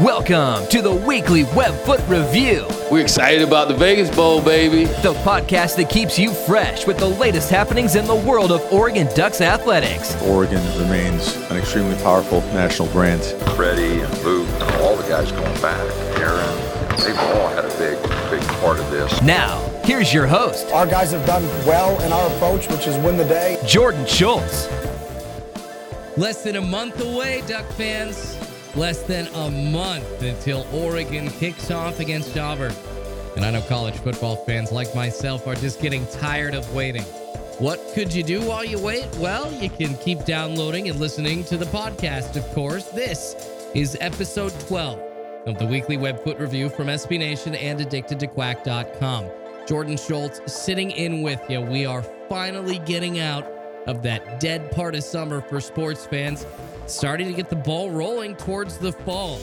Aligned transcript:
Welcome 0.00 0.66
to 0.70 0.82
the 0.82 0.92
weekly 0.92 1.44
Webfoot 1.44 2.00
Review, 2.08 2.66
We're 2.90 3.02
excited 3.02 3.42
about 3.46 3.68
the 3.68 3.74
Vegas 3.74 4.10
Bowl, 4.14 4.42
baby. 4.42 4.86
the 5.02 5.14
podcast 5.22 5.76
that 5.76 5.88
keeps 5.88 6.18
you 6.18 6.32
fresh 6.32 6.84
with 6.86 6.98
the 6.98 7.06
latest 7.06 7.48
happenings 7.48 7.94
in 7.94 8.04
the 8.06 8.14
world 8.14 8.50
of 8.50 8.60
Oregon 8.72 9.06
Ducks 9.14 9.40
athletics. 9.40 10.20
Oregon 10.22 10.60
remains 10.80 11.36
an 11.50 11.56
extremely 11.56 11.94
powerful 12.02 12.40
national 12.52 12.88
brand. 12.88 13.22
Freddie 13.54 14.00
and 14.00 14.24
Luke 14.24 14.48
and 14.48 14.74
all 14.82 14.96
the 14.96 15.08
guys 15.08 15.30
going 15.30 15.60
back, 15.62 15.80
Aaron, 16.18 16.96
they've 16.98 17.18
all 17.18 17.48
had 17.50 17.64
a 17.64 17.78
big, 17.78 18.00
big 18.30 18.42
part 18.60 18.80
of 18.80 18.90
this. 18.90 19.22
Now, 19.22 19.60
here's 19.84 20.12
your 20.12 20.26
host, 20.26 20.66
Our 20.72 20.86
guys 20.86 21.12
have 21.12 21.24
done 21.24 21.44
well 21.66 22.00
in 22.02 22.12
our 22.12 22.26
approach, 22.34 22.68
which 22.68 22.86
is 22.88 22.96
win 23.04 23.16
the 23.16 23.24
day. 23.24 23.58
Jordan 23.66 24.04
Schultz. 24.06 24.68
Less 26.16 26.42
than 26.42 26.56
a 26.56 26.60
month 26.60 27.00
away, 27.00 27.42
Duck 27.46 27.66
fans. 27.72 28.36
Less 28.76 29.02
than 29.02 29.28
a 29.28 29.50
month 29.50 30.22
until 30.22 30.66
Oregon 30.72 31.30
kicks 31.30 31.70
off 31.70 32.00
against 32.00 32.36
Auburn. 32.36 32.74
And 33.36 33.44
I 33.44 33.50
know 33.52 33.62
college 33.62 33.94
football 33.96 34.36
fans 34.36 34.72
like 34.72 34.92
myself 34.96 35.46
are 35.46 35.54
just 35.54 35.80
getting 35.80 36.04
tired 36.08 36.54
of 36.54 36.72
waiting. 36.74 37.04
What 37.60 37.80
could 37.94 38.12
you 38.12 38.24
do 38.24 38.42
while 38.42 38.64
you 38.64 38.80
wait? 38.80 39.06
Well, 39.18 39.52
you 39.52 39.70
can 39.70 39.96
keep 39.98 40.24
downloading 40.24 40.88
and 40.88 40.98
listening 40.98 41.44
to 41.44 41.56
the 41.56 41.66
podcast, 41.66 42.34
of 42.36 42.44
course. 42.52 42.86
This 42.88 43.36
is 43.76 43.96
episode 44.00 44.52
12 44.66 44.98
of 45.46 45.58
the 45.58 45.66
weekly 45.66 45.96
Webfoot 45.96 46.40
review 46.40 46.68
from 46.68 46.88
SB 46.88 47.18
Nation 47.18 47.54
and 47.54 47.78
addictedtoquack.com. 47.78 49.30
Jordan 49.68 49.96
Schultz 49.96 50.52
sitting 50.52 50.90
in 50.90 51.22
with 51.22 51.40
you. 51.48 51.60
We 51.60 51.86
are 51.86 52.02
finally 52.28 52.80
getting 52.80 53.20
out 53.20 53.46
of 53.86 54.02
that 54.02 54.40
dead 54.40 54.70
part 54.72 54.94
of 54.94 55.04
summer 55.04 55.40
for 55.40 55.60
sports 55.60 56.06
fans, 56.06 56.46
starting 56.86 57.26
to 57.28 57.34
get 57.34 57.48
the 57.48 57.56
ball 57.56 57.90
rolling 57.90 58.36
towards 58.36 58.78
the 58.78 58.92
fall. 58.92 59.40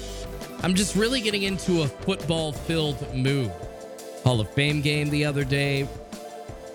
I'm 0.64 0.76
just 0.76 0.96
really 0.96 1.22
getting 1.22 1.44
into 1.44 1.82
a 1.82 1.88
football 1.88 2.52
filled 2.52 3.14
mood. 3.16 3.52
Hall 4.24 4.40
of 4.40 4.50
Fame 4.52 4.82
game 4.82 5.10
the 5.10 5.26
other 5.26 5.44
day, 5.44 5.88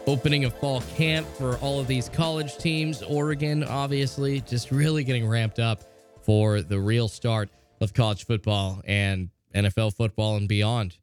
opening 0.07 0.45
of 0.45 0.55
fall 0.55 0.81
camp 0.97 1.27
for 1.37 1.57
all 1.59 1.79
of 1.79 1.87
these 1.87 2.09
college 2.09 2.57
teams, 2.59 3.03
Oregon, 3.03 3.63
obviously, 3.63 4.41
just 4.41 4.71
really 4.71 5.05
getting 5.05 5.27
ramped 5.27 5.59
up 5.59 5.83
for 6.23 6.63
the 6.63 6.79
real 6.79 7.09
start 7.09 7.51
of 7.81 7.95
college 7.95 8.27
football 8.27 8.81
and 8.85 9.31
NFL 9.55 9.95
football 9.95 10.37
and 10.37 10.49
beyond. 10.49 10.97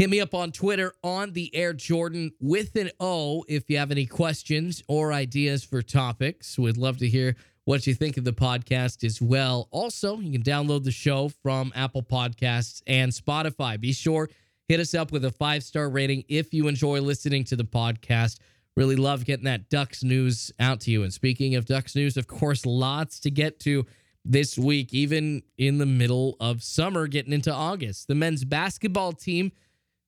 Hit 0.00 0.08
me 0.08 0.18
up 0.18 0.32
on 0.32 0.50
Twitter 0.50 0.94
on 1.04 1.34
the 1.34 1.54
Air 1.54 1.74
Jordan 1.74 2.32
with 2.40 2.74
an 2.76 2.90
O 3.00 3.44
if 3.48 3.68
you 3.68 3.76
have 3.76 3.90
any 3.90 4.06
questions 4.06 4.82
or 4.88 5.12
ideas 5.12 5.62
for 5.62 5.82
topics. 5.82 6.58
We'd 6.58 6.78
love 6.78 6.96
to 7.00 7.06
hear 7.06 7.36
what 7.66 7.86
you 7.86 7.92
think 7.92 8.16
of 8.16 8.24
the 8.24 8.32
podcast 8.32 9.04
as 9.04 9.20
well. 9.20 9.68
Also, 9.70 10.18
you 10.18 10.32
can 10.32 10.42
download 10.42 10.84
the 10.84 10.90
show 10.90 11.28
from 11.42 11.70
Apple 11.74 12.02
Podcasts 12.02 12.80
and 12.86 13.12
Spotify. 13.12 13.78
Be 13.78 13.92
sure 13.92 14.30
hit 14.68 14.80
us 14.80 14.94
up 14.94 15.12
with 15.12 15.22
a 15.26 15.30
five 15.30 15.62
star 15.62 15.90
rating 15.90 16.24
if 16.30 16.54
you 16.54 16.66
enjoy 16.66 17.02
listening 17.02 17.44
to 17.44 17.56
the 17.56 17.64
podcast. 17.64 18.38
Really 18.78 18.96
love 18.96 19.26
getting 19.26 19.44
that 19.44 19.68
Ducks 19.68 20.02
news 20.02 20.50
out 20.58 20.80
to 20.80 20.90
you. 20.90 21.02
And 21.02 21.12
speaking 21.12 21.56
of 21.56 21.66
Ducks 21.66 21.94
news, 21.94 22.16
of 22.16 22.26
course, 22.26 22.64
lots 22.64 23.20
to 23.20 23.30
get 23.30 23.60
to 23.60 23.84
this 24.24 24.56
week, 24.56 24.94
even 24.94 25.42
in 25.58 25.76
the 25.76 25.84
middle 25.84 26.38
of 26.40 26.62
summer, 26.62 27.06
getting 27.06 27.34
into 27.34 27.52
August. 27.52 28.08
The 28.08 28.14
men's 28.14 28.46
basketball 28.46 29.12
team 29.12 29.52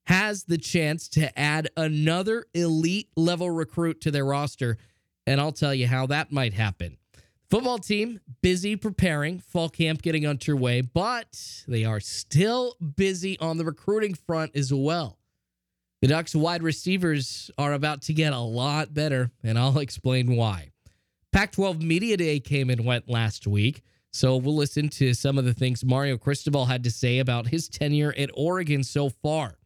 has 0.06 0.44
the 0.44 0.58
chance 0.58 1.08
to 1.10 1.38
add 1.38 1.70
another 1.76 2.46
elite 2.54 3.08
level 3.16 3.50
recruit 3.50 4.00
to 4.02 4.10
their 4.10 4.24
roster. 4.24 4.78
And 5.26 5.40
I'll 5.40 5.52
tell 5.52 5.74
you 5.74 5.86
how 5.86 6.06
that 6.06 6.32
might 6.32 6.54
happen. 6.54 6.98
Football 7.50 7.78
team 7.78 8.18
busy 8.40 8.76
preparing, 8.76 9.38
fall 9.38 9.68
camp 9.68 10.00
getting 10.00 10.26
underway, 10.26 10.80
but 10.80 11.62
they 11.68 11.84
are 11.84 12.00
still 12.00 12.74
busy 12.96 13.38
on 13.40 13.58
the 13.58 13.64
recruiting 13.64 14.14
front 14.14 14.56
as 14.56 14.72
well. 14.72 15.18
The 16.00 16.08
Ducks 16.08 16.34
wide 16.34 16.62
receivers 16.62 17.50
are 17.58 17.74
about 17.74 18.02
to 18.02 18.14
get 18.14 18.32
a 18.32 18.38
lot 18.38 18.92
better, 18.94 19.30
and 19.44 19.58
I'll 19.58 19.78
explain 19.78 20.34
why. 20.34 20.70
Pac 21.30 21.52
12 21.52 21.80
Media 21.82 22.16
Day 22.16 22.40
came 22.40 22.70
and 22.70 22.84
went 22.84 23.08
last 23.08 23.46
week, 23.46 23.82
so 24.12 24.36
we'll 24.36 24.56
listen 24.56 24.88
to 24.88 25.14
some 25.14 25.38
of 25.38 25.44
the 25.44 25.54
things 25.54 25.84
Mario 25.84 26.18
Cristobal 26.18 26.66
had 26.66 26.82
to 26.84 26.90
say 26.90 27.18
about 27.20 27.48
his 27.48 27.68
tenure 27.68 28.14
at 28.16 28.30
Oregon 28.34 28.82
so 28.82 29.10
far. 29.10 29.58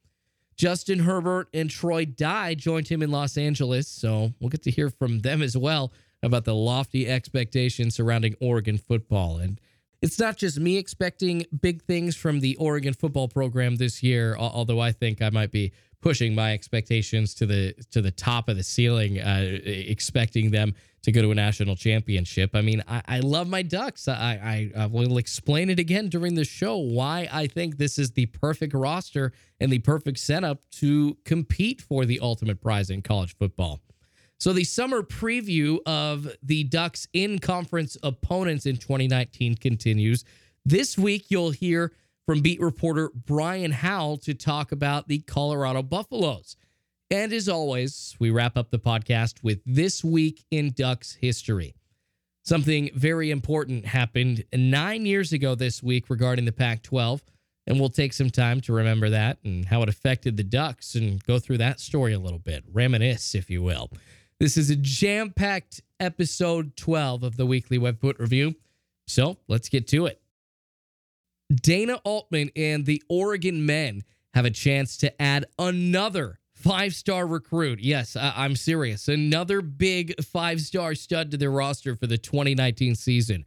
Justin 0.57 1.01
Herbert 1.01 1.49
and 1.53 1.71
Troy 1.71 2.07
Dye 2.07 2.55
joined 2.55 2.89
him 2.89 3.03
in 3.03 3.11
Los 3.11 3.37
Angeles, 3.37 3.87
so 3.89 4.33
we'll 4.41 4.49
get 4.51 4.63
to 4.63 4.71
hear 4.71 4.91
from 4.91 5.21
them 5.21 5.43
as 5.43 5.57
well 5.57 5.93
about 6.23 6.45
the 6.45 6.55
lofty 6.55 7.07
expectations 7.07 7.95
surrounding 7.95 8.35
Oregon 8.41 8.79
football. 8.79 9.37
And 9.37 9.61
it's 10.01 10.19
not 10.19 10.37
just 10.37 10.59
me 10.59 10.79
expecting 10.79 11.45
big 11.61 11.83
things 11.83 12.17
from 12.17 12.41
the 12.41 12.57
Oregon 12.57 12.95
football 12.95 13.29
program 13.29 13.77
this 13.77 14.03
year, 14.03 14.35
although 14.39 14.81
I 14.81 14.93
think 14.93 15.21
I 15.21 15.31
might 15.31 15.51
be 15.51 15.73
pushing 16.07 16.37
my 16.37 16.53
expectations 16.53 17.35
to 17.35 17.47
the 17.47 17.75
to 17.91 18.01
the 18.01 18.13
top 18.13 18.49
of 18.49 18.57
the 18.57 18.63
ceiling, 18.63 19.19
uh, 19.19 19.59
expecting 19.65 20.53
them 20.53 20.73
to 21.03 21.11
go 21.11 21.21
to 21.21 21.33
a 21.33 21.35
national 21.35 21.75
championship. 21.75 22.51
I 22.55 22.61
mean, 22.61 22.81
I, 22.87 23.03
I 23.09 23.21
love 23.21 23.49
my 23.49 23.63
Ducks. 23.63 24.07
I, 24.07 24.71
I, 24.77 24.83
I 24.83 24.87
will 24.87 25.19
explain 25.19 25.69
it 25.69 25.81
again 25.81 26.09
during 26.09 26.37
the 26.37 26.45
show 26.45 26.77
why 26.77 27.29
I 27.33 27.49
think 27.49 27.77
this 27.79 27.99
is 27.99 28.13
the 28.13 28.27
perfect 28.27 28.73
roster 28.73 29.33
and 29.59 29.73
the 29.73 29.81
perfect 29.81 30.19
setup 30.19 30.61
to 30.77 31.17
compete 31.25 31.81
for 31.81 32.05
the 32.05 32.21
ultimate 32.21 32.61
prize 32.61 32.89
in 32.89 33.03
college 33.03 33.37
football. 33.37 33.81
So 34.39 34.53
the 34.53 34.65
summer 34.65 35.03
preview 35.03 35.79
of 35.87 36.29
the 36.41 36.63
Ducks 36.63 37.09
in 37.15 37.41
conference 37.41 37.97
opponents 38.05 38.65
in 38.65 38.77
2019 38.77 39.57
continues. 39.57 40.25
This 40.65 40.97
week 40.97 41.27
you'll 41.31 41.51
hear 41.51 41.93
from 42.27 42.41
beat 42.41 42.61
reporter 42.61 43.11
Brian 43.15 43.71
Howell 43.71 44.19
to 44.19 44.35
talk 44.35 44.73
about 44.73 45.07
the 45.07 45.21
Colorado 45.21 45.83
Buffaloes. 45.83 46.57
And 47.09 47.33
as 47.33 47.49
always, 47.49 48.17
we 48.19 48.31
wrap 48.31 48.57
up 48.57 48.71
the 48.71 48.81
podcast 48.81 49.45
with 49.45 49.61
this 49.65 50.03
week 50.03 50.45
in 50.51 50.73
Ducks 50.73 51.17
history. 51.21 51.77
Something 52.45 52.91
very 52.95 53.31
important 53.31 53.87
happened 53.87 54.45
nine 54.53 55.07
years 55.07 55.33
ago 55.33 55.55
this 55.55 55.83
week 55.83 56.11
regarding 56.11 56.45
the 56.45 56.53
Pac 56.53 56.83
12. 56.83 57.23
And 57.69 57.81
we'll 57.81 57.91
take 57.91 58.13
some 58.13 58.31
time 58.31 58.61
to 58.63 58.73
remember 58.73 59.11
that 59.11 59.39
and 59.45 59.65
how 59.65 59.83
it 59.83 59.89
affected 59.89 60.37
the 60.37 60.45
Ducks 60.45 60.95
and 60.95 61.23
go 61.25 61.39
through 61.39 61.59
that 61.59 61.81
story 61.81 62.13
a 62.13 62.19
little 62.19 62.39
bit, 62.39 62.65
reminisce, 62.73 63.35
if 63.35 63.51
you 63.51 63.63
will. 63.63 63.91
This 64.39 64.57
is 64.57 64.71
a 64.71 64.77
jam 64.77 65.31
packed 65.31 65.83
episode 65.99 66.77
12 66.77 67.23
of 67.23 67.37
the 67.37 67.47
weekly 67.47 67.79
Webfoot 67.79 68.19
Review. 68.19 68.55
So 69.09 69.39
let's 69.49 69.69
get 69.69 69.89
to 69.89 70.07
it. 70.07 70.21
Dana 71.55 71.95
Altman 72.05 72.51
and 72.57 72.85
the 72.87 73.03
Oregon 73.09 73.67
men 73.67 74.03
have 74.35 74.45
a 74.45 74.51
chance 74.51 74.97
to 74.99 75.23
add 75.23 75.47
another 75.59 76.39
five 76.55 76.95
star 76.95 77.27
recruit. 77.27 77.79
Yes, 77.81 78.17
I- 78.17 78.33
I'm 78.37 78.57
serious. 78.57 79.09
Another 79.09 79.61
big 79.63 80.15
five 80.25 80.61
star 80.61 80.95
stud 80.95 81.31
to 81.31 81.37
their 81.37 81.51
roster 81.51 81.95
for 81.95 82.07
the 82.07 82.19
2019 82.19 82.95
season. 82.95 83.45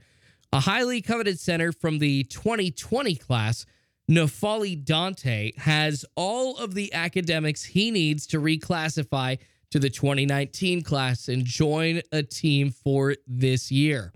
A 0.51 0.61
highly 0.61 1.01
coveted 1.01 1.39
center 1.39 1.71
from 1.71 1.99
the 1.99 2.23
2020 2.23 3.15
class, 3.15 3.65
N'Faly 4.09 4.83
Dante, 4.83 5.51
has 5.57 6.05
all 6.15 6.57
of 6.57 6.73
the 6.73 6.91
academics 6.93 7.63
he 7.63 7.91
needs 7.91 8.25
to 8.27 8.39
reclassify 8.41 9.37
to 9.69 9.77
the 9.77 9.89
2019 9.91 10.81
class 10.81 11.27
and 11.27 11.45
join 11.45 12.01
a 12.11 12.23
team 12.23 12.71
for 12.71 13.15
this 13.27 13.71
year. 13.71 14.11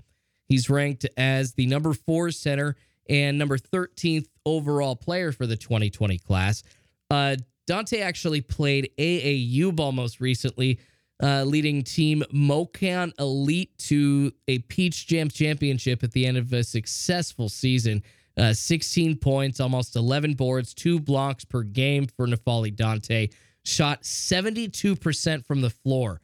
He's 0.47 0.69
ranked 0.69 1.05
as 1.15 1.53
the 1.53 1.67
number 1.67 1.93
four 1.93 2.31
center 2.31 2.75
and 3.09 3.37
number 3.37 3.57
13th 3.57 4.27
overall 4.45 4.95
player 4.95 5.31
for 5.31 5.47
the 5.47 5.57
2020 5.57 6.17
class. 6.19 6.63
Uh, 7.09 7.35
Dante 7.65 7.99
actually 8.01 8.41
played 8.41 8.89
AAU 8.97 9.75
ball 9.75 9.91
most 9.91 10.19
recently, 10.19 10.79
uh, 11.21 11.43
leading 11.43 11.83
Team 11.83 12.23
MoKan 12.33 13.13
Elite 13.19 13.77
to 13.77 14.31
a 14.47 14.59
Peach 14.59 15.07
Jam 15.07 15.29
championship 15.29 16.03
at 16.03 16.11
the 16.11 16.25
end 16.25 16.37
of 16.37 16.51
a 16.51 16.63
successful 16.63 17.49
season. 17.49 18.03
Uh, 18.35 18.51
16 18.51 19.17
points, 19.17 19.59
almost 19.59 19.95
11 19.95 20.33
boards, 20.33 20.73
two 20.73 20.99
blocks 20.99 21.45
per 21.45 21.61
game 21.61 22.07
for 22.07 22.27
N'Faly 22.27 22.75
Dante. 22.75 23.29
Shot 23.63 24.01
72% 24.01 25.45
from 25.45 25.61
the 25.61 25.69
floor. 25.69 26.19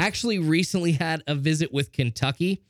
Actually, 0.00 0.38
recently 0.38 0.92
had 0.92 1.22
a 1.26 1.34
visit 1.34 1.72
with 1.72 1.92
Kentucky. 1.92 2.62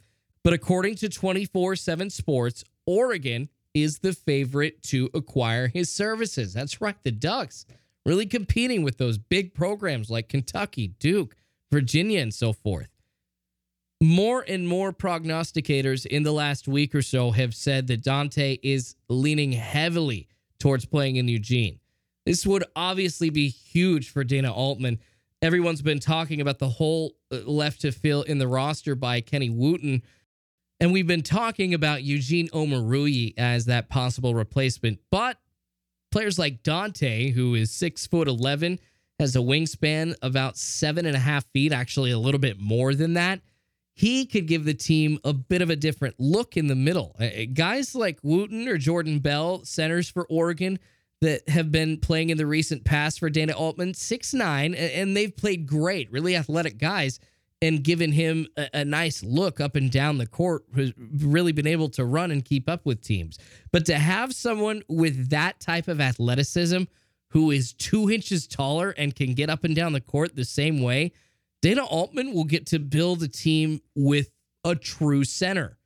But 0.43 0.53
according 0.53 0.97
to 0.97 1.09
24 1.09 1.77
7 1.77 2.11
Sports, 2.11 2.65
Oregon 2.87 3.49
is 3.73 3.99
the 3.99 4.13
favorite 4.13 4.83
to 4.85 5.11
acquire 5.15 5.69
his 5.69 5.91
services. 5.91 6.55
That's 6.55 6.81
right, 6.81 6.97
the 7.03 7.11
Ducks 7.11 7.67
really 8.07 8.27
competing 8.27 8.83
with 8.83 8.99
those 8.99 9.19
big 9.19 9.55
programs 9.55 10.11
like 10.11 10.29
Kentucky, 10.29 10.89
Duke, 10.99 11.37
Virginia, 11.73 12.21
and 12.21 12.33
so 12.33 12.53
forth. 12.53 12.89
More 14.01 14.45
and 14.47 14.69
more 14.69 14.93
prognosticators 14.93 16.05
in 16.05 16.23
the 16.23 16.33
last 16.33 16.69
week 16.69 16.95
or 16.95 17.03
so 17.03 17.31
have 17.31 17.55
said 17.55 17.87
that 17.87 18.03
Dante 18.03 18.59
is 18.63 18.97
leaning 19.09 19.53
heavily 19.53 20.29
towards 20.59 20.85
playing 20.85 21.17
in 21.17 21.29
Eugene. 21.29 21.81
This 22.27 22.47
would 22.47 22.65
obviously 22.77 23.31
be 23.31 23.49
huge 23.49 24.11
for 24.11 24.25
Dana 24.25 24.53
Altman. 24.53 24.99
Everyone's 25.41 25.83
been 25.83 26.01
talking 26.01 26.41
about 26.41 26.59
the 26.59 26.69
hole 26.69 27.15
uh, 27.31 27.37
left 27.45 27.83
to 27.83 27.93
fill 27.93 28.23
in 28.23 28.39
the 28.39 28.49
roster 28.49 28.95
by 28.95 29.21
Kenny 29.21 29.51
Wooten. 29.51 30.03
And 30.81 30.93
we've 30.93 31.07
been 31.07 31.23
talking 31.23 31.73
about 31.73 32.03
Eugene 32.03 32.49
Omoruyi 32.49 33.35
as 33.39 33.67
that 33.67 33.89
possible 33.89 34.35
replacement. 34.35 34.99
But 35.11 35.39
players 36.11 36.39
like 36.39 36.63
Dante, 36.63 37.31
who 37.31 37.55
is 37.55 37.71
six 37.71 38.07
foot 38.07 38.29
11, 38.29 38.79
has 39.19 39.37
a 39.37 39.41
wingspan 39.41 40.15
about 40.21 40.57
seven 40.57 41.07
and 41.07 41.17
a 41.17 41.21
half 41.21 41.47
feet, 41.53 41.73
actually 41.73 42.11
a 42.11 42.19
little 42.19 42.41
bit 42.41 42.59
more 42.59 42.95
than 42.95 43.15
that. 43.15 43.41
He 43.95 44.27
could 44.27 44.49
give 44.49 44.65
the 44.65 44.75
team 44.75 45.21
a 45.23 45.33
bit 45.33 45.63
of 45.63 45.71
a 45.71 45.77
different 45.77 46.17
look 46.19 46.57
in 46.57 46.67
the 46.67 46.75
middle. 46.75 47.17
Guys 47.55 47.95
like 47.95 48.19
Wooten 48.25 48.67
or 48.67 48.77
Jordan 48.77 49.21
Bell, 49.21 49.65
centers 49.65 50.11
for 50.11 50.27
Oregon, 50.29 50.81
that 51.21 51.49
have 51.49 51.71
been 51.71 51.99
playing 52.01 52.31
in 52.31 52.37
the 52.37 52.45
recent 52.45 52.85
past 52.85 53.21
for 53.21 53.31
Dana 53.31 53.53
Altman, 53.53 53.95
six 53.95 54.35
nine, 54.35 54.75
and 54.75 55.17
they've 55.17 55.35
played 55.35 55.67
great, 55.67 56.11
really 56.11 56.35
athletic 56.35 56.77
guys, 56.77 57.21
and 57.65 57.83
given 57.83 58.13
him 58.13 58.47
a, 58.59 58.69
a, 58.75 58.85
nice 58.85 59.23
look 59.23 59.59
up 59.59 59.75
and 59.75 59.91
down 59.91 60.19
the 60.19 60.27
court, 60.27 60.65
who's 60.75 60.93
really 61.17 61.51
been 61.51 61.67
able 61.67 61.89
to 61.89 62.05
run 62.05 62.31
and 62.31 62.45
keep 62.45 62.69
up 62.69 62.85
with 62.85 63.01
teams. 63.01 63.39
But 63.73 63.87
to 63.87 63.99
have 63.99 64.35
someone 64.35 64.83
with 64.87 65.31
that 65.31 65.61
type 65.61 65.89
of 65.89 65.99
athleticism 65.99 66.83
who 67.31 67.51
is 67.51 67.73
two 67.73 68.11
inches 68.11 68.47
taller 68.47 68.91
and 68.91 69.17
can 69.17 69.33
get 69.33 69.49
up 69.49 69.65
and 69.65 69.75
down 69.75 69.95
the 69.95 70.03
court 70.03 70.37
the 70.37 70.45
same 70.45 70.83
way, 70.83 71.13
Dana 71.63 71.87
Altman 71.87 72.35
will 72.35 72.45
get 72.45 72.67
to 72.67 72.79
build 72.79 73.23
a 73.23 73.29
team 73.29 73.81
with 73.97 74.31
a 74.63 74.75
true 74.75 75.25
center. 75.25 75.79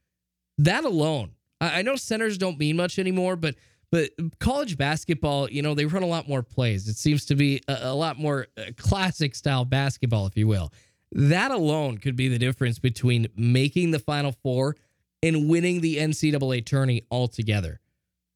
That 0.59 0.85
alone, 0.85 1.31
I, 1.61 1.79
I 1.79 1.83
know 1.83 1.95
centers 1.95 2.39
don't 2.39 2.59
mean 2.59 2.77
much 2.77 2.99
anymore, 2.99 3.37
but 3.37 3.55
but 3.91 4.11
college 4.39 4.77
basketball, 4.77 5.49
you 5.49 5.63
know, 5.63 5.75
they 5.75 5.87
run 5.87 6.03
a 6.03 6.07
lot 6.07 6.29
more 6.29 6.43
plays. 6.43 6.89
It 6.89 6.97
seems 6.97 7.25
to 7.27 7.35
be 7.35 7.63
a, 7.69 7.79
a 7.85 7.95
lot 7.95 8.19
more 8.19 8.49
uh, 8.59 8.65
classic 8.77 9.35
style 9.35 9.65
basketball, 9.65 10.27
if 10.27 10.37
you 10.37 10.47
will. 10.47 10.73
That 11.13 11.51
alone 11.51 11.99
could 11.99 12.17
be 12.17 12.29
the 12.29 12.39
difference 12.39 12.79
between 12.79 13.29
making 13.37 13.91
the 13.91 13.99
Final 13.99 14.33
Four 14.43 14.77
and 15.23 15.49
winning 15.49 15.81
the 15.81 15.97
NCAA 15.97 16.65
tourney 16.65 17.03
altogether. 17.11 17.81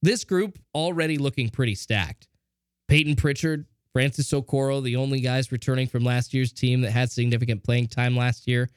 This 0.00 0.24
group 0.24 0.58
already 0.74 1.18
looking 1.18 1.48
pretty 1.48 1.74
stacked. 1.74 2.28
Payton 2.88 3.16
Pritchard, 3.16 3.66
Francis 3.92 4.32
Okoro, 4.32 4.82
the 4.82 4.96
only 4.96 5.20
guys 5.20 5.52
returning 5.52 5.86
from 5.86 6.02
last 6.02 6.34
year's 6.34 6.52
team 6.52 6.80
that 6.80 6.90
had 6.90 7.10
significant 7.10 7.62
playing 7.62 7.88
time 7.88 8.16
last 8.16 8.48
year. 8.48 8.68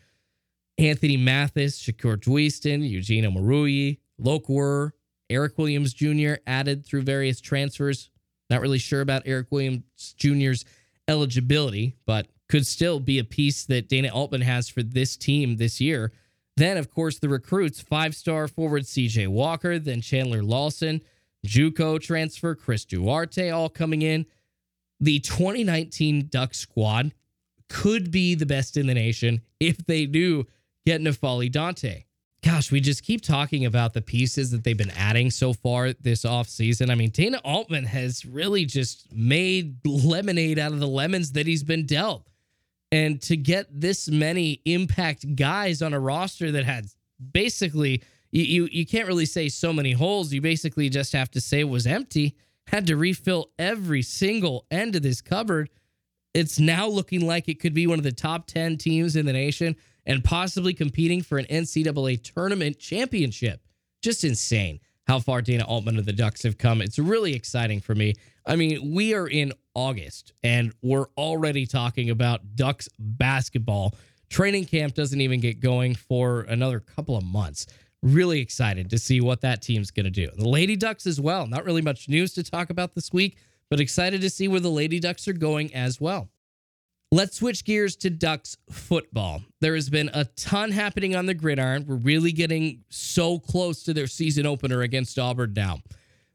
Anthony 0.77 1.17
Mathis, 1.17 1.81
Shakur 1.81 2.17
Juiston, 2.17 2.87
Eugene 2.87 3.23
Omoruyi, 3.23 3.99
Lok 4.19 4.49
Wur, 4.49 4.93
Eric 5.29 5.57
Williams 5.57 5.93
Jr. 5.93 6.33
added 6.45 6.85
through 6.85 7.03
various 7.03 7.41
transfers. 7.41 8.09
Not 8.49 8.61
really 8.61 8.77
sure 8.77 9.01
about 9.01 9.23
Eric 9.25 9.47
Williams 9.51 10.13
Jr.'s 10.17 10.65
eligibility, 11.07 11.95
but 12.05 12.27
could 12.47 12.65
still 12.67 12.99
be 12.99 13.19
a 13.19 13.23
piece 13.23 13.65
that 13.65 13.89
Dana 13.89 14.09
Altman 14.09 14.41
has 14.41 14.69
for 14.69 14.83
this 14.83 15.17
team 15.17 15.57
this 15.57 15.81
year. 15.81 16.11
Then, 16.57 16.77
of 16.77 16.89
course, 16.89 17.19
the 17.19 17.29
recruits 17.29 17.81
five 17.81 18.15
star 18.15 18.47
forward 18.47 18.83
CJ 18.83 19.27
Walker, 19.27 19.79
then 19.79 20.01
Chandler 20.01 20.43
Lawson, 20.43 21.01
Juco 21.45 21.99
transfer 21.99 22.55
Chris 22.55 22.85
Duarte, 22.85 23.49
all 23.49 23.69
coming 23.69 24.01
in. 24.01 24.25
The 24.99 25.19
2019 25.19 26.27
Duck 26.29 26.53
squad 26.53 27.13
could 27.67 28.11
be 28.11 28.35
the 28.35 28.45
best 28.45 28.77
in 28.77 28.87
the 28.87 28.93
nation 28.93 29.41
if 29.59 29.77
they 29.85 30.05
do 30.05 30.45
get 30.85 31.01
N'Faly 31.01 31.51
Dante 31.51 32.05
gosh, 32.45 32.71
we 32.71 32.79
just 32.79 33.03
keep 33.03 33.21
talking 33.21 33.65
about 33.65 33.93
the 33.93 34.01
pieces 34.01 34.51
that 34.51 34.63
they've 34.63 34.77
been 34.77 34.91
adding 34.91 35.31
so 35.31 35.51
far 35.51 35.93
this 35.93 36.23
offseason. 36.23 36.91
I 36.91 36.95
mean, 36.95 37.09
Dana 37.09 37.41
Altman 37.43 37.85
has 37.85 38.23
really 38.23 38.65
just 38.65 39.11
made 39.11 39.77
lemonade 39.83 40.59
out 40.59 40.71
of 40.71 40.79
the 40.79 40.87
lemons 40.87 41.31
that 41.31 41.47
he's 41.47 41.63
been 41.63 41.87
dealt. 41.87 42.27
And 42.91 43.21
to 43.23 43.35
get 43.35 43.67
this 43.71 44.07
many 44.07 44.61
impact 44.65 45.35
guys 45.35 45.81
on 45.81 45.93
a 45.93 45.99
roster 45.99 46.51
that 46.51 46.65
had 46.65 46.85
basically 47.31 48.03
you, 48.31 48.43
you 48.43 48.69
you 48.71 48.85
can't 48.85 49.07
really 49.07 49.25
say 49.25 49.49
so 49.49 49.71
many 49.71 49.93
holes. 49.93 50.33
You 50.33 50.41
basically 50.41 50.89
just 50.89 51.13
have 51.13 51.31
to 51.31 51.41
say 51.41 51.63
was 51.63 51.87
empty. 51.87 52.35
Had 52.67 52.87
to 52.87 52.97
refill 52.97 53.51
every 53.57 54.01
single 54.01 54.65
end 54.71 54.95
of 54.95 55.03
this 55.03 55.21
cupboard. 55.21 55.69
It's 56.33 56.59
now 56.59 56.87
looking 56.87 57.25
like 57.25 57.47
it 57.47 57.61
could 57.61 57.73
be 57.73 57.87
one 57.87 57.97
of 57.97 58.03
the 58.03 58.11
top 58.11 58.47
10 58.47 58.77
teams 58.77 59.15
in 59.15 59.25
the 59.25 59.31
nation 59.31 59.75
and 60.05 60.23
possibly 60.23 60.73
competing 60.73 61.21
for 61.21 61.37
an 61.37 61.45
NCAA 61.45 62.21
tournament 62.21 62.77
championship. 62.77 63.61
Just 64.01 64.23
insane 64.23 64.79
how 65.07 65.19
far 65.19 65.41
Dana 65.41 65.63
Altman 65.63 65.97
and 65.97 66.05
the 66.05 66.11
Ducks 66.13 66.43
have 66.43 66.57
come. 66.57 66.81
It's 66.81 66.99
really 66.99 67.33
exciting 67.33 67.79
for 67.79 67.95
me. 67.95 68.15
I 68.45 68.55
mean, 68.55 68.93
we 68.93 69.13
are 69.13 69.27
in 69.27 69.53
August 69.73 70.33
and 70.43 70.73
we're 70.81 71.07
already 71.17 71.65
talking 71.65 72.09
about 72.09 72.55
Ducks 72.55 72.87
basketball. 72.99 73.95
Training 74.29 74.65
camp 74.65 74.93
doesn't 74.93 75.19
even 75.19 75.39
get 75.39 75.59
going 75.59 75.95
for 75.95 76.41
another 76.41 76.79
couple 76.79 77.17
of 77.17 77.23
months. 77.23 77.65
Really 78.01 78.39
excited 78.39 78.89
to 78.91 78.99
see 78.99 79.19
what 79.19 79.41
that 79.41 79.61
team's 79.61 79.89
going 79.89 80.05
to 80.05 80.11
do. 80.11 80.29
The 80.35 80.47
Lady 80.47 80.75
Ducks 80.75 81.07
as 81.07 81.19
well. 81.19 81.47
Not 81.47 81.65
really 81.65 81.81
much 81.81 82.07
news 82.07 82.33
to 82.33 82.43
talk 82.43 82.69
about 82.69 82.93
this 82.93 83.11
week, 83.11 83.37
but 83.69 83.79
excited 83.79 84.21
to 84.21 84.29
see 84.29 84.47
where 84.47 84.59
the 84.59 84.69
Lady 84.69 84.99
Ducks 84.99 85.27
are 85.27 85.33
going 85.33 85.73
as 85.73 85.99
well. 85.99 86.29
Let's 87.11 87.37
switch 87.37 87.63
gears 87.65 87.95
to 87.97 88.09
Ducks 88.09 88.57
football. 88.69 89.41
There 89.61 89.75
has 89.75 89.89
been 89.89 90.09
a 90.13 90.25
ton 90.25 90.71
happening 90.71 91.15
on 91.15 91.27
the 91.27 91.33
gridiron. 91.33 91.85
We're 91.87 91.95
really 91.95 92.31
getting 92.31 92.83
so 92.89 93.39
close 93.39 93.83
to 93.83 93.93
their 93.93 94.07
season 94.07 94.45
opener 94.45 94.81
against 94.81 95.17
Auburn 95.17 95.53
now. 95.53 95.79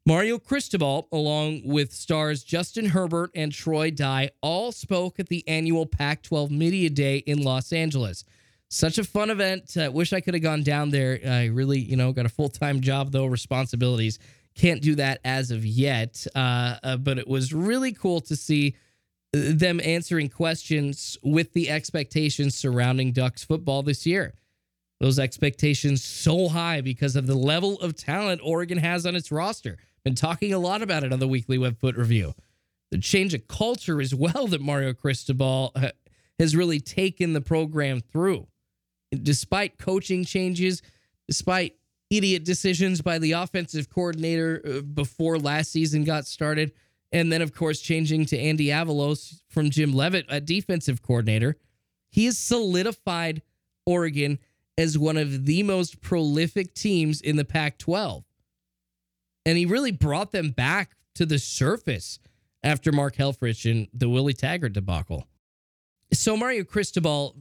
Mario 0.06 0.38
Cristobal, 0.38 1.08
along 1.12 1.62
with 1.64 1.92
stars 1.92 2.42
Justin 2.42 2.86
Herbert 2.86 3.30
and 3.34 3.52
Troy 3.52 3.90
Dye, 3.90 4.30
all 4.40 4.72
spoke 4.72 5.20
at 5.20 5.28
the 5.28 5.46
annual 5.46 5.84
Pac 5.84 6.22
12 6.22 6.50
Media 6.50 6.88
Day 6.88 7.18
in 7.18 7.42
Los 7.42 7.72
Angeles. 7.72 8.24
Such 8.68 8.98
a 8.98 9.04
fun 9.04 9.30
event. 9.30 9.76
Uh, 9.76 9.90
wish 9.92 10.12
I 10.12 10.20
could 10.20 10.34
have 10.34 10.42
gone 10.42 10.62
down 10.62 10.90
there. 10.90 11.20
I 11.26 11.46
really, 11.46 11.80
you 11.80 11.96
know, 11.96 12.12
got 12.12 12.24
a 12.24 12.30
full 12.30 12.48
time 12.48 12.80
job, 12.80 13.12
though, 13.12 13.26
responsibilities. 13.26 14.18
Can't 14.54 14.80
do 14.80 14.94
that 14.94 15.20
as 15.24 15.50
of 15.50 15.66
yet. 15.66 16.26
Uh, 16.34 16.76
uh, 16.82 16.96
but 16.96 17.18
it 17.18 17.28
was 17.28 17.52
really 17.52 17.92
cool 17.92 18.20
to 18.22 18.36
see 18.36 18.76
them 19.32 19.80
answering 19.84 20.28
questions 20.28 21.18
with 21.22 21.52
the 21.52 21.70
expectations 21.70 22.54
surrounding 22.54 23.12
Ducks 23.12 23.44
football 23.44 23.82
this 23.82 24.06
year. 24.06 24.34
Those 25.00 25.18
expectations 25.18 26.04
so 26.04 26.48
high 26.48 26.82
because 26.82 27.16
of 27.16 27.26
the 27.26 27.34
level 27.34 27.80
of 27.80 27.96
talent 27.96 28.42
Oregon 28.44 28.78
has 28.78 29.06
on 29.06 29.16
its 29.16 29.32
roster. 29.32 29.78
Been 30.04 30.14
talking 30.14 30.52
a 30.52 30.58
lot 30.58 30.82
about 30.82 31.04
it 31.04 31.12
on 31.12 31.18
the 31.18 31.28
weekly 31.28 31.58
Webfoot 31.58 31.96
review. 31.96 32.34
The 32.90 32.98
change 32.98 33.32
of 33.32 33.48
culture 33.48 34.00
as 34.00 34.14
well 34.14 34.46
that 34.48 34.60
Mario 34.60 34.92
Cristobal 34.92 35.74
has 36.38 36.54
really 36.54 36.80
taken 36.80 37.32
the 37.32 37.40
program 37.40 38.00
through. 38.00 38.46
Despite 39.10 39.78
coaching 39.78 40.24
changes, 40.24 40.82
despite 41.26 41.76
idiot 42.10 42.44
decisions 42.44 43.00
by 43.00 43.18
the 43.18 43.32
offensive 43.32 43.88
coordinator 43.88 44.62
uh, 44.64 44.80
before 44.80 45.38
last 45.38 45.70
season 45.72 46.04
got 46.04 46.26
started, 46.26 46.72
and 47.12 47.32
then, 47.32 47.42
of 47.42 47.54
course, 47.54 47.80
changing 47.80 48.26
to 48.26 48.38
Andy 48.38 48.66
Avalos 48.66 49.40
from 49.48 49.70
Jim 49.70 49.92
Leavitt, 49.92 50.26
a 50.28 50.40
defensive 50.40 51.02
coordinator. 51.02 51.56
He 52.10 52.26
has 52.26 52.38
solidified 52.38 53.42
Oregon 53.86 54.38
as 54.80 54.96
one 54.96 55.18
of 55.18 55.44
the 55.44 55.62
most 55.62 56.00
prolific 56.00 56.72
teams 56.72 57.20
in 57.20 57.36
the 57.36 57.44
Pac 57.44 57.76
12. 57.76 58.24
And 59.44 59.58
he 59.58 59.66
really 59.66 59.92
brought 59.92 60.32
them 60.32 60.52
back 60.52 60.96
to 61.16 61.26
the 61.26 61.38
surface 61.38 62.18
after 62.62 62.90
Mark 62.90 63.16
Helfrich 63.16 63.70
and 63.70 63.88
the 63.92 64.08
Willie 64.08 64.32
Taggart 64.32 64.72
debacle. 64.72 65.26
So 66.14 66.34
Mario 66.34 66.64
Cristobal 66.64 67.36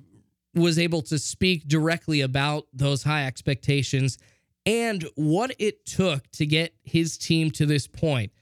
was 0.54 0.78
able 0.78 1.02
to 1.04 1.18
speak 1.18 1.66
directly 1.66 2.20
about 2.20 2.68
those 2.74 3.04
high 3.04 3.26
expectations 3.26 4.18
and 4.66 5.08
what 5.16 5.56
it 5.60 5.86
took 5.86 6.30
to 6.32 6.46
get 6.46 6.74
his 6.84 7.18
team 7.18 7.52
to 7.52 7.66
this 7.66 7.88
point. 7.88 8.34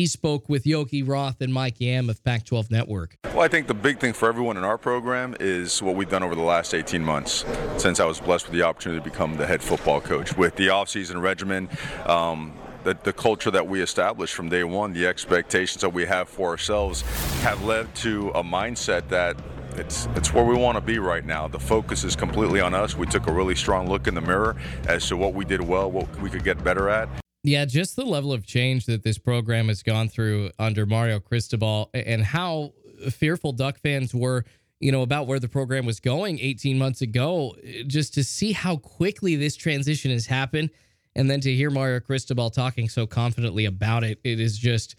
He 0.00 0.06
spoke 0.06 0.48
with 0.48 0.66
Yogi 0.66 1.02
Roth 1.02 1.42
and 1.42 1.52
Mike 1.52 1.78
Yam 1.78 2.08
of 2.08 2.24
Pac 2.24 2.46
12 2.46 2.70
Network. 2.70 3.18
Well, 3.22 3.42
I 3.42 3.48
think 3.48 3.66
the 3.66 3.74
big 3.74 3.98
thing 3.98 4.14
for 4.14 4.30
everyone 4.30 4.56
in 4.56 4.64
our 4.64 4.78
program 4.78 5.36
is 5.38 5.82
what 5.82 5.94
we've 5.94 6.08
done 6.08 6.22
over 6.22 6.34
the 6.34 6.40
last 6.40 6.72
18 6.72 7.04
months 7.04 7.44
since 7.76 8.00
I 8.00 8.06
was 8.06 8.18
blessed 8.18 8.46
with 8.46 8.54
the 8.54 8.62
opportunity 8.62 9.04
to 9.04 9.04
become 9.04 9.36
the 9.36 9.46
head 9.46 9.62
football 9.62 10.00
coach. 10.00 10.34
With 10.38 10.56
the 10.56 10.68
offseason 10.68 11.20
regimen, 11.20 11.68
um, 12.06 12.54
the, 12.82 12.96
the 13.02 13.12
culture 13.12 13.50
that 13.50 13.68
we 13.68 13.82
established 13.82 14.32
from 14.32 14.48
day 14.48 14.64
one, 14.64 14.94
the 14.94 15.06
expectations 15.06 15.82
that 15.82 15.90
we 15.90 16.06
have 16.06 16.30
for 16.30 16.48
ourselves 16.48 17.02
have 17.42 17.62
led 17.62 17.94
to 17.96 18.30
a 18.30 18.42
mindset 18.42 19.06
that 19.08 19.36
it's 19.76 20.08
it's 20.16 20.32
where 20.32 20.46
we 20.46 20.54
want 20.54 20.76
to 20.76 20.80
be 20.80 20.98
right 20.98 21.26
now. 21.26 21.46
The 21.46 21.60
focus 21.60 22.04
is 22.04 22.16
completely 22.16 22.62
on 22.62 22.72
us. 22.72 22.96
We 22.96 23.04
took 23.04 23.26
a 23.26 23.32
really 23.32 23.54
strong 23.54 23.86
look 23.86 24.06
in 24.06 24.14
the 24.14 24.22
mirror 24.22 24.56
as 24.88 25.06
to 25.08 25.18
what 25.18 25.34
we 25.34 25.44
did 25.44 25.60
well, 25.60 25.90
what 25.90 26.08
we 26.22 26.30
could 26.30 26.42
get 26.42 26.64
better 26.64 26.88
at. 26.88 27.10
Yeah, 27.42 27.64
just 27.64 27.96
the 27.96 28.04
level 28.04 28.32
of 28.32 28.44
change 28.44 28.86
that 28.86 29.02
this 29.02 29.16
program 29.16 29.68
has 29.68 29.82
gone 29.82 30.08
through 30.08 30.50
under 30.58 30.84
Mario 30.84 31.20
Cristobal 31.20 31.90
and 31.94 32.22
how 32.22 32.74
fearful 33.10 33.52
Duck 33.52 33.78
fans 33.78 34.14
were, 34.14 34.44
you 34.78 34.92
know, 34.92 35.00
about 35.00 35.26
where 35.26 35.38
the 35.38 35.48
program 35.48 35.86
was 35.86 36.00
going 36.00 36.38
18 36.38 36.76
months 36.76 37.00
ago, 37.00 37.56
just 37.86 38.12
to 38.14 38.24
see 38.24 38.52
how 38.52 38.76
quickly 38.76 39.36
this 39.36 39.56
transition 39.56 40.10
has 40.10 40.26
happened 40.26 40.70
and 41.16 41.30
then 41.30 41.40
to 41.40 41.54
hear 41.54 41.70
Mario 41.70 42.00
Cristobal 42.00 42.50
talking 42.50 42.88
so 42.88 43.06
confidently 43.06 43.64
about 43.64 44.04
it, 44.04 44.20
it 44.22 44.38
is 44.38 44.56
just 44.58 44.96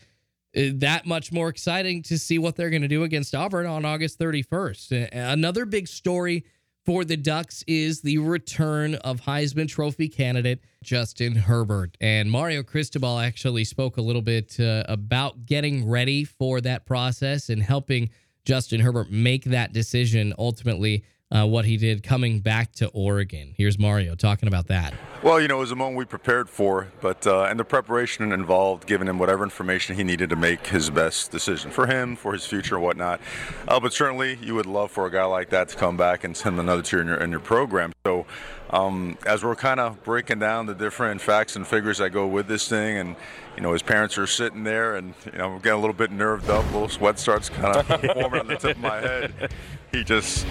uh, 0.58 0.62
that 0.74 1.06
much 1.06 1.32
more 1.32 1.48
exciting 1.48 2.02
to 2.04 2.18
see 2.18 2.38
what 2.38 2.56
they're 2.56 2.70
going 2.70 2.82
to 2.82 2.88
do 2.88 3.04
against 3.04 3.34
Auburn 3.36 3.66
on 3.66 3.86
August 3.86 4.20
31st. 4.20 5.10
Another 5.12 5.66
big 5.66 5.88
story 5.88 6.44
for 6.86 7.06
the 7.06 7.18
Ducks 7.18 7.64
is 7.68 8.02
the 8.02 8.18
return 8.18 8.96
of 8.96 9.22
Heisman 9.22 9.68
Trophy 9.68 10.10
candidate 10.10 10.60
Justin 10.84 11.36
Herbert. 11.36 11.96
And 12.02 12.32
Mario 12.32 12.64
Cristobal 12.64 13.20
actually 13.20 13.66
spoke 13.66 13.98
a 13.98 14.02
little 14.02 14.22
bit 14.22 14.60
uh, 14.60 14.84
about 14.88 15.46
getting 15.46 15.88
ready 15.88 16.24
for 16.24 16.60
that 16.62 16.86
process 16.86 17.50
and 17.50 17.62
helping 17.62 18.10
Justin 18.46 18.82
Herbert 18.82 19.12
make 19.12 19.44
that 19.46 19.74
decision 19.74 20.34
ultimately 20.40 21.04
uh, 21.32 21.48
what 21.48 21.66
he 21.66 21.78
did 21.78 22.04
coming 22.04 22.40
back 22.40 22.74
to 22.74 22.88
Oregon. 22.90 23.54
Here's 23.56 23.80
Mario 23.80 24.16
talking 24.16 24.48
about 24.48 24.68
that. 24.68 24.94
Well, 25.24 25.40
you 25.40 25.48
know, 25.48 25.58
it 25.58 25.60
was 25.60 25.72
a 25.72 25.76
moment 25.76 25.98
we 25.98 26.06
prepared 26.06 26.50
for, 26.50 26.88
but 27.00 27.26
uh, 27.28 27.44
and 27.44 27.60
the 27.60 27.64
preparation 27.64 28.32
involved 28.32 28.88
giving 28.88 29.08
him 29.08 29.20
whatever 29.20 29.44
information 29.44 29.96
he 29.96 30.04
needed 30.04 30.32
to 30.32 30.36
make 30.36 30.68
his 30.68 30.90
best 30.90 31.32
decision 31.32 31.70
for 31.70 31.86
him, 31.86 32.16
for 32.16 32.34
his 32.34 32.46
future, 32.46 32.76
and 32.76 32.84
whatnot. 32.84 33.22
Uh, 33.68 33.80
but 33.80 33.94
certainly, 33.94 34.40
you 34.42 34.56
would 34.56 34.66
love 34.66 34.92
for 34.92 35.06
a 35.06 35.12
guy 35.12 35.24
like 35.24 35.50
that 35.50 35.70
to 35.70 35.78
come 35.78 35.96
back 35.96 36.24
and 36.24 36.36
send 36.36 36.60
another 36.60 36.82
tier 36.82 37.02
in 37.02 37.08
your 37.08 37.18
in 37.18 37.30
your 37.30 37.40
program. 37.40 37.94
So, 38.04 38.26
um, 38.72 39.18
as 39.26 39.44
we're 39.44 39.56
kind 39.56 39.80
of 39.80 40.04
breaking 40.04 40.40
down 40.40 40.66
the 40.66 40.74
different 40.74 41.22
facts 41.22 41.56
and 41.56 41.68
figures 41.68 42.00
that 42.00 42.10
go 42.10 42.26
with 42.26 42.48
this 42.48 42.68
thing, 42.68 42.98
and 42.98 43.16
you 43.56 43.62
know, 43.62 43.74
his 43.74 43.84
parents 43.84 44.18
are 44.18 44.28
sitting 44.28 44.64
there, 44.64 44.96
and 44.96 45.14
you 45.32 45.38
know, 45.38 45.54
I'm 45.54 45.60
getting 45.60 45.78
a 45.78 45.82
little 45.82 45.94
bit 45.94 46.12
nerved 46.12 46.50
up, 46.50 46.64
a 46.64 46.74
little 46.74 46.90
sweat 46.90 47.20
starts 47.20 47.50
kind 47.50 47.78
of 47.78 47.86
forming 48.14 48.42
on 48.42 48.48
the 48.48 48.56
tip 48.56 48.76
of 48.76 48.82
my 48.82 48.98
head. 48.98 49.52
He 49.92 50.04
just 50.04 50.46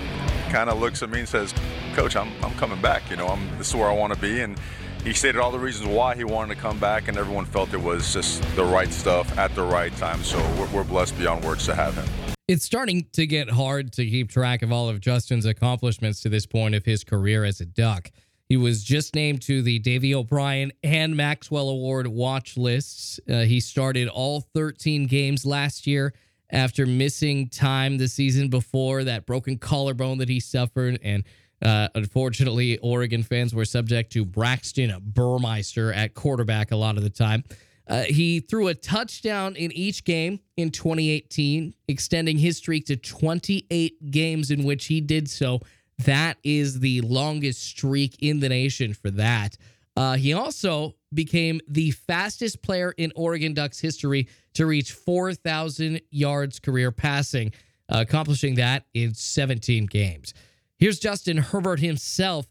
kind 0.51 0.69
of 0.69 0.79
looks 0.79 1.03
at 1.03 1.11
me 1.11 1.21
and 1.21 1.29
says, 1.29 1.55
"Coach, 1.95 2.15
I'm 2.17 2.31
I'm 2.43 2.53
coming 2.55 2.81
back. 2.81 3.09
You 3.11 3.17
know, 3.17 3.29
I'm 3.29 3.57
this 3.59 3.69
is 3.69 3.75
where 3.75 3.89
I 3.89 3.95
want 3.95 4.13
to 4.13 4.21
be." 4.21 4.41
And 4.41 4.59
he 5.03 5.15
stated 5.15 5.41
all 5.41 5.51
the 5.51 5.59
reasons 5.59 5.89
why 5.89 6.15
he 6.15 6.25
wanted 6.25 6.55
to 6.55 6.61
come 6.61 6.79
back, 6.79 7.09
and 7.09 7.17
everyone 7.17 7.47
felt 7.47 7.73
it 7.73 7.81
was 7.81 8.13
just 8.13 8.43
the 8.55 8.65
right 8.65 8.93
stuff 8.93 9.39
at 9.39 9.55
the 9.55 9.63
right 9.63 9.97
time. 9.97 10.23
So 10.23 10.39
we're, 10.59 10.71
we're 10.71 10.85
blessed 10.85 11.19
beyond 11.19 11.43
words 11.43 11.65
to 11.67 11.75
have 11.75 11.95
him. 11.95 12.07
It's 12.49 12.65
starting 12.65 13.07
to 13.13 13.27
get 13.27 13.49
hard 13.49 13.93
to 13.93 14.05
keep 14.05 14.29
track 14.29 14.63
of 14.63 14.73
all 14.73 14.89
of 14.89 15.01
Justin's 15.01 15.47
accomplishments 15.47 16.21
to 16.23 16.29
this 16.29 16.45
point 16.47 16.75
of 16.75 16.85
his 16.85 17.05
career 17.05 17.45
as 17.45 17.61
a 17.61 17.67
Duck. 17.67 18.11
He 18.49 18.57
was 18.57 18.83
just 18.83 19.15
named 19.15 19.41
to 19.43 19.63
the 19.63 19.79
Davy 19.79 20.13
O'Brien 20.15 20.73
and 20.83 21.17
Maxwell 21.17 21.69
Award 21.69 22.09
watch 22.09 22.57
lists. 22.57 23.21
Uh, 23.29 23.43
he 23.43 23.61
started 23.61 24.09
all 24.09 24.41
13 24.41 25.07
games 25.07 25.47
last 25.47 25.87
year 25.87 26.13
after 26.53 26.87
missing 26.87 27.49
time 27.49 27.99
the 27.99 28.09
season 28.09 28.49
before 28.49 29.05
that 29.05 29.27
broken 29.27 29.59
collarbone 29.59 30.19
that 30.19 30.29
he 30.29 30.41
suffered. 30.41 30.99
And 31.03 31.25
uh, 31.63 31.89
unfortunately, 31.95 32.79
Oregon 32.79 33.23
fans 33.23 33.55
were 33.55 33.65
subject 33.65 34.13
to 34.13 34.25
Braxton 34.25 34.95
Burmeister 35.01 35.93
at 35.93 36.15
quarterback 36.15 36.71
a 36.71 36.77
lot 36.77 36.97
of 36.97 37.03
the 37.03 37.11
time. 37.11 37.45
Uh, 37.87 38.05
he 38.05 38.39
threw 38.39 38.69
a 38.69 38.75
touchdown 38.75 39.57
in 39.57 39.73
each 39.73 40.05
game 40.05 40.39
in 40.57 40.71
2018, 40.71 41.75
extending 41.89 42.39
his 42.39 42.57
streak 42.57 42.87
to 42.87 42.97
28 42.97 44.11
games 44.11 44.51
in 44.51 44.63
which 44.63 44.87
he 44.87 45.01
did 45.01 45.29
so. 45.29 45.61
That 46.05 46.39
is 46.45 46.81
the 46.81 47.01
longest 47.01 47.63
streak 47.63 48.17
in 48.21 48.41
the 48.41 48.49
nation 48.49 48.95
for 48.95 49.11
that. 49.11 49.57
Uh, 49.97 50.17
he 50.17 50.33
also 50.33 50.95
became 51.13 51.61
the 51.69 51.91
fastest 51.91 52.63
player 52.63 52.95
in 52.97 53.13
Oregon 53.17 53.55
Ducks 53.55 53.81
history 53.81 54.29
to 54.55 54.67
reach 54.67 54.93
4,000 54.93 56.01
yards 56.11 56.59
career 56.59 56.91
passing, 56.91 57.53
accomplishing 57.89 58.55
that 58.57 58.85
in 58.95 59.15
17 59.15 59.87
games. 59.87 60.35
Here's 60.79 60.99
Justin 60.99 61.37
Herbert 61.37 61.81
himself 61.81 62.47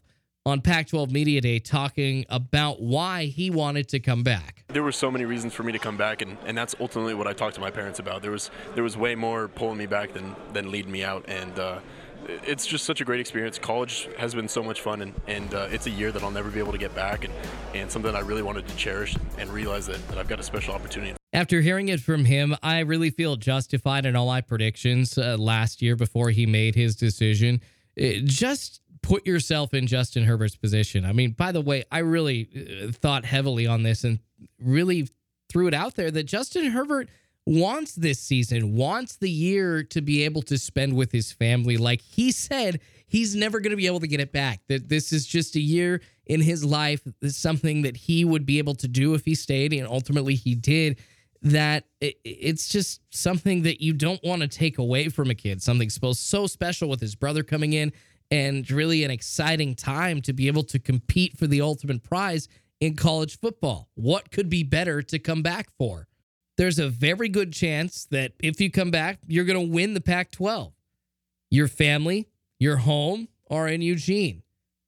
on 0.46 0.60
Pac 0.60 0.88
12 0.88 1.10
Media 1.10 1.40
Day 1.40 1.58
talking 1.58 2.24
about 2.30 2.80
why 2.80 3.26
he 3.26 3.50
wanted 3.50 3.88
to 3.88 4.00
come 4.00 4.22
back. 4.22 4.64
There 4.68 4.82
were 4.82 4.92
so 4.92 5.10
many 5.10 5.24
reasons 5.24 5.52
for 5.52 5.62
me 5.62 5.72
to 5.72 5.78
come 5.78 5.96
back, 5.96 6.22
and, 6.22 6.38
and 6.46 6.56
that's 6.56 6.74
ultimately 6.80 7.14
what 7.14 7.26
I 7.26 7.32
talked 7.32 7.56
to 7.56 7.60
my 7.60 7.70
parents 7.70 7.98
about. 7.98 8.22
There 8.22 8.30
was 8.30 8.50
there 8.74 8.84
was 8.84 8.96
way 8.96 9.14
more 9.14 9.48
pulling 9.48 9.78
me 9.78 9.86
back 9.86 10.12
than, 10.12 10.34
than 10.52 10.70
leading 10.70 10.92
me 10.92 11.04
out. 11.04 11.24
And 11.28 11.58
uh, 11.58 11.80
it's 12.26 12.66
just 12.66 12.84
such 12.84 13.00
a 13.00 13.04
great 13.04 13.20
experience. 13.20 13.58
College 13.58 14.08
has 14.18 14.34
been 14.34 14.48
so 14.48 14.62
much 14.62 14.80
fun, 14.80 15.02
and, 15.02 15.20
and 15.26 15.54
uh, 15.54 15.68
it's 15.70 15.86
a 15.86 15.90
year 15.90 16.12
that 16.12 16.22
I'll 16.22 16.30
never 16.30 16.50
be 16.50 16.58
able 16.58 16.72
to 16.72 16.78
get 16.78 16.94
back, 16.94 17.24
and, 17.24 17.34
and 17.74 17.90
something 17.90 18.14
I 18.14 18.20
really 18.20 18.42
wanted 18.42 18.66
to 18.68 18.76
cherish 18.76 19.16
and 19.38 19.50
realize 19.50 19.86
that, 19.86 20.06
that 20.08 20.18
I've 20.18 20.28
got 20.28 20.40
a 20.40 20.44
special 20.44 20.74
opportunity. 20.74 21.19
After 21.32 21.60
hearing 21.60 21.88
it 21.88 22.00
from 22.00 22.24
him, 22.24 22.56
I 22.62 22.80
really 22.80 23.10
feel 23.10 23.36
justified 23.36 24.04
in 24.04 24.16
all 24.16 24.26
my 24.26 24.40
predictions 24.40 25.16
uh, 25.16 25.36
last 25.38 25.80
year 25.80 25.94
before 25.94 26.30
he 26.30 26.44
made 26.44 26.74
his 26.74 26.96
decision. 26.96 27.60
It, 27.94 28.24
just 28.24 28.80
put 29.02 29.26
yourself 29.26 29.72
in 29.72 29.86
Justin 29.86 30.24
Herbert's 30.24 30.56
position. 30.56 31.04
I 31.04 31.12
mean, 31.12 31.32
by 31.32 31.52
the 31.52 31.60
way, 31.60 31.84
I 31.90 31.98
really 31.98 32.48
uh, 32.84 32.92
thought 32.92 33.24
heavily 33.24 33.66
on 33.66 33.82
this 33.82 34.04
and 34.04 34.18
really 34.60 35.08
threw 35.48 35.68
it 35.68 35.74
out 35.74 35.94
there 35.94 36.10
that 36.10 36.24
Justin 36.24 36.70
Herbert 36.70 37.08
wants 37.46 37.94
this 37.94 38.18
season, 38.18 38.76
wants 38.76 39.16
the 39.16 39.30
year 39.30 39.82
to 39.84 40.00
be 40.00 40.24
able 40.24 40.42
to 40.42 40.58
spend 40.58 40.94
with 40.94 41.12
his 41.12 41.32
family. 41.32 41.76
Like 41.76 42.00
he 42.00 42.32
said, 42.32 42.80
he's 43.06 43.34
never 43.34 43.60
going 43.60 43.70
to 43.70 43.76
be 43.76 43.86
able 43.86 44.00
to 44.00 44.06
get 44.06 44.20
it 44.20 44.32
back. 44.32 44.60
That 44.68 44.88
this 44.88 45.12
is 45.12 45.26
just 45.26 45.56
a 45.56 45.60
year 45.60 46.00
in 46.26 46.40
his 46.40 46.64
life, 46.64 47.02
something 47.28 47.82
that 47.82 47.96
he 47.96 48.24
would 48.24 48.46
be 48.46 48.58
able 48.58 48.74
to 48.76 48.88
do 48.88 49.14
if 49.14 49.24
he 49.24 49.34
stayed, 49.34 49.72
and 49.72 49.86
ultimately 49.86 50.34
he 50.34 50.54
did. 50.54 50.98
That 51.42 51.84
it's 52.00 52.68
just 52.68 53.00
something 53.10 53.62
that 53.62 53.80
you 53.80 53.94
don't 53.94 54.22
want 54.22 54.42
to 54.42 54.48
take 54.48 54.76
away 54.76 55.08
from 55.08 55.30
a 55.30 55.34
kid. 55.34 55.62
Something 55.62 55.88
so 55.88 56.46
special 56.46 56.88
with 56.88 57.00
his 57.00 57.14
brother 57.14 57.42
coming 57.42 57.72
in, 57.72 57.92
and 58.30 58.70
really 58.70 59.04
an 59.04 59.10
exciting 59.10 59.74
time 59.74 60.20
to 60.22 60.32
be 60.32 60.48
able 60.48 60.64
to 60.64 60.78
compete 60.78 61.38
for 61.38 61.46
the 61.46 61.62
ultimate 61.62 62.02
prize 62.02 62.46
in 62.80 62.94
college 62.94 63.38
football. 63.38 63.88
What 63.94 64.30
could 64.30 64.50
be 64.50 64.62
better 64.62 65.00
to 65.02 65.18
come 65.18 65.42
back 65.42 65.70
for? 65.78 66.08
there's 66.60 66.78
a 66.78 66.90
very 66.90 67.30
good 67.30 67.54
chance 67.54 68.04
that 68.10 68.32
if 68.38 68.60
you 68.60 68.70
come 68.70 68.90
back, 68.90 69.18
you're 69.26 69.46
going 69.46 69.66
to 69.66 69.72
win 69.72 69.94
the 69.94 70.00
Pac 70.00 70.30
12. 70.30 70.74
Your 71.50 71.68
family, 71.68 72.28
your 72.58 72.76
home 72.76 73.28
are 73.50 73.66
in 73.66 73.80
Eugene, 73.80 74.42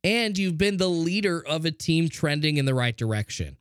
and 0.04 0.37
you've 0.37 0.59
been 0.59 0.76
the 0.76 0.90
leader 0.90 1.42
of 1.42 1.64
a 1.64 1.71
team 1.71 2.11
trending 2.11 2.59
in 2.59 2.66
the 2.66 2.75
right 2.75 2.94
direction. 2.94 3.56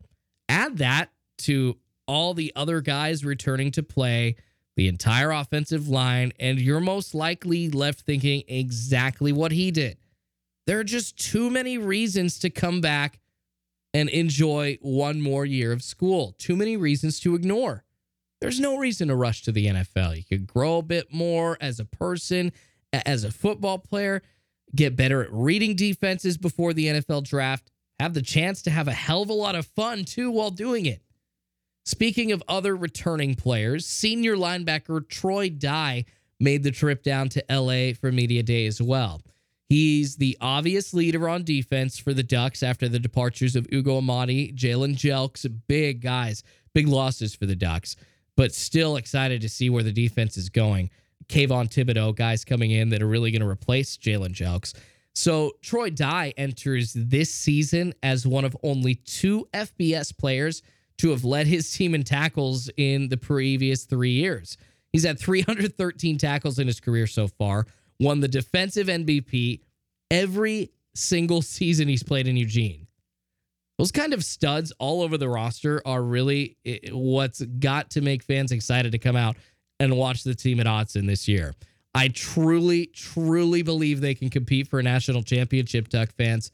Add 0.50 0.80
that 0.80 1.10
to 1.38 1.78
all 2.12 2.34
the 2.34 2.52
other 2.58 2.82
guys 2.82 3.24
returning 3.24 3.72
to 3.72 3.82
play, 3.82 4.36
the 4.76 4.90
entire 4.90 5.32
offensive 5.32 5.88
line, 5.88 6.34
and 6.42 6.60
you're 6.60 6.82
most 6.82 7.16
likely 7.16 7.70
left 7.70 8.02
thinking 8.02 8.44
exactly 8.50 9.32
what 9.32 9.54
he 9.54 9.72
did. 9.72 9.98
There 10.68 10.78
are 10.78 10.84
just 10.84 11.18
too 11.18 11.50
many 11.50 11.78
reasons 11.78 12.38
to 12.40 12.50
come 12.50 12.82
back 12.82 13.22
and 13.94 14.10
enjoy 14.10 14.78
one 14.82 15.22
more 15.22 15.46
year 15.46 15.72
of 15.72 15.82
school. 15.82 16.36
Too 16.38 16.58
many 16.58 16.76
reasons 16.76 17.18
to 17.22 17.34
ignore. 17.34 17.86
There's 18.42 18.60
no 18.60 18.78
reason 18.78 19.08
to 19.08 19.16
rush 19.16 19.44
to 19.44 19.54
the 19.54 19.68
NFL. 19.68 20.18
You 20.18 20.26
could 20.26 20.46
grow 20.46 20.80
a 20.80 20.84
bit 20.84 21.14
more 21.14 21.58
as 21.62 21.80
a 21.80 21.86
person, 21.86 22.52
as 22.92 23.24
a 23.24 23.32
football 23.32 23.80
player, 23.80 24.22
get 24.76 24.98
better 24.98 25.24
at 25.24 25.32
reading 25.32 25.78
defenses 25.78 26.38
before 26.38 26.74
the 26.74 26.88
NFL 26.88 27.24
draft, 27.24 27.72
have 28.02 28.14
the 28.14 28.22
chance 28.22 28.62
to 28.64 28.70
have 28.70 28.90
a 28.90 28.94
hell 28.94 29.22
of 29.22 29.30
a 29.30 29.34
lot 29.34 29.56
of 29.56 29.66
fun 29.66 30.04
too 30.04 30.30
while 30.30 30.52
doing 30.52 30.86
it. 30.86 31.02
Speaking 31.84 32.32
of 32.32 32.44
other 32.48 32.76
returning 32.76 33.36
players, 33.36 33.86
senior 33.86 34.36
linebacker 34.36 35.08
Troy 35.08 35.50
Dye 35.50 36.06
made 36.40 36.64
the 36.64 36.72
trip 36.72 37.04
down 37.04 37.30
to 37.30 37.44
LA 37.50 37.94
for 37.94 38.12
Media 38.12 38.44
Day 38.44 38.66
as 38.66 38.82
well. 38.82 39.22
He's 39.68 40.18
the 40.18 40.38
obvious 40.42 40.94
leader 40.94 41.30
on 41.30 41.44
defense 41.44 41.98
for 41.98 42.14
the 42.14 42.24
Ducks 42.24 42.62
after 42.62 42.90
the 42.90 43.00
departures 43.00 43.56
of 43.56 43.68
Ugo 43.72 43.98
Amadi, 43.98 44.54
Jalen 44.54 44.96
Jelks, 44.96 45.48
big 45.68 46.02
guys, 46.02 46.44
big 46.74 46.88
losses 46.88 47.34
for 47.34 47.46
the 47.46 47.56
Ducks 47.56 47.96
but 48.36 48.54
still 48.54 48.96
excited 48.96 49.42
to 49.42 49.50
see 49.50 49.70
where 49.70 49.84
the 49.84 49.92
defense 49.92 50.38
is 50.38 50.50
going. 50.50 50.90
Kayvon 51.28 51.70
Thibodeaux, 51.70 52.16
guys 52.16 52.44
coming 52.44 52.72
in 52.72 52.90
that 52.90 53.02
are 53.02 53.08
really 53.08 53.32
going 53.32 53.42
to 53.42 53.48
replace 53.48 53.98
Jalen 53.98 54.34
Jelks. 54.34 54.74
So 55.14 55.52
Troy 55.62 55.90
Dye 55.90 56.34
enters 56.38 56.94
this 56.94 57.32
season 57.32 57.94
as 58.02 58.26
one 58.26 58.46
of 58.46 58.56
only 58.64 58.96
two 58.96 59.48
FBS 59.54 60.18
players 60.18 60.62
to 61.02 61.12
have 61.12 61.24
led 61.24 61.48
his 61.48 61.72
team 61.72 61.94
in 61.94 62.04
tackles 62.04 62.70
in 62.78 63.10
the 63.10 63.18
previous 63.18 63.86
three 63.86 64.12
years. 64.12 64.58
He's 64.92 65.06
had 65.06 65.20
313 65.20 66.18
tackles 66.18 66.60
in 66.60 66.68
his 66.68 66.80
career 66.80 67.08
so 67.08 67.28
far, 67.28 67.66
won 68.00 68.20
the 68.20 68.28
defensive 68.28 68.88
MVP 68.88 69.62
every 70.10 70.72
single 70.96 71.42
season 71.42 71.88
he's 71.88 72.04
played 72.04 72.28
in 72.28 72.36
Eugene 72.36 72.88
those 73.82 73.92
kind 73.92 74.14
of 74.14 74.24
studs 74.24 74.72
all 74.78 75.02
over 75.02 75.18
the 75.18 75.28
roster 75.28 75.82
are 75.86 76.04
really 76.04 76.56
eh, 76.64 76.78
eh, 76.84 76.90
what's 76.92 77.42
got 77.42 77.90
to 77.90 78.02
make 78.02 78.22
fans 78.22 78.52
excited 78.52 78.92
to 78.92 79.00
come 79.00 79.16
out 79.16 79.38
and 79.80 79.98
watch 79.98 80.24
the 80.24 80.36
team 80.36 80.60
at 80.60 80.68
Autzen 80.68 81.08
this 81.08 81.28
year. 81.28 81.56
I 81.96 82.10
truly, 82.10 82.86
truly 82.86 83.64
believe 83.64 84.00
they 84.00 84.14
can 84.14 84.30
compete 84.30 84.68
for 84.68 84.80
a 84.80 84.84
national 84.84 85.24
championship, 85.24 85.90
Duck 85.90 86.12
fans. 86.12 86.52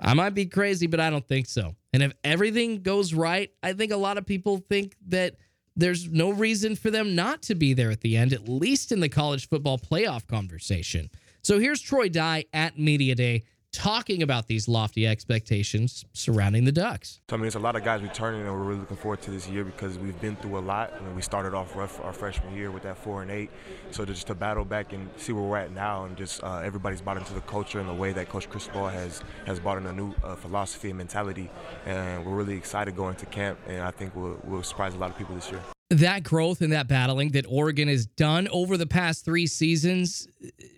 I 0.00 0.14
might 0.14 0.34
be 0.34 0.46
crazy, 0.46 0.86
but 0.86 1.00
I 1.00 1.10
don't 1.10 1.26
think 1.26 1.46
so. 1.46 1.74
And 1.92 2.02
if 2.02 2.12
everything 2.22 2.82
goes 2.82 3.12
right, 3.14 3.50
I 3.62 3.72
think 3.72 3.92
a 3.92 3.96
lot 3.96 4.18
of 4.18 4.26
people 4.26 4.58
think 4.58 4.96
that 5.08 5.36
there's 5.74 6.08
no 6.08 6.30
reason 6.30 6.76
for 6.76 6.90
them 6.90 7.14
not 7.14 7.42
to 7.42 7.54
be 7.54 7.72
there 7.72 7.90
at 7.90 8.00
the 8.00 8.16
end, 8.16 8.32
at 8.32 8.48
least 8.48 8.92
in 8.92 9.00
the 9.00 9.08
college 9.08 9.48
football 9.48 9.78
playoff 9.78 10.26
conversation. 10.26 11.10
So 11.42 11.58
here's 11.58 11.80
Troy 11.80 12.08
Dye 12.08 12.44
at 12.52 12.78
Media 12.78 13.14
Day 13.14 13.44
talking 13.78 14.24
about 14.24 14.48
these 14.48 14.66
lofty 14.66 15.06
expectations 15.06 16.04
surrounding 16.12 16.64
the 16.64 16.72
Ducks. 16.72 17.20
I 17.30 17.36
mean, 17.36 17.46
it's 17.46 17.54
a 17.54 17.60
lot 17.60 17.76
of 17.76 17.84
guys 17.84 18.02
returning, 18.02 18.40
and 18.40 18.50
we're 18.50 18.58
really 18.58 18.80
looking 18.80 18.96
forward 18.96 19.22
to 19.22 19.30
this 19.30 19.48
year 19.48 19.62
because 19.62 19.96
we've 20.00 20.20
been 20.20 20.34
through 20.34 20.58
a 20.58 20.60
lot. 20.60 20.92
I 20.92 21.00
mean, 21.00 21.14
we 21.14 21.22
started 21.22 21.54
off 21.54 21.76
rough 21.76 22.00
our 22.04 22.12
freshman 22.12 22.56
year 22.56 22.72
with 22.72 22.82
that 22.82 22.98
four 22.98 23.22
and 23.22 23.30
eight. 23.30 23.50
So 23.92 24.04
just 24.04 24.26
to 24.26 24.34
battle 24.34 24.64
back 24.64 24.92
and 24.92 25.08
see 25.16 25.32
where 25.32 25.44
we're 25.44 25.58
at 25.58 25.70
now, 25.70 26.06
and 26.06 26.16
just 26.16 26.42
uh, 26.42 26.58
everybody's 26.58 27.00
bought 27.00 27.18
into 27.18 27.34
the 27.34 27.40
culture 27.42 27.78
and 27.78 27.88
the 27.88 27.94
way 27.94 28.12
that 28.12 28.28
Coach 28.28 28.50
Cristobal 28.50 28.88
has 28.88 29.22
has 29.46 29.60
brought 29.60 29.78
in 29.78 29.86
a 29.86 29.92
new 29.92 30.12
uh, 30.24 30.34
philosophy 30.34 30.88
and 30.88 30.98
mentality, 30.98 31.48
and 31.86 32.26
we're 32.26 32.34
really 32.34 32.56
excited 32.56 32.96
going 32.96 33.14
to 33.14 33.26
camp, 33.26 33.60
and 33.68 33.82
I 33.82 33.92
think 33.92 34.16
we'll, 34.16 34.40
we'll 34.42 34.64
surprise 34.64 34.94
a 34.94 34.98
lot 34.98 35.10
of 35.10 35.16
people 35.16 35.36
this 35.36 35.52
year 35.52 35.60
that 35.90 36.22
growth 36.22 36.60
and 36.60 36.72
that 36.72 36.86
battling 36.86 37.30
that 37.30 37.46
Oregon 37.48 37.88
has 37.88 38.06
done 38.06 38.46
over 38.48 38.76
the 38.76 38.86
past 38.86 39.24
three 39.24 39.46
seasons, 39.46 40.28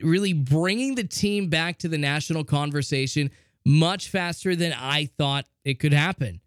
really 0.02 0.32
bringing 0.32 0.94
the 0.94 1.04
team 1.04 1.48
back 1.48 1.78
to 1.78 1.88
the 1.88 1.98
national 1.98 2.44
conversation 2.44 3.30
much 3.64 4.08
faster 4.08 4.54
than 4.54 4.72
I 4.72 5.06
thought 5.18 5.46
it 5.64 5.80
could 5.80 5.92
happen. 5.92 6.40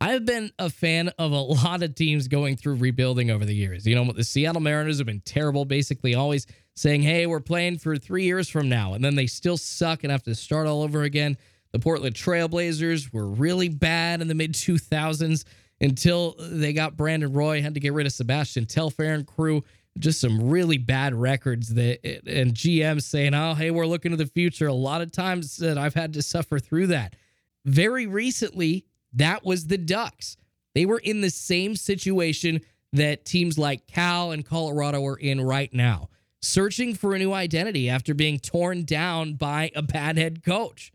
I've 0.00 0.24
been 0.24 0.52
a 0.58 0.70
fan 0.70 1.08
of 1.18 1.32
a 1.32 1.40
lot 1.40 1.82
of 1.82 1.94
teams 1.94 2.28
going 2.28 2.56
through 2.56 2.76
rebuilding 2.76 3.30
over 3.30 3.44
the 3.44 3.54
years. 3.54 3.86
You 3.86 3.96
know, 3.96 4.12
the 4.12 4.24
Seattle 4.24 4.60
Mariners 4.60 4.98
have 4.98 5.06
been 5.06 5.22
terrible, 5.22 5.64
basically 5.64 6.14
always 6.14 6.46
saying, 6.76 7.02
hey, 7.02 7.26
we're 7.26 7.40
playing 7.40 7.78
for 7.78 7.96
three 7.96 8.24
years 8.24 8.48
from 8.48 8.68
now. 8.68 8.94
And 8.94 9.04
then 9.04 9.16
they 9.16 9.26
still 9.26 9.56
suck 9.56 10.04
and 10.04 10.12
have 10.12 10.22
to 10.24 10.34
start 10.34 10.68
all 10.68 10.82
over 10.82 11.02
again. 11.02 11.36
The 11.72 11.80
Portland 11.80 12.14
Trailblazers 12.14 13.12
were 13.12 13.26
really 13.26 13.68
bad 13.68 14.20
in 14.20 14.28
the 14.28 14.34
mid 14.34 14.52
2000s 14.54 15.44
until 15.80 16.34
they 16.38 16.72
got 16.72 16.96
Brandon 16.96 17.32
Roy, 17.32 17.62
had 17.62 17.74
to 17.74 17.80
get 17.80 17.92
rid 17.92 18.06
of 18.06 18.12
Sebastian 18.12 18.66
Telfair 18.66 19.14
and 19.14 19.26
crew. 19.26 19.64
Just 19.98 20.20
some 20.20 20.48
really 20.48 20.78
bad 20.78 21.14
records 21.14 21.74
that 21.74 22.04
and 22.26 22.54
GM 22.54 23.00
saying, 23.00 23.34
"Oh, 23.34 23.54
hey, 23.54 23.70
we're 23.70 23.86
looking 23.86 24.12
to 24.12 24.16
the 24.16 24.26
future." 24.26 24.68
A 24.68 24.74
lot 24.74 25.00
of 25.00 25.10
times 25.10 25.56
that 25.56 25.76
I've 25.76 25.94
had 25.94 26.12
to 26.12 26.22
suffer 26.22 26.58
through 26.58 26.88
that. 26.88 27.16
Very 27.64 28.06
recently, 28.06 28.84
that 29.12 29.44
was 29.44 29.66
the 29.66 29.78
Ducks. 29.78 30.36
They 30.74 30.86
were 30.86 30.98
in 30.98 31.20
the 31.20 31.30
same 31.30 31.74
situation 31.74 32.60
that 32.92 33.24
teams 33.24 33.58
like 33.58 33.86
Cal 33.86 34.30
and 34.30 34.44
Colorado 34.44 35.04
are 35.04 35.16
in 35.16 35.40
right 35.40 35.72
now, 35.74 36.08
searching 36.40 36.94
for 36.94 37.14
a 37.14 37.18
new 37.18 37.32
identity 37.32 37.88
after 37.88 38.14
being 38.14 38.38
torn 38.38 38.84
down 38.84 39.34
by 39.34 39.72
a 39.74 39.82
bad 39.82 40.16
head 40.16 40.44
coach. 40.44 40.92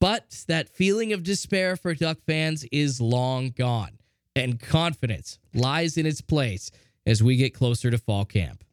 But 0.00 0.44
that 0.48 0.74
feeling 0.74 1.12
of 1.12 1.22
despair 1.22 1.76
for 1.76 1.94
Duck 1.94 2.22
fans 2.26 2.64
is 2.72 3.02
long 3.02 3.50
gone 3.50 3.99
and 4.34 4.60
confidence 4.60 5.38
lies 5.54 5.96
in 5.96 6.06
its 6.06 6.20
place 6.20 6.70
as 7.06 7.22
we 7.22 7.36
get 7.36 7.54
closer 7.54 7.90
to 7.90 7.98
fall 7.98 8.24
camp. 8.24 8.64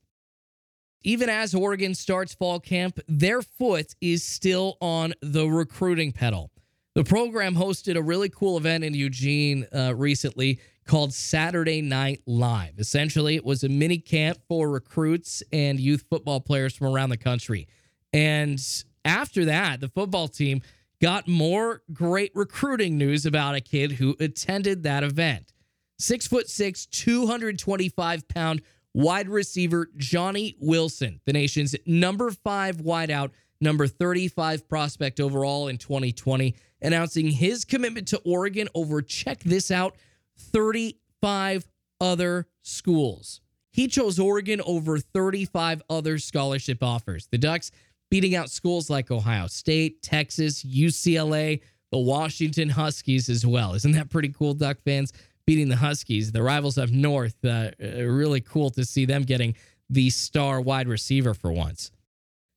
Even 1.04 1.30
as 1.30 1.56
Oregon 1.56 1.96
starts 1.96 2.34
fall 2.34 2.60
camp, 2.60 3.00
their 3.08 3.42
foot 3.42 3.96
is 4.02 4.24
still 4.24 4.78
on 4.82 5.14
the 5.22 5.48
recruiting 5.48 6.12
pedal. 6.12 6.52
The 6.96 7.04
program 7.04 7.56
hosted 7.56 7.96
a 7.96 8.02
really 8.02 8.30
cool 8.30 8.58
event 8.58 8.84
in 8.84 8.94
Eugene 8.94 9.68
uh, 9.72 9.94
recently 9.96 10.60
called 10.88 11.14
Saturday 11.14 11.82
Night 11.82 12.22
Live. 12.26 12.80
Essentially, 12.80 13.36
it 13.36 13.46
was 13.46 13.64
a 13.64 13.70
mini 13.70 14.00
camp 14.00 14.40
for 14.48 14.70
recruits 14.70 15.44
and 15.54 15.80
youth 15.80 16.06
football 16.10 16.40
players 16.42 16.76
from 16.76 16.88
around 16.88 17.10
the 17.10 17.18
country. 17.18 17.68
And 18.14 18.60
after 19.06 19.46
that, 19.46 19.80
the 19.80 19.90
football 19.90 20.28
team 20.28 20.62
got 21.02 21.28
more 21.28 21.82
great 21.94 22.32
recruiting 22.36 22.98
news 22.98 23.26
about 23.26 23.56
a 23.56 23.62
kid 23.62 23.94
who 23.94 24.16
attended 24.20 24.84
that 24.84 25.04
event. 25.04 25.54
Six 26.00 26.28
foot 26.28 26.50
six, 26.50 26.86
225 26.88 28.28
pound 28.28 28.62
wide 28.94 29.30
receiver 29.30 29.90
Johnny 29.98 30.56
Wilson, 30.60 31.22
the 31.26 31.34
nation's 31.34 31.76
number 31.86 32.32
five 32.32 32.78
wideout, 32.78 33.32
number 33.60 33.88
35 33.88 34.68
prospect 34.68 35.20
overall 35.20 35.68
in 35.68 35.78
2020, 35.78 36.56
announcing 36.82 37.30
his 37.30 37.66
commitment 37.66 38.08
to 38.10 38.18
Oregon 38.20 38.68
over, 38.74 39.02
check 39.02 39.40
this 39.40 39.72
out, 39.72 39.96
35 40.38 41.66
other 42.00 42.48
schools. 42.62 43.42
He 43.72 43.88
chose 43.88 44.18
Oregon 44.18 44.62
over 44.66 44.98
35 44.98 45.84
other 45.90 46.18
scholarship 46.18 46.82
offers. 46.82 47.28
The 47.28 47.38
Ducks 47.38 47.72
beating 48.10 48.36
out 48.36 48.50
schools 48.50 48.90
like 48.90 49.12
Ohio 49.12 49.48
State, 49.48 50.02
Texas, 50.02 50.64
UCLA, 50.64 51.62
the 51.92 51.98
Washington 51.98 52.70
Huskies 52.70 53.30
as 53.30 53.46
well. 53.46 53.74
Isn't 53.74 53.94
that 53.94 54.10
pretty 54.10 54.30
cool, 54.30 54.54
Duck 54.54 54.78
fans? 54.84 55.14
Beating 55.46 55.70
the 55.70 55.78
Huskies, 55.78 56.32
the 56.32 56.44
rivals 56.44 56.78
up 56.78 56.90
north. 56.90 57.36
Uh, 57.44 57.72
uh, 57.82 58.04
really 58.04 58.42
cool 58.42 58.70
to 58.72 58.84
see 58.84 59.06
them 59.06 59.24
getting 59.24 59.56
the 59.90 60.10
star 60.10 60.60
wide 60.60 60.88
receiver 60.88 61.34
for 61.34 61.52
once. 61.52 61.92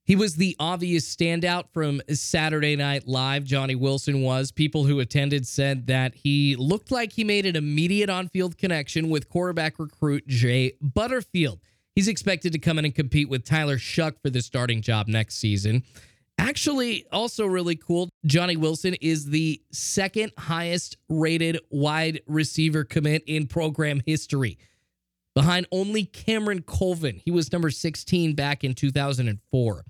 He 0.03 0.15
was 0.15 0.35
the 0.35 0.57
obvious 0.59 1.15
standout 1.15 1.69
from 1.71 2.01
Saturday 2.09 2.75
Night 2.75 3.07
Live. 3.07 3.45
Johnny 3.45 3.75
Wilson 3.75 4.21
was. 4.21 4.51
People 4.51 4.83
who 4.83 4.99
attended 4.99 5.47
said 5.47 5.87
that 5.87 6.15
he 6.15 6.55
looked 6.57 6.91
like 6.91 7.13
he 7.13 7.23
made 7.23 7.45
an 7.45 7.55
immediate 7.55 8.09
on 8.09 8.27
field 8.27 8.57
connection 8.57 9.09
with 9.09 9.29
quarterback 9.29 9.79
recruit 9.79 10.27
Jay 10.27 10.73
Butterfield. 10.81 11.61
He's 11.95 12.07
expected 12.07 12.53
to 12.53 12.59
come 12.59 12.79
in 12.79 12.85
and 12.85 12.95
compete 12.95 13.29
with 13.29 13.43
Tyler 13.43 13.77
Shough 13.77 14.15
for 14.21 14.29
the 14.29 14.41
starting 14.41 14.81
job 14.81 15.07
next 15.07 15.35
season. 15.35 15.83
Actually, 16.37 17.05
also 17.11 17.45
really 17.45 17.75
cool, 17.75 18.09
Johnny 18.25 18.55
Wilson 18.55 18.95
is 19.01 19.25
the 19.25 19.61
second 19.71 20.31
highest 20.37 20.97
rated 21.09 21.59
wide 21.69 22.21
receiver 22.25 22.83
commit 22.83 23.23
in 23.27 23.45
program 23.45 24.01
history, 24.05 24.57
behind 25.35 25.67
only 25.71 26.05
Cameron 26.05 26.61
Colvin. 26.63 27.21
He 27.23 27.29
was 27.29 27.51
number 27.51 27.69
16 27.69 28.33
back 28.35 28.63
in 28.63 28.73
2004. 28.73 29.83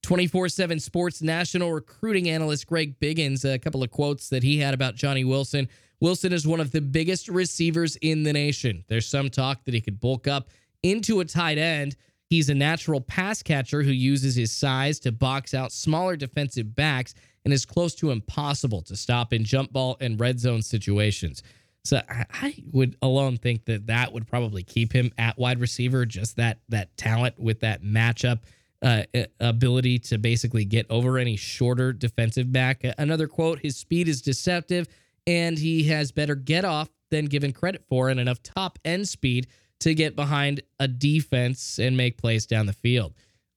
24 0.00 0.48
7 0.48 0.80
Sports 0.80 1.22
national 1.22 1.72
recruiting 1.72 2.28
analyst 2.28 2.68
Greg 2.68 2.98
Biggins, 3.00 3.44
a 3.44 3.58
couple 3.58 3.82
of 3.82 3.90
quotes 3.90 4.28
that 4.28 4.44
he 4.44 4.58
had 4.58 4.74
about 4.74 4.94
Johnny 4.94 5.24
Wilson. 5.24 5.68
Wilson 6.00 6.32
is 6.32 6.46
one 6.46 6.60
of 6.60 6.70
the 6.70 6.80
biggest 6.80 7.28
receivers 7.28 7.96
in 7.96 8.22
the 8.22 8.32
nation. 8.32 8.84
There's 8.88 9.06
some 9.06 9.28
talk 9.28 9.64
that 9.64 9.74
he 9.74 9.80
could 9.80 9.98
bulk 9.98 10.28
up 10.28 10.48
into 10.82 11.20
a 11.20 11.24
tight 11.24 11.58
end. 11.58 11.96
He's 12.26 12.50
a 12.50 12.54
natural 12.54 13.00
pass 13.00 13.42
catcher 13.42 13.82
who 13.82 13.90
uses 13.90 14.36
his 14.36 14.52
size 14.52 14.98
to 15.00 15.12
box 15.12 15.54
out 15.54 15.72
smaller 15.72 16.16
defensive 16.16 16.74
backs 16.74 17.14
and 17.44 17.54
is 17.54 17.64
close 17.64 17.94
to 17.96 18.10
impossible 18.10 18.82
to 18.82 18.96
stop 18.96 19.32
in 19.32 19.44
jump 19.44 19.72
ball 19.72 19.96
and 20.00 20.20
red 20.20 20.38
zone 20.38 20.60
situations. 20.60 21.42
So 21.84 22.02
I 22.08 22.54
would 22.72 22.96
alone 23.00 23.38
think 23.38 23.64
that 23.64 23.86
that 23.86 24.12
would 24.12 24.26
probably 24.26 24.62
keep 24.62 24.92
him 24.92 25.10
at 25.16 25.38
wide 25.38 25.58
receiver. 25.58 26.04
Just 26.04 26.36
that 26.36 26.58
that 26.68 26.94
talent 26.98 27.38
with 27.38 27.60
that 27.60 27.82
matchup 27.82 28.40
uh, 28.82 29.04
ability 29.40 29.98
to 30.00 30.18
basically 30.18 30.66
get 30.66 30.86
over 30.90 31.16
any 31.16 31.36
shorter 31.36 31.94
defensive 31.94 32.52
back. 32.52 32.84
Another 32.98 33.26
quote: 33.26 33.60
His 33.60 33.76
speed 33.76 34.08
is 34.08 34.20
deceptive, 34.20 34.86
and 35.26 35.58
he 35.58 35.84
has 35.84 36.12
better 36.12 36.34
get 36.34 36.66
off 36.66 36.90
than 37.10 37.24
given 37.24 37.52
credit 37.52 37.82
for, 37.88 38.10
and 38.10 38.20
enough 38.20 38.42
top 38.42 38.78
end 38.84 39.08
speed 39.08 39.46
to 39.80 39.94
get 39.94 40.16
behind 40.16 40.60
a 40.80 40.88
defense 40.88 41.78
and 41.78 41.96
make 41.96 42.18
plays 42.18 42.46
down 42.46 42.66
the 42.66 42.72
field. 42.72 43.14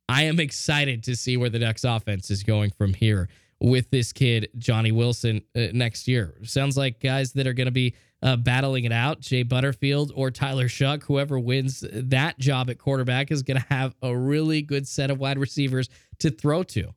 I 0.07 0.23
am 0.23 0.39
excited 0.39 1.03
to 1.03 1.15
see 1.15 1.37
where 1.37 1.49
the 1.49 1.59
Ducks 1.59 1.83
offense 1.83 2.29
is 2.29 2.43
going 2.43 2.71
from 2.71 2.93
here 2.93 3.29
with 3.61 3.89
this 3.91 4.11
kid, 4.11 4.49
Johnny 4.57 4.91
Wilson, 4.91 5.41
uh, 5.55 5.67
next 5.73 6.07
year. 6.07 6.35
Sounds 6.43 6.75
like 6.75 6.99
guys 6.99 7.33
that 7.33 7.47
are 7.47 7.53
going 7.53 7.67
to 7.67 7.71
be 7.71 7.95
uh, 8.23 8.35
battling 8.35 8.85
it 8.85 8.91
out. 8.91 9.21
Jay 9.21 9.43
Butterfield 9.43 10.11
or 10.15 10.31
Tyler 10.31 10.67
Shough, 10.67 11.03
whoever 11.03 11.39
wins 11.39 11.85
that 11.91 12.37
job 12.39 12.69
at 12.69 12.77
quarterback, 12.77 13.31
is 13.31 13.43
going 13.43 13.59
to 13.59 13.65
have 13.69 13.95
a 14.01 14.15
really 14.15 14.61
good 14.61 14.87
set 14.87 15.11
of 15.11 15.19
wide 15.19 15.37
receivers 15.37 15.89
to 16.19 16.29
throw 16.29 16.63
to. 16.63 16.93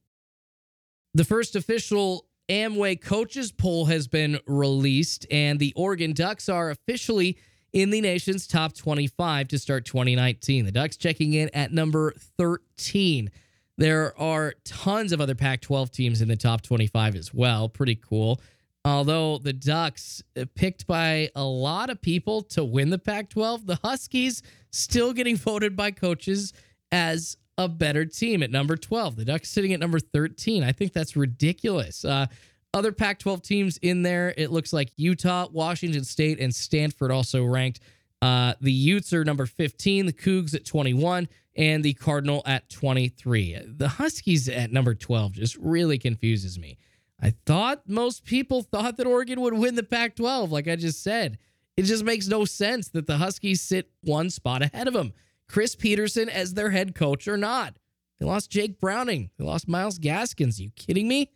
The 1.15 1.25
first 1.25 1.55
official 1.55 2.27
Amway 2.49 3.01
coaches 3.01 3.53
poll 3.53 3.87
has 3.87 4.09
been 4.09 4.39
released, 4.47 5.27
and 5.31 5.59
the 5.59 5.73
Oregon 5.77 6.13
Ducks 6.13 6.49
are 6.49 6.71
officially 6.71 7.39
in 7.75 7.91
the 7.91 8.01
nation's 8.01 8.47
top 8.47 8.73
25 8.73 9.49
to 9.49 9.59
start 9.59 9.85
2019. 9.85 10.65
The 10.65 10.73
Ducks 10.73 10.97
checking 10.97 11.35
in 11.35 11.51
at 11.53 11.73
number 11.73 12.15
13. 12.39 13.31
There 13.77 14.19
are 14.19 14.55
tons 14.65 15.13
of 15.13 15.21
other 15.21 15.35
Pac 15.35 15.61
12 15.61 15.91
teams 15.91 16.23
in 16.23 16.29
the 16.29 16.37
top 16.37 16.63
25 16.63 17.17
as 17.17 17.35
well. 17.35 17.69
Pretty 17.69 17.97
cool. 17.97 18.41
Although 18.85 19.39
the 19.39 19.53
Ducks, 19.53 20.23
uh, 20.41 20.45
picked 20.55 20.87
by 20.87 21.31
a 21.35 21.43
lot 21.43 21.91
of 21.91 22.01
people 22.01 22.43
to 22.43 22.65
win 22.65 22.91
the 22.91 22.99
Pac 22.99 23.31
12, 23.31 23.67
the 23.67 23.79
Huskies 23.83 24.43
still 24.71 25.13
getting 25.13 25.37
voted 25.37 25.75
by 25.75 25.91
coaches 25.91 26.53
as 26.93 27.37
a 27.59 27.69
better 27.69 28.05
team 28.05 28.45
at 28.45 28.53
number 28.53 28.77
12. 28.77 29.17
The 29.17 29.25
Ducks 29.25 29.51
sitting 29.51 29.73
at 29.73 29.81
number 29.81 29.99
13. 29.99 30.63
I 30.63 30.71
think 30.71 30.93
that's 30.93 31.17
ridiculous. 31.17 32.05
Uh, 32.05 32.27
other 32.75 32.93
Pac 32.93 33.19
12 33.21 33.43
teams 33.43 33.79
in 33.79 34.03
there, 34.03 34.35
it 34.37 34.51
looks 34.51 34.73
like 34.73 34.91
Utah, 34.97 35.49
Washington 35.51 36.05
State, 36.05 36.41
and 36.41 36.55
Stanford 36.55 37.11
also 37.11 37.45
ranked 37.45 37.81
Uh, 38.23 38.55
the 38.61 38.73
Utes 38.73 39.13
are 39.13 39.23
number 39.23 39.45
15, 39.45 40.07
the 40.07 40.13
Cougs 40.13 40.55
at 40.55 40.65
21, 40.65 41.29
and 41.57 41.85
the 41.85 41.93
Cardinal 41.93 42.43
at 42.47 42.69
23. 42.71 43.59
The 43.67 43.89
Huskies 43.89 44.49
at 44.49 44.73
number 44.73 44.95
12 44.95 45.33
just 45.33 45.57
really 45.57 45.99
confuses 45.99 46.59
me. 46.59 46.79
I 47.21 47.35
thought 47.45 47.83
most 47.87 48.25
people 48.25 48.63
thought 48.63 48.97
that 48.97 49.07
Oregon 49.07 49.41
would 49.43 49.55
win 49.55 49.75
the 49.75 49.83
Pac 49.83 50.17
12, 50.17 50.51
like 50.51 50.69
I 50.69 50.77
just 50.77 51.03
said. 51.03 51.39
It 51.77 51.83
just 51.83 52.05
makes 52.05 52.27
no 52.27 52.45
sense 52.47 52.89
that 52.91 53.07
the 53.07 53.19
Huskies 53.19 53.61
sit 53.61 53.91
one 54.03 54.31
spot 54.31 54.63
ahead 54.63 54.89
of 54.89 54.95
them. 54.95 55.13
Chris 55.49 55.77
Petersen 55.77 56.29
as 56.31 56.55
their 56.55 56.71
head 56.71 56.95
coach 56.95 57.29
or 57.29 57.37
not. 57.37 57.77
They 58.19 58.27
lost 58.27 58.51
Jake 58.51 58.81
Browning. 58.81 59.31
They 59.37 59.45
lost 59.45 59.69
Myles 59.69 59.99
Gaskins. 59.99 60.59
Are 60.59 60.63
you 60.63 60.71
kidding 60.77 61.09
me? 61.09 61.31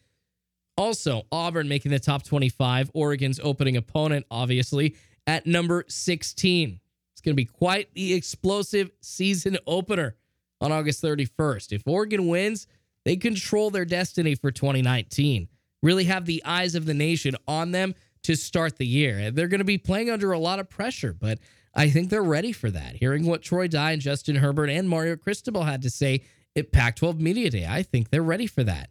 Also, 0.78 1.26
Auburn 1.32 1.68
making 1.68 1.90
the 1.90 1.98
top 1.98 2.22
25. 2.22 2.92
Oregon's 2.94 3.40
opening 3.42 3.76
opponent, 3.76 4.24
obviously, 4.30 4.94
at 5.26 5.44
number 5.44 5.84
16. 5.88 6.80
It's 7.12 7.20
going 7.20 7.32
to 7.32 7.36
be 7.36 7.44
quite 7.44 7.92
the 7.94 8.14
explosive 8.14 8.92
season 9.00 9.58
opener 9.66 10.14
on 10.60 10.70
August 10.70 11.02
31st. 11.02 11.72
If 11.72 11.82
Oregon 11.84 12.28
wins, 12.28 12.68
they 13.04 13.16
control 13.16 13.70
their 13.70 13.84
destiny 13.84 14.36
for 14.36 14.52
2019. 14.52 15.48
Really 15.82 16.04
have 16.04 16.26
the 16.26 16.44
eyes 16.44 16.76
of 16.76 16.86
the 16.86 16.94
nation 16.94 17.34
on 17.48 17.72
them 17.72 17.96
to 18.22 18.36
start 18.36 18.76
the 18.76 18.86
year. 18.86 19.32
They're 19.32 19.48
going 19.48 19.58
to 19.58 19.64
be 19.64 19.78
playing 19.78 20.10
under 20.10 20.30
a 20.30 20.38
lot 20.38 20.60
of 20.60 20.70
pressure, 20.70 21.12
but 21.12 21.40
I 21.74 21.90
think 21.90 22.08
they're 22.08 22.22
ready 22.22 22.52
for 22.52 22.70
that. 22.70 22.94
Hearing 22.94 23.26
what 23.26 23.42
Troy 23.42 23.66
Dye 23.66 23.92
and 23.92 24.02
Justin 24.02 24.36
Herbert 24.36 24.70
and 24.70 24.88
Mario 24.88 25.16
Cristobal 25.16 25.64
had 25.64 25.82
to 25.82 25.90
say 25.90 26.22
at 26.54 26.70
Pac 26.70 26.96
12 26.96 27.20
Media 27.20 27.50
Day, 27.50 27.66
I 27.68 27.82
think 27.82 28.10
they're 28.10 28.22
ready 28.22 28.46
for 28.46 28.62
that. 28.62 28.90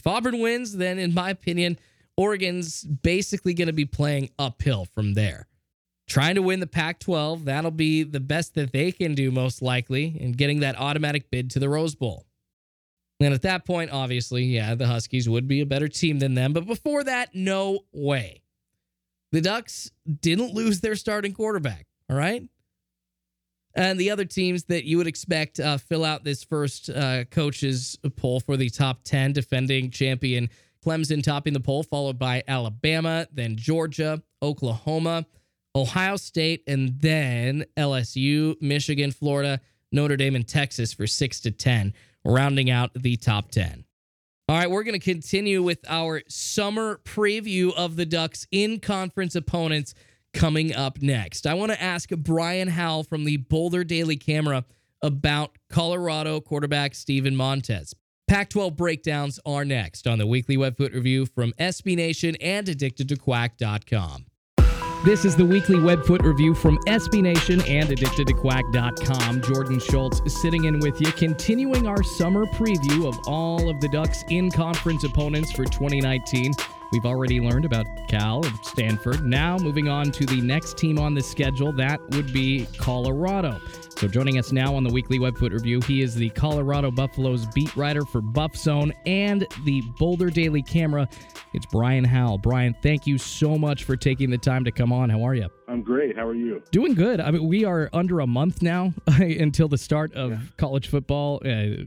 If 0.00 0.06
Auburn 0.06 0.38
wins, 0.38 0.78
then 0.78 0.98
in 0.98 1.12
my 1.12 1.28
opinion, 1.28 1.78
Oregon's 2.16 2.84
basically 2.84 3.52
going 3.52 3.66
to 3.66 3.74
be 3.74 3.84
playing 3.84 4.30
uphill 4.38 4.86
from 4.86 5.12
there. 5.12 5.46
Trying 6.08 6.36
to 6.36 6.42
win 6.42 6.60
the 6.60 6.66
Pac 6.66 7.00
12, 7.00 7.44
that'll 7.44 7.70
be 7.70 8.02
the 8.02 8.18
best 8.18 8.54
that 8.54 8.72
they 8.72 8.92
can 8.92 9.14
do, 9.14 9.30
most 9.30 9.60
likely, 9.60 10.16
and 10.18 10.34
getting 10.34 10.60
that 10.60 10.78
automatic 10.78 11.30
bid 11.30 11.50
to 11.50 11.58
the 11.58 11.68
Rose 11.68 11.94
Bowl. 11.94 12.24
And 13.20 13.34
at 13.34 13.42
that 13.42 13.66
point, 13.66 13.92
obviously, 13.92 14.44
yeah, 14.44 14.74
the 14.74 14.86
Huskies 14.86 15.28
would 15.28 15.46
be 15.46 15.60
a 15.60 15.66
better 15.66 15.86
team 15.86 16.18
than 16.18 16.32
them. 16.32 16.54
But 16.54 16.66
before 16.66 17.04
that, 17.04 17.34
no 17.34 17.80
way. 17.92 18.40
The 19.32 19.42
Ducks 19.42 19.90
didn't 20.22 20.54
lose 20.54 20.80
their 20.80 20.96
starting 20.96 21.34
quarterback, 21.34 21.86
all 22.08 22.16
right? 22.16 22.42
And 23.74 24.00
the 24.00 24.10
other 24.10 24.24
teams 24.24 24.64
that 24.64 24.84
you 24.84 24.96
would 24.98 25.06
expect 25.06 25.60
uh, 25.60 25.78
fill 25.78 26.04
out 26.04 26.24
this 26.24 26.42
first 26.42 26.90
uh, 26.90 27.24
coaches 27.24 27.96
poll 28.16 28.40
for 28.40 28.56
the 28.56 28.68
top 28.68 29.04
10 29.04 29.32
defending 29.32 29.90
champion 29.90 30.48
Clemson 30.84 31.22
topping 31.22 31.52
the 31.52 31.60
poll, 31.60 31.82
followed 31.82 32.18
by 32.18 32.42
Alabama, 32.48 33.26
then 33.32 33.56
Georgia, 33.56 34.22
Oklahoma, 34.42 35.26
Ohio 35.74 36.16
State, 36.16 36.62
and 36.66 37.00
then 37.00 37.64
LSU, 37.76 38.60
Michigan, 38.60 39.12
Florida, 39.12 39.60
Notre 39.92 40.16
Dame, 40.16 40.36
and 40.36 40.48
Texas 40.48 40.92
for 40.92 41.06
6 41.06 41.40
to 41.40 41.50
10, 41.50 41.92
rounding 42.24 42.70
out 42.70 42.90
the 42.94 43.16
top 43.16 43.50
10. 43.50 43.84
All 44.48 44.56
right, 44.56 44.70
we're 44.70 44.82
going 44.82 44.98
to 44.98 45.04
continue 45.04 45.62
with 45.62 45.78
our 45.88 46.22
summer 46.28 47.00
preview 47.04 47.72
of 47.74 47.96
the 47.96 48.06
Ducks 48.06 48.46
in 48.50 48.80
conference 48.80 49.36
opponents 49.36 49.94
coming 50.32 50.74
up 50.74 51.00
next. 51.00 51.46
I 51.46 51.54
want 51.54 51.72
to 51.72 51.82
ask 51.82 52.10
Brian 52.10 52.68
Howell 52.68 53.04
from 53.04 53.24
the 53.24 53.38
Boulder 53.38 53.84
Daily 53.84 54.16
Camera 54.16 54.64
about 55.02 55.56
Colorado 55.70 56.40
quarterback 56.40 56.94
Steven 56.94 57.36
Montez. 57.36 57.94
Pac 58.28 58.50
12 58.50 58.76
breakdowns 58.76 59.40
are 59.44 59.64
next 59.64 60.06
on 60.06 60.18
the 60.18 60.26
weekly 60.26 60.56
Webfoot 60.56 60.94
review 60.94 61.26
from 61.26 61.52
SB 61.58 61.96
Nation 61.96 62.36
and 62.40 62.68
addictedtoquack.com. 62.68 64.26
This 65.02 65.24
is 65.24 65.34
the 65.34 65.44
weekly 65.46 65.76
Webfoot 65.76 66.22
review 66.22 66.54
from 66.54 66.78
SB 66.86 67.22
Nation 67.22 67.62
and 67.62 67.88
addictedtoquack.com. 67.88 69.40
Jordan 69.40 69.80
Schultz 69.80 70.20
sitting 70.40 70.64
in 70.64 70.78
with 70.78 71.00
you, 71.00 71.10
continuing 71.12 71.88
our 71.88 72.02
summer 72.02 72.44
preview 72.44 73.08
of 73.08 73.18
all 73.26 73.70
of 73.70 73.80
the 73.80 73.88
Ducks 73.88 74.22
in 74.28 74.50
conference 74.50 75.02
opponents 75.02 75.50
for 75.52 75.64
2019. 75.64 76.52
We've 76.92 77.06
already 77.06 77.40
learned 77.40 77.64
about 77.64 77.86
Cal 78.08 78.44
and 78.44 78.58
Stanford. 78.64 79.24
Now, 79.24 79.56
moving 79.58 79.88
on 79.88 80.10
to 80.10 80.26
the 80.26 80.40
next 80.40 80.76
team 80.76 80.98
on 80.98 81.14
the 81.14 81.22
schedule, 81.22 81.70
that 81.72 82.00
would 82.10 82.32
be 82.32 82.66
Colorado. 82.78 83.60
So, 83.96 84.08
joining 84.08 84.38
us 84.38 84.50
now 84.50 84.74
on 84.74 84.82
the 84.82 84.90
weekly 84.90 85.18
Webfoot 85.18 85.52
review, 85.52 85.80
he 85.82 86.02
is 86.02 86.14
the 86.14 86.30
Colorado 86.30 86.90
Buffaloes 86.90 87.46
beat 87.54 87.76
writer 87.76 88.04
for 88.04 88.20
Buff 88.20 88.56
Zone 88.56 88.92
and 89.06 89.46
the 89.64 89.82
Boulder 89.98 90.30
Daily 90.30 90.62
Camera. 90.62 91.08
It's 91.52 91.66
Brian 91.66 92.02
Howell. 92.04 92.38
Brian, 92.38 92.74
thank 92.82 93.06
you 93.06 93.18
so 93.18 93.56
much 93.56 93.84
for 93.84 93.96
taking 93.96 94.30
the 94.30 94.38
time 94.38 94.64
to 94.64 94.72
come 94.72 94.92
on. 94.92 95.10
How 95.10 95.22
are 95.22 95.34
you? 95.34 95.48
I'm 95.68 95.82
great. 95.82 96.16
How 96.16 96.26
are 96.26 96.34
you? 96.34 96.62
Doing 96.72 96.94
good. 96.94 97.20
I 97.20 97.30
mean, 97.30 97.46
we 97.46 97.64
are 97.64 97.88
under 97.92 98.20
a 98.20 98.26
month 98.26 98.62
now 98.62 98.92
until 99.06 99.68
the 99.68 99.78
start 99.78 100.12
of 100.14 100.30
yeah. 100.30 100.38
college 100.56 100.88
football. 100.88 101.40
Uh, 101.44 101.84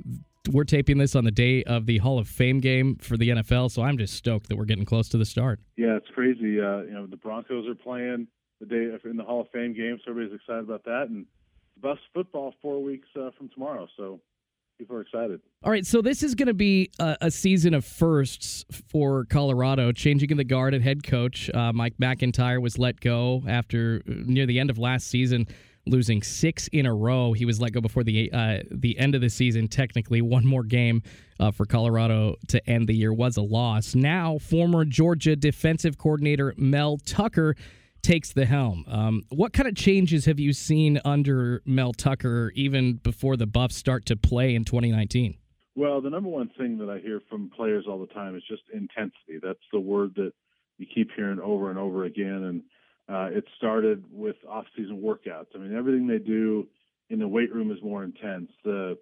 we're 0.52 0.64
taping 0.64 0.98
this 0.98 1.16
on 1.16 1.24
the 1.24 1.32
day 1.32 1.64
of 1.64 1.86
the 1.86 2.00
Hall 2.00 2.20
of 2.20 2.28
Fame 2.28 2.60
game 2.60 2.98
for 2.98 3.18
the 3.18 3.30
NFL, 3.30 3.72
so 3.72 3.82
I'm 3.82 3.98
just 3.98 4.14
stoked 4.14 4.50
that 4.50 4.58
we're 4.58 4.66
getting 4.66 4.86
close 4.86 5.08
to 5.10 5.18
the 5.18 5.26
start. 5.26 5.60
Yeah, 5.78 5.96
it's 5.96 6.08
crazy. 6.14 6.60
Uh, 6.60 6.82
you 6.82 6.92
know, 6.92 7.08
the 7.08 7.18
Broncos 7.18 7.68
are 7.68 7.76
playing 7.76 8.28
the 8.60 8.66
day 8.66 9.10
in 9.10 9.18
the 9.18 9.24
Hall 9.24 9.42
of 9.42 9.50
Fame 9.52 9.74
game, 9.74 10.00
so 10.04 10.12
everybody's 10.12 10.40
excited 10.40 10.64
about 10.64 10.84
that. 10.86 11.08
And 11.10 11.26
Buffs 11.82 12.02
football 12.14 12.54
four 12.62 12.82
weeks 12.82 13.08
uh, 13.16 13.30
from 13.38 13.50
tomorrow, 13.50 13.88
so 13.98 14.20
people 14.78 14.96
are 14.98 15.02
excited. 15.02 15.40
All 15.64 15.72
right, 15.72 15.86
so 15.86 16.02
this 16.02 16.24
is 16.24 16.36
going 16.36 16.48
to 16.48 16.54
be 16.54 16.90
a, 17.00 17.18
a, 17.22 17.32
season 17.32 17.74
of 17.74 17.86
firsts 17.86 18.66
for 18.90 19.26
Colorado. 19.26 19.92
Changing 19.92 20.30
in 20.30 20.38
the 20.38 20.44
guard 20.44 20.74
at 20.74 20.82
head 20.82 21.04
coach, 21.04 21.50
uh, 21.54 21.72
Mike 21.72 21.96
McIntyre 22.02 22.62
was 22.62 22.78
let 22.78 23.00
go 23.00 23.44
after 23.48 24.02
uh, 24.08 24.14
near 24.26 24.46
the 24.46 24.60
end 24.60 24.70
of 24.70 24.78
last 24.78 25.08
season 25.08 25.48
losing 25.86 26.22
six 26.24 26.68
in 26.70 26.86
a 26.86 26.94
row. 26.94 27.34
He 27.34 27.46
was 27.46 27.60
let 27.60 27.74
go 27.74 27.82
before 27.82 28.04
the 28.04 28.32
uh, 28.32 28.60
the 28.72 28.98
end 28.98 29.16
of 29.16 29.22
the 29.22 29.30
season. 29.30 29.68
Technically, 29.68 30.22
one 30.22 30.46
more 30.46 30.64
game 30.64 31.04
uh, 31.40 31.52
for 31.52 31.66
Colorado 31.66 32.36
to 32.48 32.70
end 32.70 32.88
the 32.88 32.94
year 32.96 33.14
was 33.14 33.38
a 33.38 33.42
loss. 33.42 33.96
Now, 33.96 34.38
former 34.38 34.86
Georgia 34.86 35.36
defensive 35.36 35.98
coordinator 35.98 36.54
Mel 36.58 36.98
Tucker 36.98 37.56
takes 38.02 38.34
the 38.34 38.46
helm. 38.46 38.86
Um, 38.88 39.24
what 39.30 39.54
kind 39.54 39.68
of 39.68 39.76
changes 39.76 40.26
have 40.26 40.40
you 40.40 40.54
seen 40.54 41.00
under 41.06 41.62
Mel 41.66 41.94
Tucker, 41.94 42.52
even 42.54 42.96
before 42.96 43.38
the 43.38 43.48
Buffs 43.48 43.76
start 43.76 44.06
to 44.08 44.16
play 44.16 44.56
in 44.56 44.66
2019? 44.66 45.38
Well, 45.76 46.02
the 46.02 46.10
number 46.10 46.30
one 46.30 46.52
thing 46.58 46.78
that 46.80 46.90
I 46.90 47.00
hear 47.00 47.22
from 47.30 47.50
players 47.50 47.86
all 47.88 48.00
the 48.00 48.14
time 48.14 48.36
is 48.36 48.44
just 48.48 48.62
intensity. 48.72 49.40
That's 49.42 49.58
the 49.72 49.80
word 49.80 50.14
that 50.16 50.32
you 50.78 50.86
keep 50.94 51.10
hearing 51.16 51.40
over 51.40 51.70
and 51.70 51.80
over 51.80 52.04
again, 52.04 52.44
and 52.44 52.62
uh, 53.10 53.30
it 53.32 53.46
started 53.58 54.04
with 54.12 54.36
off-season 54.48 55.02
workouts. 55.02 55.48
I 55.56 55.58
mean, 55.58 55.76
everything 55.76 56.08
they 56.08 56.20
do 56.20 56.68
in 57.10 57.20
the 57.20 57.28
weight 57.28 57.54
room 57.54 57.72
is 57.72 57.78
more 57.84 58.04
intense. 58.04 58.50
The 58.64 58.98